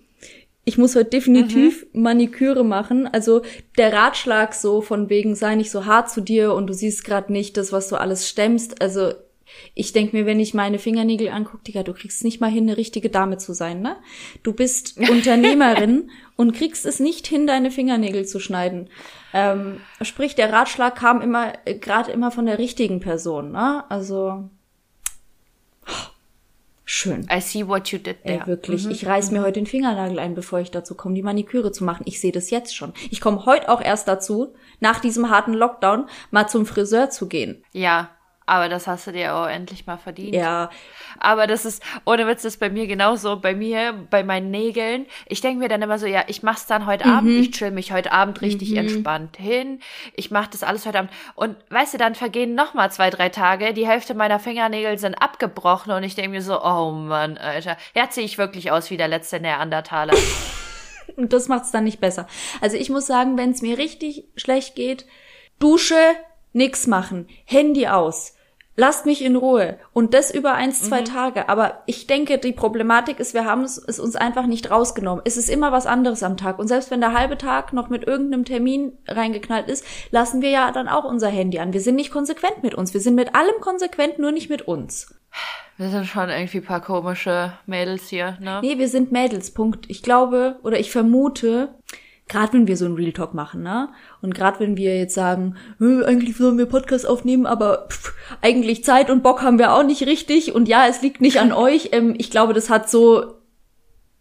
Ich 0.65 0.79
muss 0.79 0.95
heute 0.95 1.11
definitiv 1.11 1.87
mhm. 1.93 2.03
Maniküre 2.03 2.65
machen. 2.65 3.07
Also 3.07 3.43
der 3.79 3.93
Ratschlag 3.93 4.55
so 4.55 4.83
von 4.83 5.09
wegen, 5.09 5.35
sei 5.35 5.55
nicht 5.55 5.71
so 5.71 5.87
hart 5.87 6.11
zu 6.11 6.21
dir 6.21 6.55
und 6.55 6.67
du 6.67 6.75
siehst 6.75 7.05
gerade 7.05 7.33
nicht 7.33 7.57
das, 7.57 7.73
was 7.73 7.89
du 7.89 7.97
alles 7.97 8.29
stemmst. 8.29 8.81
Also 8.81 9.13
ich 9.75 9.93
denk 9.93 10.13
mir, 10.13 10.27
wenn 10.27 10.41
ich 10.41 10.55
meine 10.55 10.79
Fingernägel 10.79 11.29
angucke, 11.29 11.65
Digga, 11.65 11.83
du 11.83 11.93
kriegst 11.93 12.25
nicht 12.25 12.41
mal 12.41 12.51
hin, 12.51 12.69
eine 12.69 12.77
richtige 12.77 13.11
Dame 13.11 13.39
zu 13.39 13.53
sein, 13.53 13.81
ne? 13.81 13.97
Du 14.43 14.53
bist 14.53 14.97
Unternehmerin 15.11 16.11
und 16.37 16.53
kriegst 16.53 16.87
es 16.87 17.01
nicht 17.01 17.27
hin, 17.27 17.47
deine 17.47 17.71
Fingernägel 17.71 18.27
zu 18.27 18.41
schneiden. 18.41 18.89
Ähm, 19.33 19.81
sprich, 20.03 20.35
der 20.35 20.53
Ratschlag 20.53 20.97
kam 20.97 21.21
immer, 21.21 21.53
äh, 21.65 21.75
gerade 21.75 22.13
immer 22.13 22.31
von 22.31 22.47
der 22.47 22.59
richtigen 22.59 23.01
Person, 23.01 23.53
ne? 23.53 23.85
Also 23.91 24.49
Schön. 26.85 27.27
I 27.33 27.41
see 27.41 27.67
what 27.67 27.89
you 27.89 27.99
did 27.99 28.25
there. 28.25 28.41
Ey, 28.41 28.47
wirklich. 28.47 28.85
Mhm. 28.85 28.91
Ich 28.91 29.07
reiß 29.07 29.31
mir 29.31 29.41
mhm. 29.41 29.45
heute 29.45 29.61
den 29.61 29.67
Fingernagel 29.67 30.19
ein, 30.19 30.35
bevor 30.35 30.61
ich 30.61 30.71
dazu 30.71 30.95
komme, 30.95 31.15
die 31.15 31.23
Maniküre 31.23 31.73
zu 31.73 31.85
machen. 31.85 32.03
Ich 32.07 32.21
sehe 32.21 32.33
das 32.33 32.51
jetzt 32.51 32.75
schon. 32.75 32.93
Ich 33.11 33.21
komme 33.21 33.47
heute 33.47 33.69
auch 33.69 33.81
erst 33.81 34.09
dazu, 34.09 34.55
nach 34.81 35.01
diesem 35.01 35.31
harten 35.31 35.55
Lockdown 35.55 36.07
mal 36.31 36.49
zum 36.49 36.67
Friseur 36.67 37.11
zu 37.11 37.29
gehen. 37.29 37.63
Ja, 37.73 38.11
aber 38.51 38.69
das 38.69 38.89
hast 38.89 39.07
du 39.07 39.13
dir 39.13 39.37
auch 39.37 39.47
endlich 39.47 39.87
mal 39.87 39.97
verdient. 39.97 40.35
Ja. 40.35 40.71
Aber 41.21 41.47
das 41.47 41.65
ist, 41.65 41.85
ohne 42.05 42.27
Witz, 42.27 42.43
das 42.43 42.55
ist 42.55 42.61
bei 42.61 42.69
mir 42.69 42.89
genauso. 42.89 43.37
Bei 43.37 43.55
mir, 43.55 43.95
bei 44.11 44.25
meinen 44.25 44.51
Nägeln. 44.51 45.07
Ich 45.29 45.41
denke 45.41 45.61
mir 45.61 45.69
dann 45.69 45.83
immer 45.83 46.01
so, 46.01 46.07
ja, 46.07 46.25
ich 46.27 46.43
mach's 46.43 46.67
dann 46.67 46.85
heute 46.85 47.07
mhm. 47.07 47.15
Abend. 47.15 47.31
Ich 47.31 47.53
chill 47.53 47.71
mich 47.71 47.93
heute 47.93 48.11
Abend 48.11 48.43
richtig 48.43 48.73
mhm. 48.73 48.79
entspannt 48.79 49.37
hin. 49.37 49.79
Ich 50.17 50.33
mach 50.33 50.49
das 50.49 50.65
alles 50.65 50.85
heute 50.85 50.99
Abend. 50.99 51.13
Und 51.37 51.55
weißt 51.69 51.95
du, 51.95 51.99
dann 51.99 52.17
vergehen 52.17 52.57
noch 52.57 52.75
mal 52.75 52.91
zwei, 52.91 53.09
drei 53.11 53.29
Tage. 53.29 53.73
Die 53.73 53.87
Hälfte 53.87 54.15
meiner 54.15 54.41
Fingernägel 54.41 54.99
sind 54.99 55.15
abgebrochen. 55.15 55.93
Und 55.93 56.03
ich 56.03 56.17
denke 56.17 56.33
mir 56.33 56.43
so, 56.43 56.61
oh 56.61 56.91
Mann, 56.91 57.39
Alter. 57.39 57.77
Jetzt 57.95 58.17
sehe 58.17 58.25
ich 58.25 58.37
wirklich 58.37 58.73
aus 58.73 58.91
wie 58.91 58.97
der 58.97 59.09
letzte 59.09 59.39
Neandertaler. 59.39 60.15
Und 61.17 61.33
das 61.33 61.47
macht's 61.47 61.71
dann 61.71 61.85
nicht 61.85 62.01
besser. 62.01 62.27
Also 62.61 62.77
ich 62.77 62.91
muss 62.91 63.07
sagen, 63.07 63.39
wenn 63.39 63.53
es 63.53 63.63
mir 63.63 63.79
richtig 63.79 64.25
schlecht 64.35 64.75
geht, 64.75 65.07
Dusche, 65.61 66.01
nix 66.53 66.89
machen, 66.89 67.29
Handy 67.45 67.87
aus 67.87 68.35
lasst 68.81 69.05
mich 69.05 69.23
in 69.23 69.37
Ruhe. 69.37 69.79
Und 69.93 70.15
das 70.15 70.31
über 70.31 70.55
eins, 70.55 70.83
zwei 70.83 71.03
mhm. 71.03 71.05
Tage. 71.05 71.49
Aber 71.51 71.83
ich 71.85 72.07
denke, 72.07 72.39
die 72.39 72.53
Problematik 72.53 73.21
ist, 73.21 73.35
wir 73.35 73.45
haben 73.45 73.63
es, 73.63 73.77
es 73.77 74.01
uns 74.01 74.17
einfach 74.17 74.47
nicht 74.47 74.71
rausgenommen. 74.71 75.23
Es 75.27 75.37
ist 75.37 75.51
immer 75.51 75.71
was 75.71 75.87
anderes 75.87 76.23
am 76.23 76.39
Tag. 76.39 76.59
Und 76.59 76.67
selbst 76.67 76.91
wenn 76.91 77.01
der 77.01 77.13
halbe 77.13 77.37
Tag 77.37 77.75
noch 77.75 77.91
mit 77.91 78.07
irgendeinem 78.07 78.47
Termin 78.47 78.93
reingeknallt 79.07 79.69
ist, 79.69 79.85
lassen 80.11 80.41
wir 80.41 80.49
ja 80.49 80.73
dann 80.73 80.89
auch 80.89 81.05
unser 81.05 81.29
Handy 81.29 81.59
an. 81.59 81.75
Wir 81.75 81.83
sind 81.83 81.95
nicht 81.95 82.11
konsequent 82.11 82.63
mit 82.63 82.75
uns. 82.75 82.95
Wir 82.95 83.03
sind 83.03 83.15
mit 83.15 83.35
allem 83.35 83.61
konsequent, 83.61 84.19
nur 84.19 84.33
nicht 84.33 84.49
mit 84.49 84.63
uns. 84.63 85.15
Wir 85.77 85.91
sind 85.91 86.07
schon 86.07 86.31
irgendwie 86.31 86.59
ein 86.59 86.65
paar 86.65 86.81
komische 86.81 87.53
Mädels 87.67 88.09
hier, 88.09 88.39
ne? 88.41 88.61
Nee, 88.63 88.79
wir 88.79 88.89
sind 88.89 89.13
Mädels, 89.13 89.53
Punkt. 89.53 89.89
Ich 89.89 90.03
glaube 90.03 90.59
oder 90.63 90.81
ich 90.81 90.91
vermute, 90.91 91.75
gerade 92.31 92.53
wenn 92.53 92.69
wir 92.69 92.77
so 92.77 92.87
einen 92.87 92.95
Real 92.95 93.13
Talk 93.13 93.35
machen, 93.35 93.63
ne? 93.63 93.89
Und 94.23 94.35
gerade 94.35 94.61
wenn 94.61 94.77
wir 94.77 94.97
jetzt 94.97 95.15
sagen, 95.15 95.57
eigentlich 95.81 96.37
sollen 96.37 96.57
wir 96.57 96.67
Podcast 96.67 97.07
aufnehmen, 97.07 97.45
aber 97.45 97.89
pff, 97.91 98.15
eigentlich 98.41 98.85
Zeit 98.85 99.11
und 99.11 99.23
Bock 99.23 99.43
haben 99.43 99.59
wir 99.59 99.75
auch 99.75 99.83
nicht 99.83 100.07
richtig 100.07 100.55
und 100.55 100.69
ja, 100.69 100.87
es 100.89 101.03
liegt 101.03 101.21
nicht 101.21 101.41
an 101.41 101.53
euch. 101.67 101.91
Ähm, 101.93 102.15
ich 102.17 102.31
glaube, 102.31 102.55
das 102.55 102.71
hat 102.71 102.89
so 102.89 103.35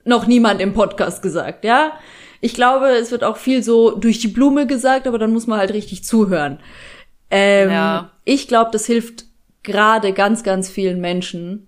noch 0.04 0.26
niemand 0.26 0.60
im 0.60 0.74
Podcast 0.74 1.22
gesagt, 1.22 1.64
ja? 1.64 1.94
Ich 2.42 2.54
glaube, 2.54 2.88
es 2.88 3.12
wird 3.12 3.24
auch 3.24 3.38
viel 3.38 3.64
so 3.64 3.92
durch 3.92 4.20
die 4.20 4.28
Blume 4.28 4.66
gesagt, 4.66 5.08
aber 5.08 5.20
dann 5.20 5.32
muss 5.32 5.46
man 5.46 5.60
halt 5.60 5.74
richtig 5.74 6.04
zuhören. 6.04 6.60
Ähm, 7.30 7.70
ja. 7.70 8.12
Ich 8.26 8.48
glaube, 8.48 8.72
das 8.72 8.86
hilft 8.86 9.26
gerade 9.62 10.14
ganz, 10.14 10.42
ganz 10.44 10.70
vielen 10.70 11.00
Menschen, 11.00 11.68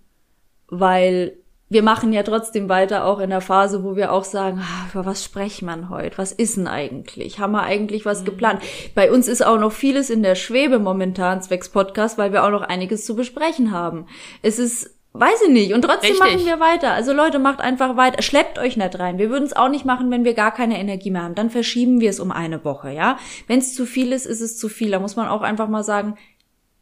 weil 0.68 1.38
wir 1.72 1.84
machen 1.84 2.12
ja 2.12 2.22
trotzdem 2.22 2.68
weiter, 2.68 3.06
auch 3.06 3.20
in 3.20 3.30
der 3.30 3.40
Phase, 3.40 3.86
wo 3.86 3.96
wir 3.96 4.12
auch 4.12 4.26
sagen, 4.26 4.62
ah, 4.62 4.90
über 4.92 5.06
was 5.06 5.24
sprechen 5.24 5.66
man 5.66 5.90
heute? 5.90 6.18
Was 6.18 6.34
ist 6.34 6.58
denn 6.58 6.68
eigentlich? 6.68 7.40
Haben 7.40 7.54
wir 7.54 7.64
eigentlich 7.64 8.06
was 8.06 8.22
mhm. 8.22 8.26
geplant? 8.26 8.62
Bei 8.94 9.10
uns 9.10 9.30
ist 9.30 9.42
auch 9.42 9.58
noch 9.58 9.72
vieles 9.72 10.10
in 10.10 10.22
der 10.22 10.36
Schwebe 10.36 10.80
momentan 10.80 11.42
zwecks 11.42 11.70
Podcast, 11.70 12.18
weil 12.18 12.34
wir 12.34 12.44
auch 12.44 12.50
noch 12.50 12.64
einiges 12.64 13.06
zu 13.06 13.16
besprechen 13.16 13.72
haben. 13.72 14.06
Es 14.42 14.60
ist 14.60 14.98
Weiß 15.14 15.42
ich 15.46 15.52
nicht. 15.52 15.74
Und 15.74 15.82
trotzdem 15.82 16.12
Richtig. 16.12 16.20
machen 16.22 16.46
wir 16.46 16.62
weiter. 16.62 16.94
Also 16.94 17.12
Leute, 17.12 17.38
macht 17.38 17.60
einfach 17.60 17.98
weiter. 17.98 18.22
Schleppt 18.22 18.58
euch 18.58 18.78
nicht 18.78 18.98
rein. 18.98 19.18
Wir 19.18 19.30
würden 19.30 19.44
es 19.44 19.54
auch 19.54 19.68
nicht 19.68 19.84
machen, 19.84 20.10
wenn 20.10 20.24
wir 20.24 20.34
gar 20.34 20.54
keine 20.54 20.80
Energie 20.80 21.12
mehr 21.12 21.24
haben. 21.24 21.36
Dann 21.36 21.50
verschieben 21.50 22.00
wir 22.00 22.10
es 22.10 22.22
um 22.22 22.32
eine 22.32 22.64
Woche, 22.64 22.92
ja. 22.92 23.18
Wenn 23.46 23.60
es 23.60 23.76
zu 23.76 23.86
viel 23.86 24.14
ist, 24.14 24.26
ist 24.26 24.40
es 24.40 24.58
zu 24.58 24.70
viel. 24.70 24.90
Da 24.90 25.00
muss 25.00 25.18
man 25.18 25.28
auch 25.28 25.42
einfach 25.42 25.68
mal 25.68 25.84
sagen, 25.84 26.18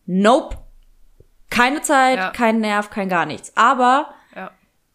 nope. 0.06 0.58
Keine 1.49 1.82
Zeit, 1.82 2.17
ja. 2.17 2.30
kein 2.30 2.60
Nerv, 2.60 2.91
kein 2.91 3.10
gar 3.10 3.25
nichts. 3.25 3.52
Aber 3.56 4.13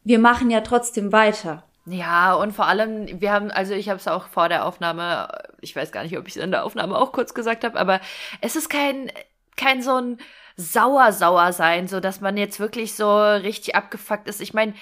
wir 0.05 0.19
machen 0.19 0.51
ja 0.51 0.61
trotzdem 0.61 1.12
weiter. 1.12 1.64
Ja, 1.87 2.35
und 2.35 2.53
vor 2.53 2.67
allem, 2.67 3.21
wir 3.21 3.31
haben, 3.33 3.51
also 3.51 3.75
ich 3.75 3.88
habe 3.90 3.99
es 3.99 4.09
auch 4.09 4.29
vor 4.29 4.49
der 4.49 4.64
Aufnahme, 4.64 5.29
ich 5.61 5.77
weiß 5.77 5.93
gar 5.93 6.03
nicht, 6.03 6.17
ob 6.17 6.27
ich 6.27 6.37
es 6.37 6.43
in 6.43 6.51
der 6.51 6.64
Aufnahme 6.64 6.97
auch 6.97 7.12
kurz 7.12 7.35
gesagt 7.35 7.64
habe, 7.64 7.79
aber 7.79 8.01
es 8.40 8.57
ist 8.57 8.71
kein, 8.71 9.11
kein 9.57 9.83
so 9.83 9.97
ein 9.97 10.19
sauer 10.57 11.12
sauer 11.12 11.53
sein, 11.53 11.88
so 11.88 12.01
dass 12.01 12.21
man 12.21 12.37
jetzt 12.37 12.61
wirklich 12.61 12.95
so 12.95 13.21
richtig 13.21 13.75
abgefuckt 13.75 14.29
ist. 14.29 14.40
Ich 14.40 14.55
meine, 14.55 14.75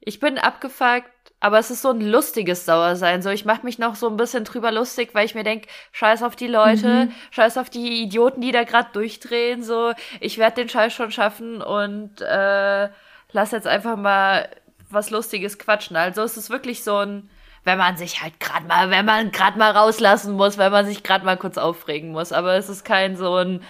ich 0.00 0.20
bin 0.20 0.38
abgefuckt, 0.38 1.10
aber 1.40 1.58
es 1.58 1.70
ist 1.70 1.82
so 1.82 1.90
ein 1.90 2.00
lustiges 2.00 2.66
Sauersein. 2.66 3.22
So, 3.22 3.30
ich 3.30 3.44
mache 3.44 3.64
mich 3.64 3.78
noch 3.78 3.96
so 3.96 4.08
ein 4.08 4.16
bisschen 4.16 4.44
drüber 4.44 4.70
lustig, 4.70 5.10
weil 5.12 5.26
ich 5.26 5.34
mir 5.34 5.44
denk, 5.44 5.66
scheiß 5.92 6.22
auf 6.22 6.36
die 6.36 6.46
Leute, 6.46 7.06
mhm. 7.06 7.12
scheiß 7.30 7.58
auf 7.58 7.70
die 7.70 8.02
Idioten, 8.02 8.40
die 8.40 8.52
da 8.52 8.64
gerade 8.64 8.90
durchdrehen. 8.92 9.62
So, 9.62 9.92
ich 10.20 10.38
werde 10.38 10.62
den 10.62 10.68
Scheiß 10.68 10.92
schon 10.92 11.10
schaffen 11.10 11.62
und 11.62 12.20
äh, 12.20 12.88
lass 13.32 13.50
jetzt 13.50 13.66
einfach 13.66 13.96
mal 13.96 14.48
was 14.90 15.10
Lustiges 15.10 15.58
quatschen. 15.58 15.96
Also 15.96 16.22
es 16.22 16.36
ist 16.36 16.50
wirklich 16.50 16.84
so 16.84 16.96
ein, 16.96 17.30
wenn 17.64 17.78
man 17.78 17.96
sich 17.96 18.22
halt 18.22 18.38
gerade 18.40 18.66
mal, 18.66 18.90
wenn 18.90 19.04
man 19.04 19.32
gerade 19.32 19.58
mal 19.58 19.70
rauslassen 19.70 20.34
muss, 20.34 20.58
wenn 20.58 20.72
man 20.72 20.86
sich 20.86 21.02
gerade 21.02 21.24
mal 21.24 21.36
kurz 21.36 21.58
aufregen 21.58 22.10
muss. 22.10 22.32
Aber 22.32 22.54
es 22.54 22.68
ist 22.68 22.84
kein 22.84 23.16
so 23.16 23.36
ein, 23.36 23.62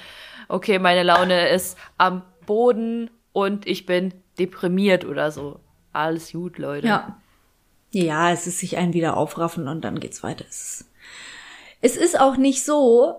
okay, 0.49 0.79
meine 0.79 1.03
Laune 1.03 1.49
ist 1.49 1.79
am 1.99 2.23
Boden 2.47 3.11
und 3.33 3.67
ich 3.67 3.87
bin 3.87 4.15
deprimiert 4.39 5.05
oder 5.05 5.31
so. 5.31 5.61
Alles 5.93 6.33
gut, 6.33 6.59
Leute. 6.59 6.87
Ja. 6.87 7.19
Ja, 7.91 8.33
es 8.33 8.47
ist 8.47 8.59
sich 8.59 8.79
ein 8.79 8.95
wieder 8.95 9.19
aufraffen 9.19 9.69
und 9.69 9.83
dann 9.83 10.01
geht's 10.01 10.23
weiter. 10.23 10.47
Es 10.49 10.81
ist, 10.81 10.87
es 11.83 11.97
ist 11.97 12.19
auch 12.19 12.39
nicht 12.39 12.65
so, 12.65 13.17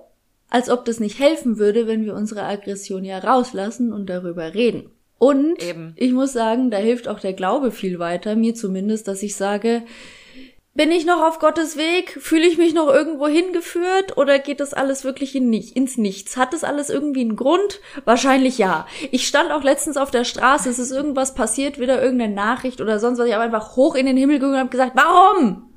als 0.49 0.69
ob 0.69 0.85
das 0.85 0.99
nicht 0.99 1.19
helfen 1.19 1.59
würde, 1.59 1.85
wenn 1.87 2.05
wir 2.05 2.15
unsere 2.15 2.43
Aggression 2.43 3.03
ja 3.03 3.19
rauslassen 3.19 3.93
und 3.93 4.07
darüber 4.07 4.55
reden. 4.55 4.89
Und 5.17 5.61
Eben. 5.63 5.93
ich 5.95 6.11
muss 6.11 6.33
sagen, 6.33 6.69
da 6.69 6.77
hilft 6.77 7.07
auch 7.07 7.19
der 7.19 7.33
Glaube 7.33 7.71
viel 7.71 7.99
weiter, 7.99 8.35
mir 8.35 8.55
zumindest, 8.55 9.07
dass 9.07 9.23
ich 9.23 9.35
sage, 9.35 9.83
bin 10.75 10.91
ich 10.91 11.05
noch 11.05 11.21
auf 11.21 11.37
Gottes 11.37 11.77
Weg? 11.77 12.17
Fühle 12.19 12.47
ich 12.47 12.57
mich 12.57 12.73
noch 12.73 12.87
irgendwo 12.87 13.27
hingeführt? 13.27 14.17
Oder 14.17 14.39
geht 14.39 14.59
das 14.59 14.73
alles 14.73 15.03
wirklich 15.03 15.35
in 15.35 15.51
nicht, 15.51 15.75
ins 15.75 15.97
Nichts? 15.97 16.35
Hat 16.35 16.51
das 16.51 16.63
alles 16.63 16.89
irgendwie 16.89 17.21
einen 17.21 17.35
Grund? 17.35 17.79
Wahrscheinlich 18.05 18.57
ja. 18.57 18.87
Ich 19.11 19.27
stand 19.27 19.51
auch 19.51 19.61
letztens 19.61 19.97
auf 19.97 20.09
der 20.09 20.23
Straße, 20.23 20.67
es 20.69 20.79
ist 20.79 20.91
irgendwas 20.91 21.35
passiert, 21.35 21.79
wieder 21.79 22.01
irgendeine 22.01 22.33
Nachricht 22.33 22.81
oder 22.81 22.99
sonst 22.99 23.19
was. 23.19 23.27
Ich 23.27 23.33
habe 23.33 23.43
einfach 23.43 23.75
hoch 23.75 23.93
in 23.93 24.07
den 24.07 24.17
Himmel 24.17 24.39
geguckt 24.39 24.53
und 24.53 24.59
habe 24.59 24.69
gesagt, 24.69 24.93
warum? 24.95 25.73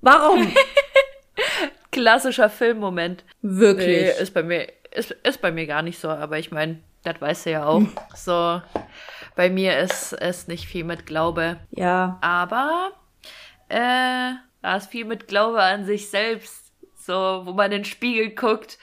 Warum? 0.00 0.52
Klassischer 1.92 2.50
Filmmoment. 2.50 3.24
Wirklich. 3.42 3.86
Nee, 3.86 4.22
ist 4.22 4.34
bei 4.34 4.42
mir, 4.42 4.66
ist, 4.90 5.12
ist 5.22 5.40
bei 5.40 5.52
mir 5.52 5.68
gar 5.68 5.82
nicht 5.82 6.00
so, 6.00 6.08
aber 6.08 6.38
ich 6.38 6.50
meine, 6.50 6.80
das 7.06 7.20
weißt 7.20 7.46
du 7.46 7.50
ja 7.50 7.66
auch. 7.66 7.82
so, 8.14 8.60
bei 9.34 9.50
mir 9.50 9.78
ist 9.78 10.12
es 10.12 10.48
nicht 10.48 10.66
viel 10.66 10.84
mit 10.84 11.06
Glaube. 11.06 11.58
Ja. 11.70 12.18
Aber 12.20 12.90
äh, 13.68 14.32
da 14.62 14.76
ist 14.76 14.90
viel 14.90 15.04
mit 15.04 15.28
Glaube 15.28 15.62
an 15.62 15.84
sich 15.84 16.10
selbst. 16.10 16.72
So, 16.96 17.42
wo 17.44 17.52
man 17.52 17.66
in 17.66 17.82
den 17.82 17.84
Spiegel 17.84 18.30
guckt 18.30 18.78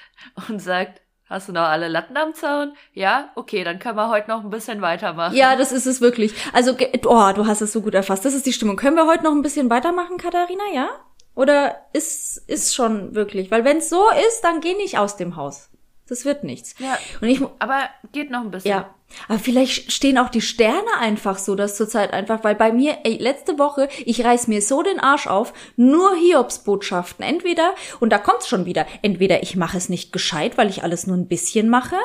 und 0.47 0.59
sagt, 0.59 1.01
hast 1.25 1.49
du 1.49 1.51
noch 1.51 1.63
alle 1.63 1.89
Latten 1.89 2.15
am 2.15 2.33
Zaun? 2.33 2.73
Ja? 2.93 3.31
Okay, 3.35 3.65
dann 3.65 3.79
können 3.79 3.97
wir 3.97 4.09
heute 4.09 4.29
noch 4.29 4.43
ein 4.43 4.49
bisschen 4.49 4.81
weitermachen. 4.81 5.35
Ja, 5.35 5.57
das 5.57 5.73
ist 5.73 5.85
es 5.85 5.99
wirklich. 5.99 6.33
Also, 6.53 6.71
oh, 6.71 7.31
du 7.35 7.47
hast 7.47 7.61
es 7.61 7.73
so 7.73 7.81
gut 7.81 7.95
erfasst. 7.95 8.23
Das 8.23 8.33
ist 8.33 8.45
die 8.45 8.53
Stimmung. 8.53 8.77
Können 8.77 8.95
wir 8.95 9.07
heute 9.07 9.23
noch 9.23 9.33
ein 9.33 9.41
bisschen 9.41 9.69
weitermachen, 9.69 10.17
Katharina, 10.17 10.63
ja? 10.73 10.89
Oder 11.35 11.75
ist, 11.93 12.37
ist 12.47 12.75
schon 12.75 13.15
wirklich? 13.15 13.51
Weil 13.51 13.65
wenn 13.65 13.77
es 13.77 13.89
so 13.89 14.03
ist, 14.29 14.41
dann 14.41 14.61
geh 14.61 14.75
nicht 14.75 14.99
aus 14.99 15.17
dem 15.17 15.35
Haus. 15.35 15.69
Das 16.07 16.25
wird 16.25 16.43
nichts. 16.43 16.75
Ja. 16.79 16.97
Und 17.21 17.29
ich, 17.29 17.41
Aber 17.59 17.89
geht 18.11 18.29
noch 18.29 18.41
ein 18.41 18.51
bisschen. 18.51 18.71
ja. 18.71 18.93
Aber 19.27 19.37
vielleicht 19.37 19.91
stehen 19.91 20.17
auch 20.17 20.29
die 20.29 20.41
Sterne 20.41 20.97
einfach 20.99 21.37
so, 21.37 21.53
dass 21.53 21.77
zurzeit 21.77 22.13
einfach, 22.13 22.43
weil 22.43 22.55
bei 22.55 22.71
mir, 22.71 22.97
ey, 23.03 23.17
letzte 23.17 23.59
Woche, 23.59 23.87
ich 24.05 24.25
reiß 24.25 24.47
mir 24.47 24.61
so 24.61 24.81
den 24.81 24.99
Arsch 24.99 25.27
auf, 25.27 25.53
nur 25.75 26.15
Hiobsbotschaften. 26.15 27.23
Entweder, 27.23 27.75
und 27.99 28.09
da 28.09 28.17
kommt's 28.17 28.47
schon 28.47 28.65
wieder, 28.65 28.87
entweder 29.03 29.43
ich 29.43 29.55
mache 29.55 29.77
es 29.77 29.87
nicht 29.87 30.11
gescheit, 30.11 30.57
weil 30.57 30.69
ich 30.69 30.81
alles 30.81 31.05
nur 31.05 31.15
ein 31.15 31.27
bisschen 31.27 31.69
mache, 31.69 31.97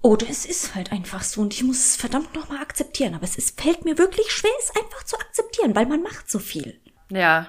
oder 0.00 0.26
es 0.30 0.46
ist 0.46 0.74
halt 0.74 0.92
einfach 0.92 1.22
so 1.22 1.42
und 1.42 1.52
ich 1.52 1.62
muss 1.62 1.84
es 1.84 1.96
verdammt 1.96 2.34
nochmal 2.34 2.62
akzeptieren. 2.62 3.14
Aber 3.14 3.24
es 3.24 3.36
ist, 3.36 3.60
fällt 3.60 3.84
mir 3.84 3.98
wirklich 3.98 4.30
schwer, 4.32 4.50
es 4.58 4.74
einfach 4.74 5.04
zu 5.04 5.16
akzeptieren, 5.18 5.74
weil 5.76 5.86
man 5.86 6.02
macht 6.02 6.30
so 6.30 6.38
viel. 6.38 6.80
Ja, 7.10 7.48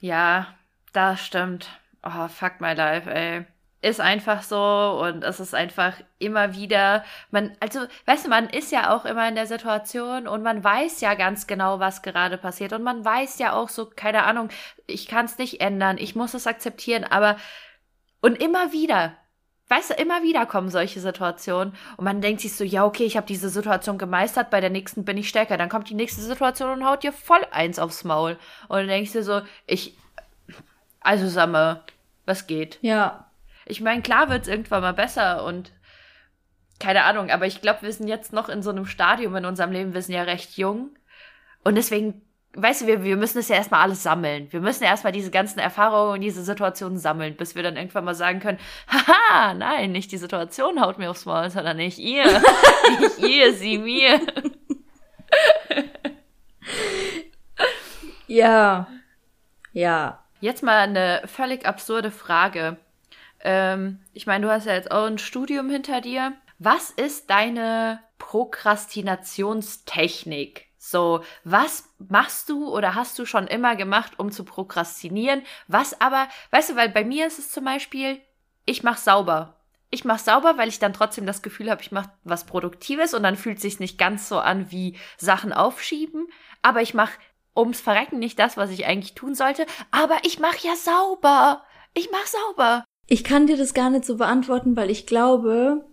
ja, 0.00 0.54
das 0.92 1.24
stimmt. 1.24 1.68
Oh, 2.02 2.28
fuck 2.28 2.60
my 2.60 2.74
life, 2.74 3.10
ey. 3.10 3.46
Ist 3.84 4.00
einfach 4.00 4.42
so 4.42 4.56
und 5.02 5.24
es 5.24 5.40
ist 5.40 5.54
einfach 5.54 5.92
immer 6.18 6.54
wieder, 6.54 7.04
man, 7.30 7.54
also, 7.60 7.80
weißt 8.06 8.24
du, 8.24 8.30
man 8.30 8.48
ist 8.48 8.72
ja 8.72 8.94
auch 8.96 9.04
immer 9.04 9.28
in 9.28 9.34
der 9.34 9.46
Situation 9.46 10.26
und 10.26 10.42
man 10.42 10.64
weiß 10.64 11.02
ja 11.02 11.12
ganz 11.12 11.46
genau, 11.46 11.80
was 11.80 12.00
gerade 12.00 12.38
passiert 12.38 12.72
und 12.72 12.82
man 12.82 13.04
weiß 13.04 13.38
ja 13.40 13.52
auch 13.52 13.68
so, 13.68 13.84
keine 13.84 14.22
Ahnung, 14.22 14.48
ich 14.86 15.06
kann 15.06 15.26
es 15.26 15.36
nicht 15.36 15.60
ändern, 15.60 15.98
ich 15.98 16.16
muss 16.16 16.32
es 16.32 16.46
akzeptieren, 16.46 17.04
aber, 17.04 17.36
und 18.22 18.40
immer 18.42 18.72
wieder, 18.72 19.12
weißt 19.68 19.90
du, 19.90 19.94
immer 19.94 20.22
wieder 20.22 20.46
kommen 20.46 20.70
solche 20.70 21.00
Situationen 21.00 21.74
und 21.98 22.06
man 22.06 22.22
denkt 22.22 22.40
sich 22.40 22.56
so, 22.56 22.64
ja, 22.64 22.86
okay, 22.86 23.04
ich 23.04 23.18
habe 23.18 23.26
diese 23.26 23.50
Situation 23.50 23.98
gemeistert, 23.98 24.48
bei 24.48 24.62
der 24.62 24.70
nächsten 24.70 25.04
bin 25.04 25.18
ich 25.18 25.28
stärker. 25.28 25.58
Dann 25.58 25.68
kommt 25.68 25.90
die 25.90 25.94
nächste 25.94 26.22
Situation 26.22 26.70
und 26.70 26.86
haut 26.86 27.02
dir 27.02 27.12
voll 27.12 27.44
eins 27.50 27.78
aufs 27.78 28.02
Maul. 28.02 28.38
Und 28.68 28.78
dann 28.78 28.88
denkst 28.88 29.12
du 29.12 29.22
so, 29.22 29.42
ich, 29.66 29.94
also 31.00 31.28
sag 31.28 31.50
mal, 31.50 31.82
was 32.24 32.46
geht? 32.46 32.78
Ja. 32.80 33.23
Ich 33.66 33.80
meine, 33.80 34.02
klar 34.02 34.28
wird's 34.28 34.48
irgendwann 34.48 34.82
mal 34.82 34.92
besser 34.92 35.44
und 35.44 35.72
keine 36.80 37.04
Ahnung, 37.04 37.30
aber 37.30 37.46
ich 37.46 37.60
glaube, 37.60 37.82
wir 37.82 37.92
sind 37.92 38.08
jetzt 38.08 38.32
noch 38.32 38.48
in 38.48 38.62
so 38.62 38.70
einem 38.70 38.86
Stadium 38.86 39.34
in 39.36 39.44
unserem 39.44 39.72
Leben, 39.72 39.94
wir 39.94 40.02
sind 40.02 40.14
ja 40.14 40.22
recht 40.22 40.56
jung 40.56 40.90
und 41.62 41.76
deswegen, 41.76 42.22
weißt 42.54 42.82
du, 42.82 42.86
wir, 42.86 43.04
wir 43.04 43.16
müssen 43.16 43.38
es 43.38 43.48
ja 43.48 43.56
erstmal 43.56 43.80
alles 43.80 44.02
sammeln. 44.02 44.52
Wir 44.52 44.60
müssen 44.60 44.84
ja 44.84 44.90
erstmal 44.90 45.12
diese 45.12 45.30
ganzen 45.30 45.60
Erfahrungen 45.60 46.14
und 46.14 46.20
diese 46.20 46.42
Situationen 46.42 46.98
sammeln, 46.98 47.36
bis 47.36 47.54
wir 47.54 47.62
dann 47.62 47.76
irgendwann 47.76 48.04
mal 48.04 48.14
sagen 48.14 48.40
können, 48.40 48.58
haha, 48.88 49.54
nein, 49.54 49.92
nicht 49.92 50.12
die 50.12 50.18
Situation 50.18 50.80
haut 50.80 50.98
mir 50.98 51.10
aufs 51.10 51.24
Maul, 51.24 51.48
sondern 51.50 51.78
nicht 51.78 51.98
ihr. 51.98 52.24
nicht 53.00 53.18
ihr, 53.18 53.54
sie 53.54 53.78
mir. 53.78 54.20
Ja. 58.26 58.88
Ja. 59.72 60.24
Jetzt 60.40 60.62
mal 60.62 60.78
eine 60.78 61.22
völlig 61.26 61.66
absurde 61.66 62.10
Frage. 62.10 62.76
Ähm, 63.44 64.00
ich 64.12 64.26
meine, 64.26 64.46
du 64.46 64.52
hast 64.52 64.66
ja 64.66 64.74
jetzt 64.74 64.90
auch 64.90 65.06
ein 65.06 65.18
Studium 65.18 65.70
hinter 65.70 66.00
dir. 66.00 66.32
Was 66.58 66.90
ist 66.90 67.30
deine 67.30 68.00
Prokrastinationstechnik? 68.18 70.66
So, 70.78 71.22
was 71.44 71.88
machst 71.98 72.48
du 72.50 72.68
oder 72.68 72.94
hast 72.94 73.18
du 73.18 73.24
schon 73.24 73.46
immer 73.46 73.76
gemacht, 73.76 74.18
um 74.18 74.30
zu 74.30 74.44
prokrastinieren? 74.44 75.42
Was 75.66 75.98
aber, 76.00 76.28
weißt 76.50 76.70
du, 76.70 76.76
weil 76.76 76.90
bei 76.90 77.04
mir 77.04 77.26
ist 77.26 77.38
es 77.38 77.50
zum 77.50 77.64
Beispiel, 77.64 78.20
ich 78.66 78.82
mach 78.82 78.98
sauber. 78.98 79.60
Ich 79.90 80.04
mach 80.04 80.18
sauber, 80.18 80.58
weil 80.58 80.68
ich 80.68 80.80
dann 80.80 80.92
trotzdem 80.92 81.24
das 81.24 81.40
Gefühl 81.40 81.70
habe, 81.70 81.80
ich 81.80 81.92
mache 81.92 82.10
was 82.24 82.44
Produktives 82.44 83.14
und 83.14 83.22
dann 83.22 83.36
fühlt 83.36 83.60
sich 83.60 83.80
nicht 83.80 83.96
ganz 83.96 84.28
so 84.28 84.38
an 84.38 84.70
wie 84.70 84.98
Sachen 85.16 85.52
aufschieben. 85.52 86.28
Aber 86.62 86.82
ich 86.82 86.94
mach 86.94 87.10
ums 87.56 87.80
Verrecken 87.80 88.18
nicht 88.18 88.38
das, 88.38 88.56
was 88.56 88.70
ich 88.70 88.86
eigentlich 88.86 89.14
tun 89.14 89.34
sollte. 89.34 89.66
Aber 89.90 90.18
ich 90.22 90.38
mach 90.38 90.56
ja 90.56 90.76
sauber. 90.76 91.64
Ich 91.94 92.10
mach 92.10 92.26
sauber. 92.26 92.84
Ich 93.06 93.24
kann 93.24 93.46
dir 93.46 93.56
das 93.56 93.74
gar 93.74 93.90
nicht 93.90 94.04
so 94.04 94.16
beantworten, 94.16 94.76
weil 94.76 94.90
ich 94.90 95.06
glaube, 95.06 95.84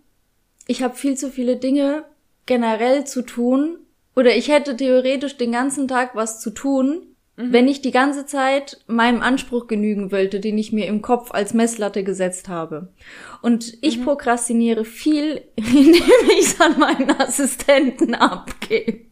ich 0.68 0.84
habe 0.84 0.96
viel 0.96 1.18
zu 1.18 1.30
viele 1.30 1.58
Dinge 1.58 2.06
generell 2.46 3.06
zu 3.06 3.22
tun 3.22 3.78
oder 4.16 4.36
ich 4.36 4.50
hätte 4.50 4.76
theoretisch 4.76 5.38
den 5.38 5.52
ganzen 5.52 5.88
Tag 5.88 6.16
was 6.16 6.40
zu 6.40 6.52
tun, 6.52 7.04
wenn 7.38 7.68
ich 7.68 7.82
die 7.82 7.92
ganze 7.92 8.26
Zeit 8.26 8.84
meinem 8.88 9.22
Anspruch 9.22 9.68
genügen 9.68 10.12
wollte, 10.12 10.40
den 10.40 10.58
ich 10.58 10.72
mir 10.72 10.86
im 10.86 11.02
Kopf 11.02 11.32
als 11.32 11.54
Messlatte 11.54 12.04
gesetzt 12.04 12.50
habe. 12.50 12.94
Und 13.42 13.78
ich 13.82 14.04
prokrastiniere 14.04 14.86
viel, 14.86 15.42
indem 15.56 16.30
ich 16.38 16.40
es 16.40 16.62
an 16.62 16.78
meinen 16.78 17.10
Assistenten 17.12 18.16
abgebe. 18.16 19.06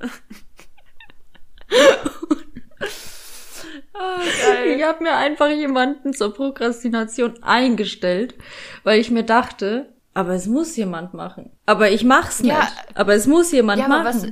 Oh. 3.98 4.20
Ich 4.76 4.82
habe 4.82 5.02
mir 5.02 5.14
einfach 5.16 5.48
jemanden 5.48 6.12
zur 6.12 6.34
Prokrastination 6.34 7.42
eingestellt, 7.42 8.34
weil 8.84 9.00
ich 9.00 9.10
mir 9.10 9.22
dachte, 9.24 9.92
aber 10.14 10.34
es 10.34 10.46
muss 10.46 10.76
jemand 10.76 11.14
machen. 11.14 11.50
Aber 11.66 11.90
ich 11.90 12.04
mach's 12.04 12.40
nicht. 12.42 12.52
Ja. 12.52 12.68
aber 12.94 13.14
es 13.14 13.26
muss 13.26 13.52
jemand 13.52 13.80
Ja, 13.80 13.88
machen. 13.88 14.04
was, 14.04 14.26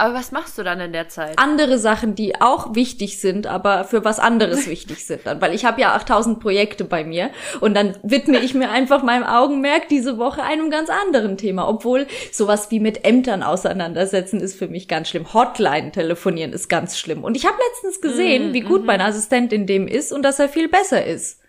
aber 0.00 0.14
was 0.14 0.32
machst 0.32 0.56
du 0.56 0.62
dann 0.62 0.80
in 0.80 0.92
der 0.92 1.08
Zeit? 1.08 1.38
Andere 1.38 1.78
Sachen, 1.78 2.14
die 2.14 2.40
auch 2.40 2.74
wichtig 2.74 3.20
sind, 3.20 3.46
aber 3.46 3.84
für 3.84 4.04
was 4.04 4.18
anderes 4.18 4.66
wichtig 4.68 5.04
sind 5.04 5.26
dann, 5.26 5.40
weil 5.40 5.54
ich 5.54 5.64
habe 5.64 5.80
ja 5.80 5.94
8000 5.94 6.40
Projekte 6.40 6.84
bei 6.84 7.04
mir 7.04 7.30
und 7.60 7.74
dann 7.74 7.96
widme 8.02 8.38
ich 8.38 8.54
mir 8.54 8.70
einfach 8.70 9.02
meinem 9.02 9.24
Augenmerk 9.24 9.88
diese 9.88 10.18
Woche 10.18 10.42
einem 10.42 10.70
ganz 10.70 10.88
anderen 10.88 11.36
Thema, 11.36 11.68
obwohl 11.68 12.06
sowas 12.32 12.70
wie 12.70 12.80
mit 12.80 13.04
Ämtern 13.04 13.42
auseinandersetzen 13.42 14.40
ist 14.40 14.58
für 14.58 14.68
mich 14.68 14.88
ganz 14.88 15.08
schlimm. 15.10 15.34
Hotline 15.34 15.92
telefonieren 15.92 16.52
ist 16.52 16.68
ganz 16.68 16.98
schlimm 16.98 17.22
und 17.22 17.36
ich 17.36 17.46
habe 17.46 17.56
letztens 17.68 18.00
gesehen, 18.00 18.52
wie 18.52 18.60
gut 18.60 18.84
mein 18.84 19.00
Assistent 19.00 19.52
in 19.52 19.66
dem 19.66 19.86
ist 19.86 20.12
und 20.12 20.22
dass 20.22 20.38
er 20.38 20.48
viel 20.48 20.68
besser 20.68 21.04
ist. 21.04 21.40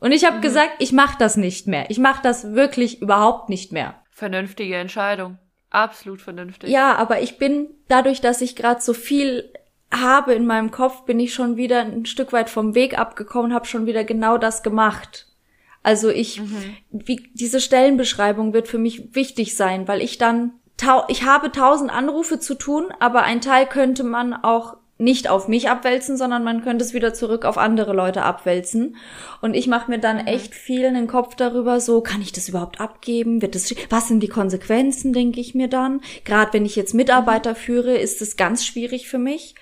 Und 0.00 0.12
ich 0.12 0.24
habe 0.24 0.40
gesagt, 0.40 0.74
ich 0.78 0.92
mache 0.92 1.16
das 1.18 1.36
nicht 1.36 1.66
mehr. 1.66 1.86
Ich 1.88 1.98
mache 1.98 2.22
das 2.22 2.54
wirklich 2.54 3.02
überhaupt 3.02 3.48
nicht 3.48 3.72
mehr. 3.72 3.94
Vernünftige 4.10 4.76
Entscheidung. 4.76 5.38
Absolut 5.70 6.22
vernünftig. 6.22 6.70
Ja, 6.70 6.96
aber 6.96 7.20
ich 7.20 7.38
bin 7.38 7.68
dadurch, 7.88 8.20
dass 8.20 8.40
ich 8.40 8.56
gerade 8.56 8.80
so 8.80 8.94
viel 8.94 9.52
habe 9.90 10.34
in 10.34 10.46
meinem 10.46 10.70
Kopf, 10.70 11.04
bin 11.04 11.20
ich 11.20 11.34
schon 11.34 11.56
wieder 11.56 11.80
ein 11.80 12.06
Stück 12.06 12.32
weit 12.32 12.50
vom 12.50 12.74
Weg 12.74 12.98
abgekommen, 12.98 13.54
habe 13.54 13.66
schon 13.66 13.86
wieder 13.86 14.04
genau 14.04 14.38
das 14.38 14.62
gemacht. 14.62 15.26
Also 15.82 16.10
ich, 16.10 16.42
wie 16.90 17.30
diese 17.34 17.60
Stellenbeschreibung 17.60 18.52
wird 18.52 18.68
für 18.68 18.78
mich 18.78 19.14
wichtig 19.14 19.56
sein, 19.56 19.88
weil 19.88 20.02
ich 20.02 20.18
dann 20.18 20.52
ich 21.08 21.24
habe 21.24 21.50
tausend 21.50 21.90
Anrufe 21.90 22.38
zu 22.38 22.54
tun, 22.54 22.92
aber 23.00 23.24
ein 23.24 23.40
Teil 23.40 23.66
könnte 23.66 24.04
man 24.04 24.32
auch 24.32 24.76
nicht 24.98 25.30
auf 25.30 25.46
mich 25.46 25.70
abwälzen, 25.70 26.16
sondern 26.16 26.42
man 26.42 26.62
könnte 26.62 26.84
es 26.84 26.92
wieder 26.92 27.14
zurück 27.14 27.44
auf 27.44 27.56
andere 27.56 27.92
Leute 27.92 28.22
abwälzen. 28.22 28.96
Und 29.40 29.54
ich 29.54 29.68
mache 29.68 29.90
mir 29.90 30.00
dann 30.00 30.18
echt 30.18 30.54
viel 30.54 30.82
in 30.82 30.94
den 30.94 31.06
Kopf 31.06 31.36
darüber, 31.36 31.80
so 31.80 32.00
kann 32.00 32.20
ich 32.20 32.32
das 32.32 32.48
überhaupt 32.48 32.80
abgeben? 32.80 33.40
Wird 33.40 33.54
das, 33.54 33.72
was 33.90 34.08
sind 34.08 34.20
die 34.20 34.28
Konsequenzen, 34.28 35.12
denke 35.12 35.40
ich 35.40 35.54
mir 35.54 35.68
dann. 35.68 36.00
Gerade 36.24 36.52
wenn 36.52 36.66
ich 36.66 36.74
jetzt 36.74 36.94
Mitarbeiter 36.94 37.54
führe, 37.54 37.96
ist 37.96 38.20
es 38.20 38.36
ganz 38.36 38.66
schwierig 38.66 39.08
für 39.08 39.18
mich. 39.18 39.54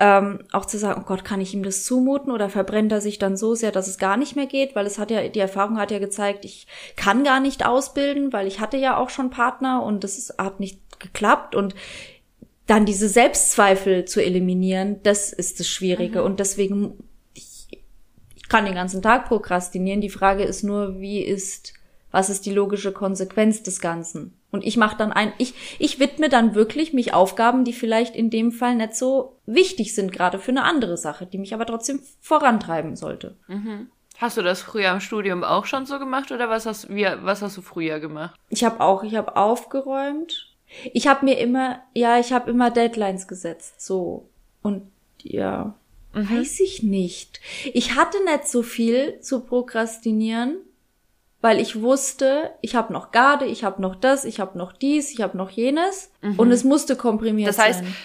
Ähm, 0.00 0.38
auch 0.52 0.64
zu 0.64 0.78
sagen, 0.78 1.02
oh 1.02 1.06
Gott, 1.06 1.24
kann 1.24 1.40
ich 1.40 1.52
ihm 1.52 1.64
das 1.64 1.84
zumuten 1.84 2.32
oder 2.32 2.48
verbrennt 2.48 2.92
er 2.92 3.00
sich 3.00 3.18
dann 3.18 3.36
so 3.36 3.56
sehr, 3.56 3.72
dass 3.72 3.88
es 3.88 3.98
gar 3.98 4.16
nicht 4.16 4.36
mehr 4.36 4.46
geht, 4.46 4.76
weil 4.76 4.86
es 4.86 4.96
hat 4.96 5.10
ja, 5.10 5.26
die 5.26 5.40
Erfahrung 5.40 5.76
hat 5.76 5.90
ja 5.90 5.98
gezeigt, 5.98 6.44
ich 6.44 6.68
kann 6.94 7.24
gar 7.24 7.40
nicht 7.40 7.66
ausbilden, 7.66 8.32
weil 8.32 8.46
ich 8.46 8.60
hatte 8.60 8.76
ja 8.76 8.96
auch 8.96 9.10
schon 9.10 9.30
Partner 9.30 9.82
und 9.82 10.04
das 10.04 10.16
ist, 10.16 10.38
hat 10.38 10.60
nicht 10.60 11.00
geklappt 11.00 11.56
und 11.56 11.74
dann 12.68 12.84
diese 12.84 13.08
Selbstzweifel 13.08 14.04
zu 14.04 14.22
eliminieren, 14.22 15.02
das 15.02 15.32
ist 15.32 15.58
das 15.58 15.68
Schwierige. 15.68 16.22
Und 16.22 16.38
deswegen, 16.38 17.02
ich, 17.32 17.66
ich 18.36 18.48
kann 18.48 18.66
den 18.66 18.74
ganzen 18.74 19.02
Tag 19.02 19.26
prokrastinieren. 19.26 20.02
Die 20.02 20.10
Frage 20.10 20.44
ist 20.44 20.62
nur, 20.62 21.00
wie 21.00 21.20
ist, 21.20 21.72
was 22.10 22.28
ist 22.28 22.44
die 22.44 22.52
logische 22.52 22.92
Konsequenz 22.92 23.62
des 23.62 23.80
Ganzen? 23.80 24.38
Und 24.50 24.64
ich 24.64 24.76
mache 24.76 24.98
dann 24.98 25.12
ein, 25.12 25.32
ich, 25.38 25.54
ich 25.78 25.98
widme 25.98 26.28
dann 26.28 26.54
wirklich 26.54 26.92
mich 26.92 27.14
Aufgaben, 27.14 27.64
die 27.64 27.72
vielleicht 27.72 28.14
in 28.14 28.28
dem 28.28 28.52
Fall 28.52 28.74
nicht 28.76 28.94
so 28.94 29.38
wichtig 29.46 29.94
sind, 29.94 30.12
gerade 30.12 30.38
für 30.38 30.50
eine 30.50 30.64
andere 30.64 30.98
Sache, 30.98 31.24
die 31.26 31.38
mich 31.38 31.54
aber 31.54 31.64
trotzdem 31.64 32.00
vorantreiben 32.20 32.96
sollte. 32.96 33.36
Mhm. 33.46 33.88
Hast 34.18 34.36
du 34.36 34.42
das 34.42 34.60
früher 34.60 34.90
im 34.90 35.00
Studium 35.00 35.42
auch 35.42 35.64
schon 35.64 35.86
so 35.86 35.98
gemacht 35.98 36.32
oder 36.32 36.50
was 36.50 36.66
hast, 36.66 36.92
wie, 36.94 37.06
was 37.22 37.40
hast 37.40 37.56
du 37.56 37.62
früher 37.62 37.98
gemacht? 37.98 38.38
Ich 38.50 38.64
habe 38.64 38.80
auch, 38.80 39.04
ich 39.04 39.14
habe 39.14 39.36
aufgeräumt. 39.36 40.47
Ich 40.92 41.06
habe 41.06 41.24
mir 41.24 41.38
immer, 41.38 41.82
ja, 41.94 42.18
ich 42.18 42.32
habe 42.32 42.50
immer 42.50 42.70
Deadlines 42.70 43.26
gesetzt, 43.26 43.80
so. 43.80 44.28
Und 44.62 44.90
ja, 45.22 45.74
mhm. 46.12 46.30
weiß 46.30 46.60
ich 46.60 46.82
nicht. 46.82 47.40
Ich 47.72 47.96
hatte 47.96 48.22
nicht 48.24 48.48
so 48.48 48.62
viel 48.62 49.20
zu 49.20 49.40
prokrastinieren, 49.40 50.58
weil 51.40 51.60
ich 51.60 51.80
wusste, 51.80 52.50
ich 52.60 52.74
habe 52.74 52.92
noch 52.92 53.12
Garde, 53.12 53.46
ich 53.46 53.64
habe 53.64 53.80
noch 53.80 53.94
das, 53.94 54.24
ich 54.24 54.40
habe 54.40 54.58
noch 54.58 54.72
dies, 54.72 55.12
ich 55.12 55.22
habe 55.22 55.36
noch 55.36 55.50
jenes 55.50 56.10
mhm. 56.20 56.38
und 56.38 56.50
es 56.50 56.64
musste 56.64 56.96
komprimiert 56.96 57.48
das 57.48 57.58
heißt, 57.58 57.80
sein. 57.80 57.96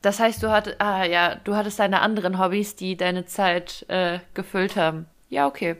Das 0.00 0.20
heißt, 0.20 0.42
du 0.42 0.50
hattest, 0.50 0.80
ah 0.80 1.04
ja, 1.04 1.34
du 1.34 1.54
hattest 1.54 1.78
deine 1.78 2.00
anderen 2.00 2.38
Hobbys, 2.38 2.76
die 2.76 2.96
deine 2.96 3.26
Zeit 3.26 3.84
äh, 3.88 4.20
gefüllt 4.32 4.76
haben. 4.76 5.06
Ja, 5.28 5.46
okay. 5.46 5.76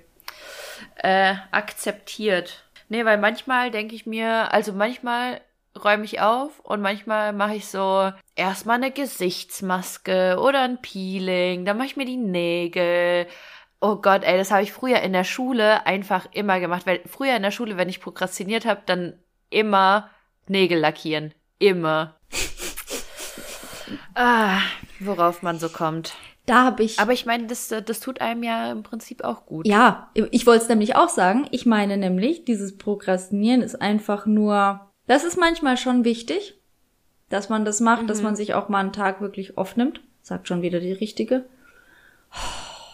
Äh, 0.97 1.35
akzeptiert. 1.51 2.65
Nee, 2.89 3.05
weil 3.05 3.19
manchmal 3.19 3.71
denke 3.71 3.95
ich 3.95 4.05
mir, 4.07 4.53
also 4.53 4.73
manchmal 4.73 5.41
räume 5.85 6.05
ich 6.05 6.21
auf 6.21 6.61
und 6.61 6.81
manchmal 6.81 7.33
mache 7.33 7.57
ich 7.57 7.69
so 7.69 8.11
erstmal 8.35 8.77
eine 8.77 8.91
Gesichtsmaske 8.91 10.39
oder 10.41 10.63
ein 10.63 10.81
Peeling, 10.81 11.65
dann 11.65 11.77
mache 11.77 11.89
ich 11.89 11.97
mir 11.97 12.05
die 12.05 12.17
Nägel. 12.17 13.27
Oh 13.81 13.97
Gott, 13.97 14.25
ey, 14.25 14.39
das 14.39 14.51
habe 14.51 14.63
ich 14.63 14.73
früher 14.73 15.01
in 15.01 15.13
der 15.13 15.25
Schule 15.25 15.87
einfach 15.87 16.27
immer 16.33 16.61
gemacht, 16.61 16.87
weil 16.87 17.01
früher 17.07 17.37
in 17.37 17.43
der 17.43 17.51
Schule, 17.51 17.77
wenn 17.77 17.89
ich 17.89 18.01
prokrastiniert 18.01 18.65
habe, 18.65 18.83
dann 18.87 19.19
immer 19.51 20.11
Nägel 20.49 20.79
lackieren, 20.79 21.35
immer. 21.59 22.17
ah, 24.15 24.61
worauf 25.01 25.43
man 25.43 25.59
so 25.59 25.69
kommt. 25.69 26.15
Da 26.47 26.63
habe 26.63 26.85
ich. 26.85 26.99
Aber 27.01 27.13
ich 27.13 27.27
meine, 27.27 27.47
das, 27.47 27.69
das 27.69 28.01
tut 28.01 28.21
einem 28.21 28.45
ja 28.45 28.71
im 28.71 28.85
Prinzip 28.85 29.25
auch 29.25 29.47
gut. 29.47 29.67
Ja, 29.67 30.11
ich 30.15 30.47
wollte 30.47 30.63
es 30.63 30.69
nämlich 30.69 30.95
auch 30.95 31.09
sagen. 31.09 31.47
Ich 31.51 31.67
meine 31.67 31.97
nämlich, 31.97 32.45
dieses 32.45 32.79
Prokrastinieren 32.79 33.63
ist 33.63 33.81
einfach 33.83 34.27
nur. 34.27 34.81
Das 35.07 35.25
ist 35.25 35.37
manchmal 35.37 35.77
schon 35.77 36.05
wichtig, 36.05 36.55
dass 37.29 37.49
man 37.49 37.65
das 37.65 37.81
macht, 37.81 38.03
mhm. 38.03 38.07
dass 38.07 38.23
man 38.23 38.37
sich 38.37 38.55
auch 38.55 38.69
mal 38.69 38.81
einen 38.81 38.93
Tag 38.93 39.21
wirklich 39.21 39.57
aufnimmt. 39.57 40.01
Sagt 40.23 40.49
schon 40.49 40.63
wieder 40.63 40.81
die 40.81 40.93
richtige. 40.93 41.45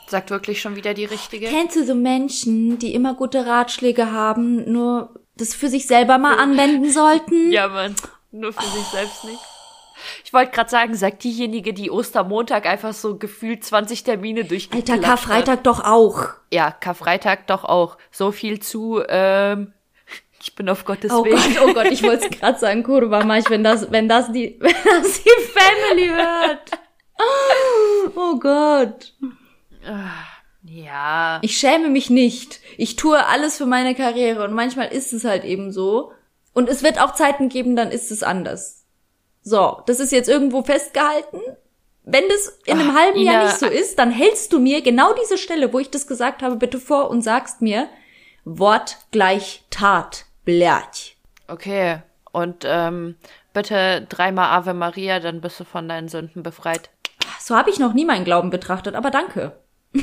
Sagt 0.07 0.31
wirklich 0.31 0.61
schon 0.61 0.77
wieder 0.77 0.93
die 0.93 1.07
richtige. 1.07 1.47
Kennst 1.47 1.77
du 1.77 1.85
so 1.85 1.95
Menschen, 1.95 2.79
die 2.79 2.95
immer 2.95 3.15
gute 3.15 3.47
Ratschläge 3.47 4.13
haben, 4.13 4.71
nur 4.71 5.15
das 5.37 5.55
für 5.55 5.69
sich 5.69 5.87
selber 5.87 6.19
mal 6.19 6.39
anwenden 6.39 6.91
sollten? 6.91 7.51
Ja, 7.51 7.69
Mann. 7.69 7.95
Nur 8.31 8.53
für 8.53 8.61
oh. 8.61 8.77
sich 8.77 8.87
selbst 8.87 9.25
nicht. 9.25 9.41
Ich 10.25 10.33
wollte 10.33 10.53
gerade 10.53 10.71
sagen, 10.71 10.95
sagt 10.95 11.25
diejenige, 11.25 11.73
die 11.73 11.91
Ostermontag 11.91 12.67
einfach 12.67 12.93
so 12.93 13.17
gefühlt 13.19 13.65
20 13.65 14.05
Termine 14.05 14.45
durch. 14.45 14.69
Alter, 14.73 14.99
Karfreitag 14.99 15.65
doch 15.65 15.85
auch. 15.85 16.29
Ja, 16.51 16.71
Karfreitag 16.71 17.47
doch 17.47 17.65
auch. 17.65 17.99
So 18.11 18.33
viel 18.33 18.61
zu, 18.61 19.03
ähm, 19.09 19.73
ich 20.43 20.55
bin 20.57 20.69
auf 20.69 20.85
Gottes 20.85 21.13
oh 21.13 21.25
Weg. 21.25 21.35
Gott, 21.35 21.69
oh 21.69 21.73
Gott, 21.73 21.87
ich 21.87 22.03
wollte 22.03 22.27
es 22.27 22.39
gerade 22.39 22.59
sagen, 22.59 22.83
Kurva 22.83 23.25
Mach, 23.25 23.49
wenn 23.49 23.63
das, 23.63 23.91
wenn 23.93 24.09
das 24.09 24.33
die, 24.33 24.57
wenn 24.61 24.75
das 24.85 25.23
die 25.23 25.31
Family 25.53 26.09
hört. 26.09 26.71
Oh 28.17 28.39
Gott. 28.39 29.15
Ja. 30.65 31.39
Ich 31.43 31.57
schäme 31.57 31.89
mich 31.89 32.11
nicht. 32.11 32.61
Ich 32.77 32.97
tue 32.97 33.25
alles 33.27 33.57
für 33.57 33.67
meine 33.67 33.95
Karriere 33.95 34.45
und 34.45 34.53
manchmal 34.53 34.89
ist 34.93 35.13
es 35.13 35.25
halt 35.25 35.45
eben 35.45 35.73
so. 35.73 36.13
Und 36.53 36.69
es 36.69 36.83
wird 36.83 37.01
auch 37.01 37.15
Zeiten 37.15 37.49
geben, 37.49 37.77
dann 37.77 37.91
ist 37.91 38.11
es 38.11 38.23
anders. 38.23 38.85
So, 39.43 39.83
das 39.87 40.01
ist 40.01 40.13
jetzt 40.13 40.29
irgendwo 40.29 40.63
festgehalten. 40.63 41.41
Wenn 42.05 42.29
das 42.29 42.59
in 42.65 42.79
einem 42.79 42.91
Ach, 42.91 43.01
halben 43.01 43.19
Ina, 43.19 43.33
Jahr 43.33 43.45
nicht 43.45 43.59
so 43.59 43.67
ist, 43.67 43.99
dann 43.99 44.11
hältst 44.11 44.53
du 44.53 44.59
mir 44.59 44.83
genau 44.83 45.15
diese 45.15 45.39
Stelle, 45.39 45.73
wo 45.73 45.79
ich 45.79 45.91
das 45.91 46.07
gesagt 46.07 46.43
habe, 46.43 46.57
bitte 46.57 46.81
vor 46.81 47.11
und 47.11 47.23
sagst 47.23 47.63
mir 47.63 47.89
Wort 48.45 48.99
gleich 49.13 49.63
Tat. 49.71 50.27
Blärch. 50.45 51.17
Okay. 51.49 52.03
Und 52.33 52.65
ähm, 52.67 53.17
bitte 53.53 54.07
dreimal 54.09 54.51
Ave 54.51 54.75
Maria, 54.75 55.21
dann 55.21 55.41
bist 55.41 55.61
du 55.61 55.65
von 55.65 55.89
deinen 55.89 56.09
Sünden 56.09 56.43
befreit. 56.43 56.91
So 57.39 57.57
habe 57.57 57.71
ich 57.71 57.79
noch 57.79 57.93
nie 57.93 58.05
meinen 58.05 58.25
Glauben 58.25 58.51
betrachtet, 58.51 58.95
aber 58.95 59.11
danke. 59.11 59.53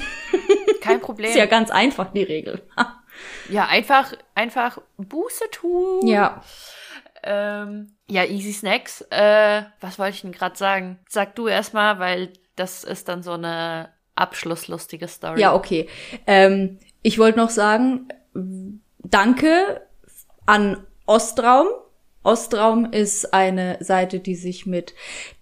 Kein 0.81 1.01
Problem. 1.01 1.29
ist 1.29 1.37
ja 1.37 1.45
ganz 1.45 1.71
einfach 1.71 2.11
die 2.11 2.23
Regel. 2.23 2.61
ja, 3.49 3.65
einfach, 3.65 4.13
einfach 4.35 4.79
Buße 4.97 5.45
tun. 5.51 6.05
Ja. 6.05 6.43
Ähm, 7.23 7.95
ja, 8.07 8.23
Easy 8.25 8.53
Snacks. 8.53 9.01
Äh, 9.09 9.63
was 9.81 9.99
wollte 9.99 10.15
ich 10.15 10.21
denn 10.21 10.31
gerade 10.31 10.57
sagen? 10.57 10.99
Sag 11.09 11.35
du 11.35 11.47
erstmal, 11.47 11.99
weil 11.99 12.33
das 12.55 12.83
ist 12.83 13.09
dann 13.09 13.23
so 13.23 13.33
eine 13.33 13.89
abschlusslustige 14.15 15.07
Story. 15.07 15.41
Ja, 15.41 15.53
okay. 15.53 15.89
Ähm, 16.27 16.79
ich 17.01 17.17
wollte 17.17 17.39
noch 17.39 17.49
sagen, 17.49 18.09
danke 18.99 19.81
an 20.49 20.83
Ostraum. 21.05 21.67
Ostraum 22.23 22.91
ist 22.91 23.33
eine 23.35 23.77
Seite, 23.81 24.19
die 24.19 24.33
sich 24.33 24.65
mit 24.65 24.95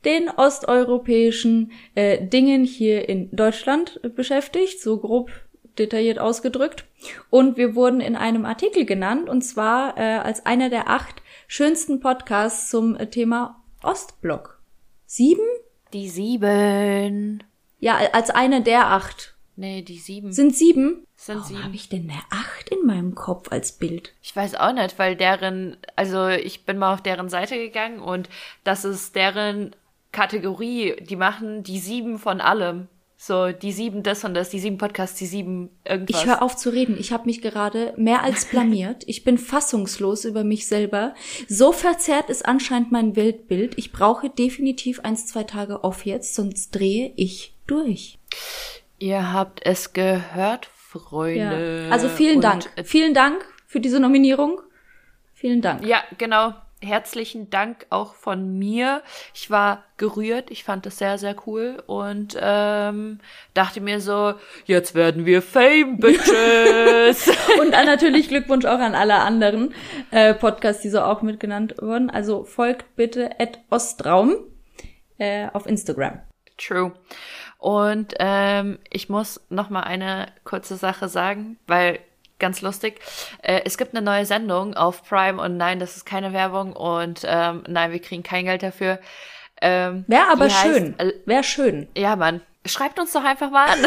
den 0.03 0.29
osteuropäischen 0.29 1.71
äh, 1.95 2.27
Dingen 2.27 2.65
hier 2.65 3.07
in 3.07 3.29
Deutschland 3.31 4.01
beschäftigt, 4.15 4.81
so 4.81 4.97
grob 4.97 5.31
detailliert 5.79 6.19
ausgedrückt. 6.19 6.83
Und 7.29 7.55
wir 7.55 7.73
wurden 7.73 8.01
in 8.01 8.17
einem 8.17 8.45
Artikel 8.45 8.85
genannt, 8.85 9.29
und 9.29 9.43
zwar 9.43 9.97
äh, 9.97 10.17
als 10.17 10.45
einer 10.45 10.69
der 10.69 10.89
acht 10.89 11.21
schönsten 11.47 12.01
Podcasts 12.01 12.69
zum 12.69 12.97
äh, 12.97 13.07
Thema 13.07 13.63
Ostblock. 13.81 14.59
Sieben? 15.05 15.47
Die 15.93 16.09
sieben. 16.09 17.43
Ja, 17.79 17.97
als 18.11 18.29
eine 18.29 18.61
der 18.61 18.87
acht. 18.87 19.36
Nee, 19.59 19.81
die 19.81 19.97
sieben. 19.97 20.31
Sind 20.31 20.55
sieben? 20.55 21.07
Sind 21.15 21.39
Warum 21.39 21.63
habe 21.63 21.75
ich 21.75 21.89
denn 21.89 22.07
eine 22.09 22.21
acht 22.29 22.69
in 22.69 22.85
meinem 22.85 23.15
Kopf 23.15 23.51
als 23.51 23.71
Bild? 23.71 24.13
Ich 24.21 24.35
weiß 24.35 24.53
auch 24.53 24.71
nicht, 24.71 24.99
weil 24.99 25.15
deren, 25.15 25.77
also 25.95 26.27
ich 26.27 26.63
bin 26.63 26.77
mal 26.77 26.93
auf 26.93 27.01
deren 27.01 27.27
Seite 27.27 27.57
gegangen 27.57 27.99
und 27.99 28.29
das 28.63 28.85
ist 28.85 29.15
deren 29.15 29.75
Kategorie. 30.11 30.95
Die 31.01 31.15
machen 31.15 31.63
die 31.63 31.79
sieben 31.79 32.19
von 32.19 32.39
allem. 32.39 32.87
So, 33.19 33.51
die 33.51 33.71
sieben 33.71 34.03
das 34.03 34.23
und 34.23 34.35
das, 34.35 34.51
die 34.51 34.59
sieben 34.59 34.77
Podcasts, 34.77 35.17
die 35.17 35.25
sieben 35.25 35.71
irgendwas. 35.89 36.21
Ich 36.21 36.27
höre 36.27 36.43
auf 36.43 36.55
zu 36.55 36.69
reden. 36.69 36.95
Ich 36.99 37.11
habe 37.11 37.25
mich 37.25 37.41
gerade 37.41 37.95
mehr 37.97 38.21
als 38.21 38.45
blamiert. 38.51 39.03
Ich 39.07 39.23
bin 39.23 39.39
fassungslos 39.39 40.23
über 40.23 40.43
mich 40.43 40.67
selber. 40.67 41.15
So 41.49 41.71
verzerrt 41.71 42.29
ist 42.29 42.45
anscheinend 42.45 42.91
mein 42.91 43.15
Weltbild. 43.15 43.75
Ich 43.79 43.91
brauche 43.91 44.29
definitiv 44.29 44.99
eins, 44.99 45.25
zwei 45.25 45.45
Tage 45.45 45.83
auf 45.83 46.05
jetzt, 46.05 46.35
sonst 46.35 46.75
drehe 46.75 47.11
ich 47.15 47.55
durch. 47.65 48.19
Ihr 48.99 49.31
habt 49.33 49.65
es 49.65 49.93
gehört, 49.93 50.65
Freunde. 50.65 51.85
Ja. 51.85 51.91
Also 51.91 52.09
vielen 52.09 52.37
und 52.37 52.43
Dank. 52.43 52.69
Vielen 52.83 53.13
Dank 53.13 53.45
für 53.65 53.79
diese 53.79 53.99
Nominierung. 53.99 54.61
Vielen 55.33 55.61
Dank. 55.61 55.85
Ja, 55.85 56.03
genau 56.17 56.53
herzlichen 56.81 57.49
Dank 57.49 57.87
auch 57.89 58.13
von 58.13 58.57
mir. 58.57 59.01
Ich 59.33 59.49
war 59.49 59.83
gerührt, 59.97 60.51
ich 60.51 60.63
fand 60.63 60.85
das 60.85 60.97
sehr, 60.97 61.17
sehr 61.17 61.35
cool 61.47 61.81
und 61.87 62.37
ähm, 62.39 63.19
dachte 63.53 63.81
mir 63.81 63.99
so, 63.99 64.35
jetzt 64.65 64.93
werden 64.93 65.25
wir 65.25 65.41
Fame, 65.41 65.97
Bitches. 65.97 67.27
und 67.61 67.71
dann 67.71 67.85
natürlich 67.85 68.29
Glückwunsch 68.29 68.65
auch 68.65 68.79
an 68.79 68.95
alle 68.95 69.15
anderen 69.15 69.73
äh, 70.11 70.33
Podcasts, 70.33 70.81
die 70.81 70.89
so 70.89 71.01
auch 71.01 71.21
mitgenannt 71.21 71.75
wurden. 71.81 72.09
Also 72.09 72.43
folgt 72.43 72.95
bitte 72.95 73.39
at 73.39 73.59
Ostraum 73.69 74.35
äh, 75.17 75.47
auf 75.53 75.65
Instagram. 75.65 76.21
True. 76.57 76.93
Und 77.57 78.13
ähm, 78.19 78.79
ich 78.91 79.09
muss 79.09 79.41
noch 79.49 79.69
mal 79.69 79.81
eine 79.81 80.27
kurze 80.43 80.77
Sache 80.77 81.09
sagen, 81.09 81.57
weil 81.67 81.99
ganz 82.39 82.61
lustig. 82.61 82.99
Äh, 83.41 83.61
es 83.65 83.77
gibt 83.77 83.95
eine 83.95 84.05
neue 84.05 84.25
Sendung 84.25 84.75
auf 84.75 85.03
Prime 85.03 85.41
und 85.41 85.57
nein, 85.57 85.79
das 85.79 85.95
ist 85.97 86.05
keine 86.05 86.33
Werbung 86.33 86.73
und 86.73 87.21
ähm, 87.25 87.63
nein, 87.67 87.91
wir 87.91 87.99
kriegen 87.99 88.23
kein 88.23 88.45
Geld 88.45 88.63
dafür. 88.63 88.99
Ähm, 89.61 90.05
Wäre 90.07 90.27
aber 90.31 90.49
schön. 90.49 90.95
Heißt, 90.99 91.11
äh, 91.11 91.13
Wäre 91.25 91.43
schön. 91.43 91.87
Ja, 91.97 92.15
Mann. 92.15 92.41
Schreibt 92.65 92.99
uns 92.99 93.13
doch 93.13 93.23
einfach 93.23 93.49
mal 93.49 93.69
an. 93.69 93.79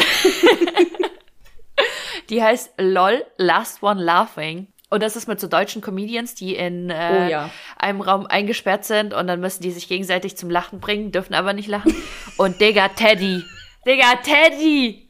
die 2.30 2.42
heißt 2.42 2.72
LOL, 2.78 3.24
Last 3.36 3.82
One 3.82 4.02
Laughing. 4.02 4.68
Und 4.88 5.04
das 5.04 5.14
ist 5.14 5.28
mit 5.28 5.38
so 5.38 5.46
deutschen 5.46 5.82
Comedians, 5.82 6.34
die 6.34 6.56
in 6.56 6.90
äh, 6.90 7.12
oh, 7.12 7.30
ja. 7.30 7.50
einem 7.76 8.00
Raum 8.00 8.26
eingesperrt 8.26 8.84
sind 8.84 9.14
und 9.14 9.28
dann 9.28 9.38
müssen 9.38 9.62
die 9.62 9.70
sich 9.70 9.86
gegenseitig 9.86 10.36
zum 10.36 10.50
Lachen 10.50 10.80
bringen, 10.80 11.12
dürfen 11.12 11.34
aber 11.34 11.52
nicht 11.52 11.68
lachen. 11.68 11.94
Und 12.36 12.60
Digga, 12.60 12.88
Teddy. 12.88 13.44
Digga, 13.86 14.16
Teddy! 14.22 15.08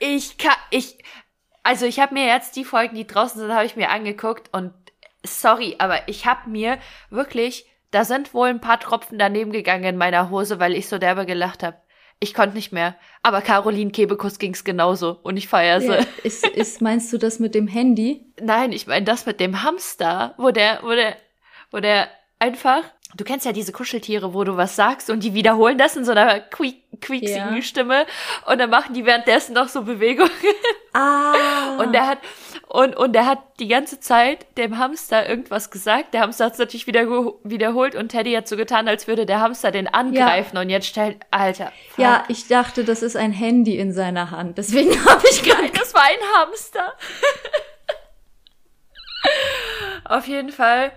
Ich 0.00 0.38
kann, 0.38 0.56
ich, 0.70 0.98
also 1.62 1.86
ich 1.86 2.00
habe 2.00 2.14
mir 2.14 2.26
jetzt 2.26 2.56
die 2.56 2.64
Folgen, 2.64 2.96
die 2.96 3.06
draußen 3.06 3.40
sind, 3.40 3.52
habe 3.52 3.66
ich 3.66 3.76
mir 3.76 3.90
angeguckt 3.90 4.52
und 4.52 4.72
sorry, 5.24 5.76
aber 5.78 6.08
ich 6.08 6.26
habe 6.26 6.50
mir 6.50 6.78
wirklich, 7.10 7.66
da 7.90 8.04
sind 8.04 8.34
wohl 8.34 8.48
ein 8.48 8.60
paar 8.60 8.80
Tropfen 8.80 9.18
daneben 9.18 9.52
gegangen 9.52 9.84
in 9.84 9.96
meiner 9.96 10.30
Hose, 10.30 10.58
weil 10.60 10.74
ich 10.74 10.88
so 10.88 10.98
derbe 10.98 11.26
gelacht 11.26 11.62
habe. 11.62 11.76
Ich 12.20 12.34
konnte 12.34 12.56
nicht 12.56 12.72
mehr. 12.72 12.96
Aber 13.22 13.40
Caroline 13.40 13.92
Kebekus 13.92 14.40
ging's 14.40 14.64
genauso 14.64 15.20
und 15.22 15.36
ich 15.36 15.46
feiere 15.46 15.80
sie. 15.80 15.86
Ja, 15.86 16.04
ist, 16.24 16.44
ist, 16.44 16.80
meinst 16.80 17.12
du 17.12 17.18
das 17.18 17.38
mit 17.38 17.54
dem 17.54 17.68
Handy? 17.68 18.32
Nein, 18.40 18.72
ich 18.72 18.88
meine 18.88 19.04
das 19.04 19.26
mit 19.26 19.38
dem 19.38 19.62
Hamster, 19.62 20.34
wo 20.36 20.50
der, 20.50 20.80
wo 20.82 20.90
der, 20.90 21.16
wo 21.70 21.78
der 21.78 22.08
einfach, 22.40 22.82
du 23.14 23.22
kennst 23.22 23.46
ja 23.46 23.52
diese 23.52 23.72
Kuscheltiere, 23.72 24.34
wo 24.34 24.42
du 24.42 24.56
was 24.56 24.74
sagst 24.74 25.10
und 25.10 25.22
die 25.22 25.34
wiederholen 25.34 25.78
das 25.78 25.96
in 25.96 26.04
so 26.04 26.10
einer 26.10 26.40
quiek, 26.40 26.82
quieksigen 27.00 27.56
Ja. 27.56 27.62
Stimme 27.62 28.06
und 28.46 28.58
dann 28.58 28.70
machen 28.70 28.94
die 28.94 29.04
währenddessen 29.06 29.54
noch 29.54 29.68
so 29.68 29.82
Bewegungen. 29.82 30.30
Ah. 30.92 31.76
Und 31.78 31.92
der 31.92 32.06
hat 32.06 32.18
und 32.66 32.96
und 32.96 33.12
der 33.12 33.24
hat 33.26 33.38
die 33.60 33.68
ganze 33.68 34.00
Zeit 34.00 34.46
dem 34.58 34.78
Hamster 34.78 35.28
irgendwas 35.28 35.70
gesagt. 35.70 36.12
Der 36.12 36.22
Hamster 36.22 36.46
hat 36.46 36.54
es 36.54 36.58
natürlich 36.58 36.86
wieder 36.86 37.06
wiederholt 37.44 37.94
und 37.94 38.08
Teddy 38.08 38.32
hat 38.32 38.48
so 38.48 38.56
getan, 38.56 38.88
als 38.88 39.06
würde 39.06 39.24
der 39.24 39.40
Hamster 39.40 39.70
den 39.70 39.86
angreifen 39.86 40.58
und 40.58 40.68
jetzt 40.70 40.86
stellt 40.86 41.18
Alter. 41.30 41.72
fuck. 41.90 41.98
ja, 41.98 42.24
ich 42.28 42.48
dachte, 42.48 42.84
das 42.84 43.02
ist 43.02 43.16
ein 43.16 43.32
Handy 43.32 43.78
in 43.78 43.92
seiner 43.92 44.30
Hand. 44.32 44.58
Deswegen 44.58 44.90
habe 45.06 45.22
ich 45.30 45.46
Nein, 45.46 45.70
das 45.78 45.94
war 45.94 46.02
ein 46.02 46.18
Hamster. 46.36 46.94
Auf 50.04 50.26
jeden 50.26 50.50
Fall 50.52 50.92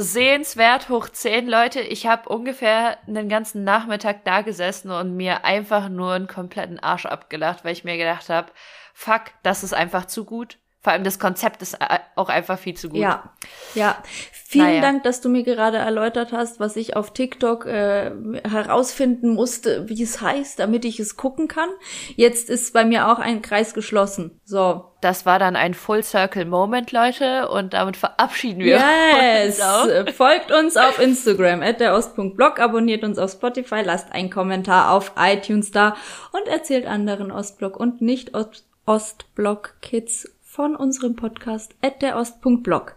sehenswert 0.00 0.88
hoch 0.88 1.08
10 1.08 1.48
Leute. 1.48 1.80
Ich 1.80 2.06
habe 2.06 2.28
ungefähr 2.28 2.98
einen 3.06 3.28
ganzen 3.28 3.64
Nachmittag 3.64 4.24
da 4.24 4.42
gesessen 4.42 4.90
und 4.90 5.16
mir 5.16 5.44
einfach 5.44 5.88
nur 5.88 6.12
einen 6.12 6.28
kompletten 6.28 6.78
Arsch 6.78 7.06
abgelacht, 7.06 7.64
weil 7.64 7.72
ich 7.72 7.84
mir 7.84 7.96
gedacht 7.96 8.28
habe, 8.28 8.52
fuck, 8.94 9.24
das 9.42 9.64
ist 9.64 9.74
einfach 9.74 10.06
zu 10.06 10.24
gut. 10.24 10.58
Vor 10.80 10.92
allem 10.92 11.02
das 11.02 11.18
Konzept 11.18 11.60
ist 11.60 11.74
äh, 11.74 11.98
auch 12.14 12.28
einfach 12.28 12.58
viel 12.58 12.74
zu 12.74 12.88
gut. 12.88 13.00
Ja, 13.00 13.32
ja. 13.74 13.98
Vielen 14.32 14.66
Naja. 14.66 14.80
Dank, 14.80 15.02
dass 15.02 15.20
du 15.20 15.28
mir 15.28 15.42
gerade 15.42 15.76
erläutert 15.76 16.32
hast, 16.32 16.58
was 16.60 16.76
ich 16.76 16.96
auf 16.96 17.12
TikTok 17.12 17.66
äh, 17.66 18.12
herausfinden 18.48 19.34
musste, 19.34 19.88
wie 19.88 20.02
es 20.02 20.22
heißt, 20.22 20.58
damit 20.58 20.86
ich 20.86 21.00
es 21.00 21.16
gucken 21.16 21.48
kann. 21.48 21.68
Jetzt 22.16 22.48
ist 22.48 22.72
bei 22.72 22.84
mir 22.84 23.08
auch 23.08 23.18
ein 23.18 23.42
Kreis 23.42 23.74
geschlossen. 23.74 24.40
So. 24.44 24.84
Das 25.00 25.26
war 25.26 25.38
dann 25.38 25.54
ein 25.54 25.74
Full 25.74 26.02
Circle 26.02 26.44
Moment, 26.44 26.92
Leute, 26.92 27.48
und 27.50 27.74
damit 27.74 27.96
verabschieden 27.96 28.60
wir 28.60 28.78
Yes! 28.78 29.58
uns 29.58 29.60
auch. 29.60 30.12
Folgt 30.14 30.50
uns 30.50 30.76
auf 30.76 30.98
Instagram, 30.98 31.60
at 31.62 31.80
der 31.80 31.94
Ost.blog, 31.94 32.58
abonniert 32.58 33.04
uns 33.04 33.18
auf 33.18 33.32
Spotify, 33.32 33.82
lasst 33.84 34.10
einen 34.12 34.30
Kommentar 34.30 34.92
auf 34.92 35.12
iTunes 35.18 35.70
da 35.70 35.94
und 36.32 36.48
erzählt 36.48 36.86
anderen 36.86 37.30
Ostblock 37.30 37.78
und 37.78 38.00
nicht 38.00 38.34
Ost 38.34 38.64
Ostblock-Kids 38.86 40.37
von 40.58 40.74
unserem 40.74 41.14
Podcast 41.14 41.76
at 41.82 42.02
der 42.02 42.16
Ost.blog. 42.16 42.96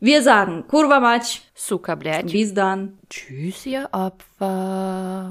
Wir 0.00 0.24
sagen 0.24 0.64
Kurva 0.66 0.98
Matsch. 0.98 1.38
Bis 2.32 2.52
dann. 2.52 2.98
Tschüss, 3.08 3.64
ihr 3.64 3.88
Opfer. 3.92 5.28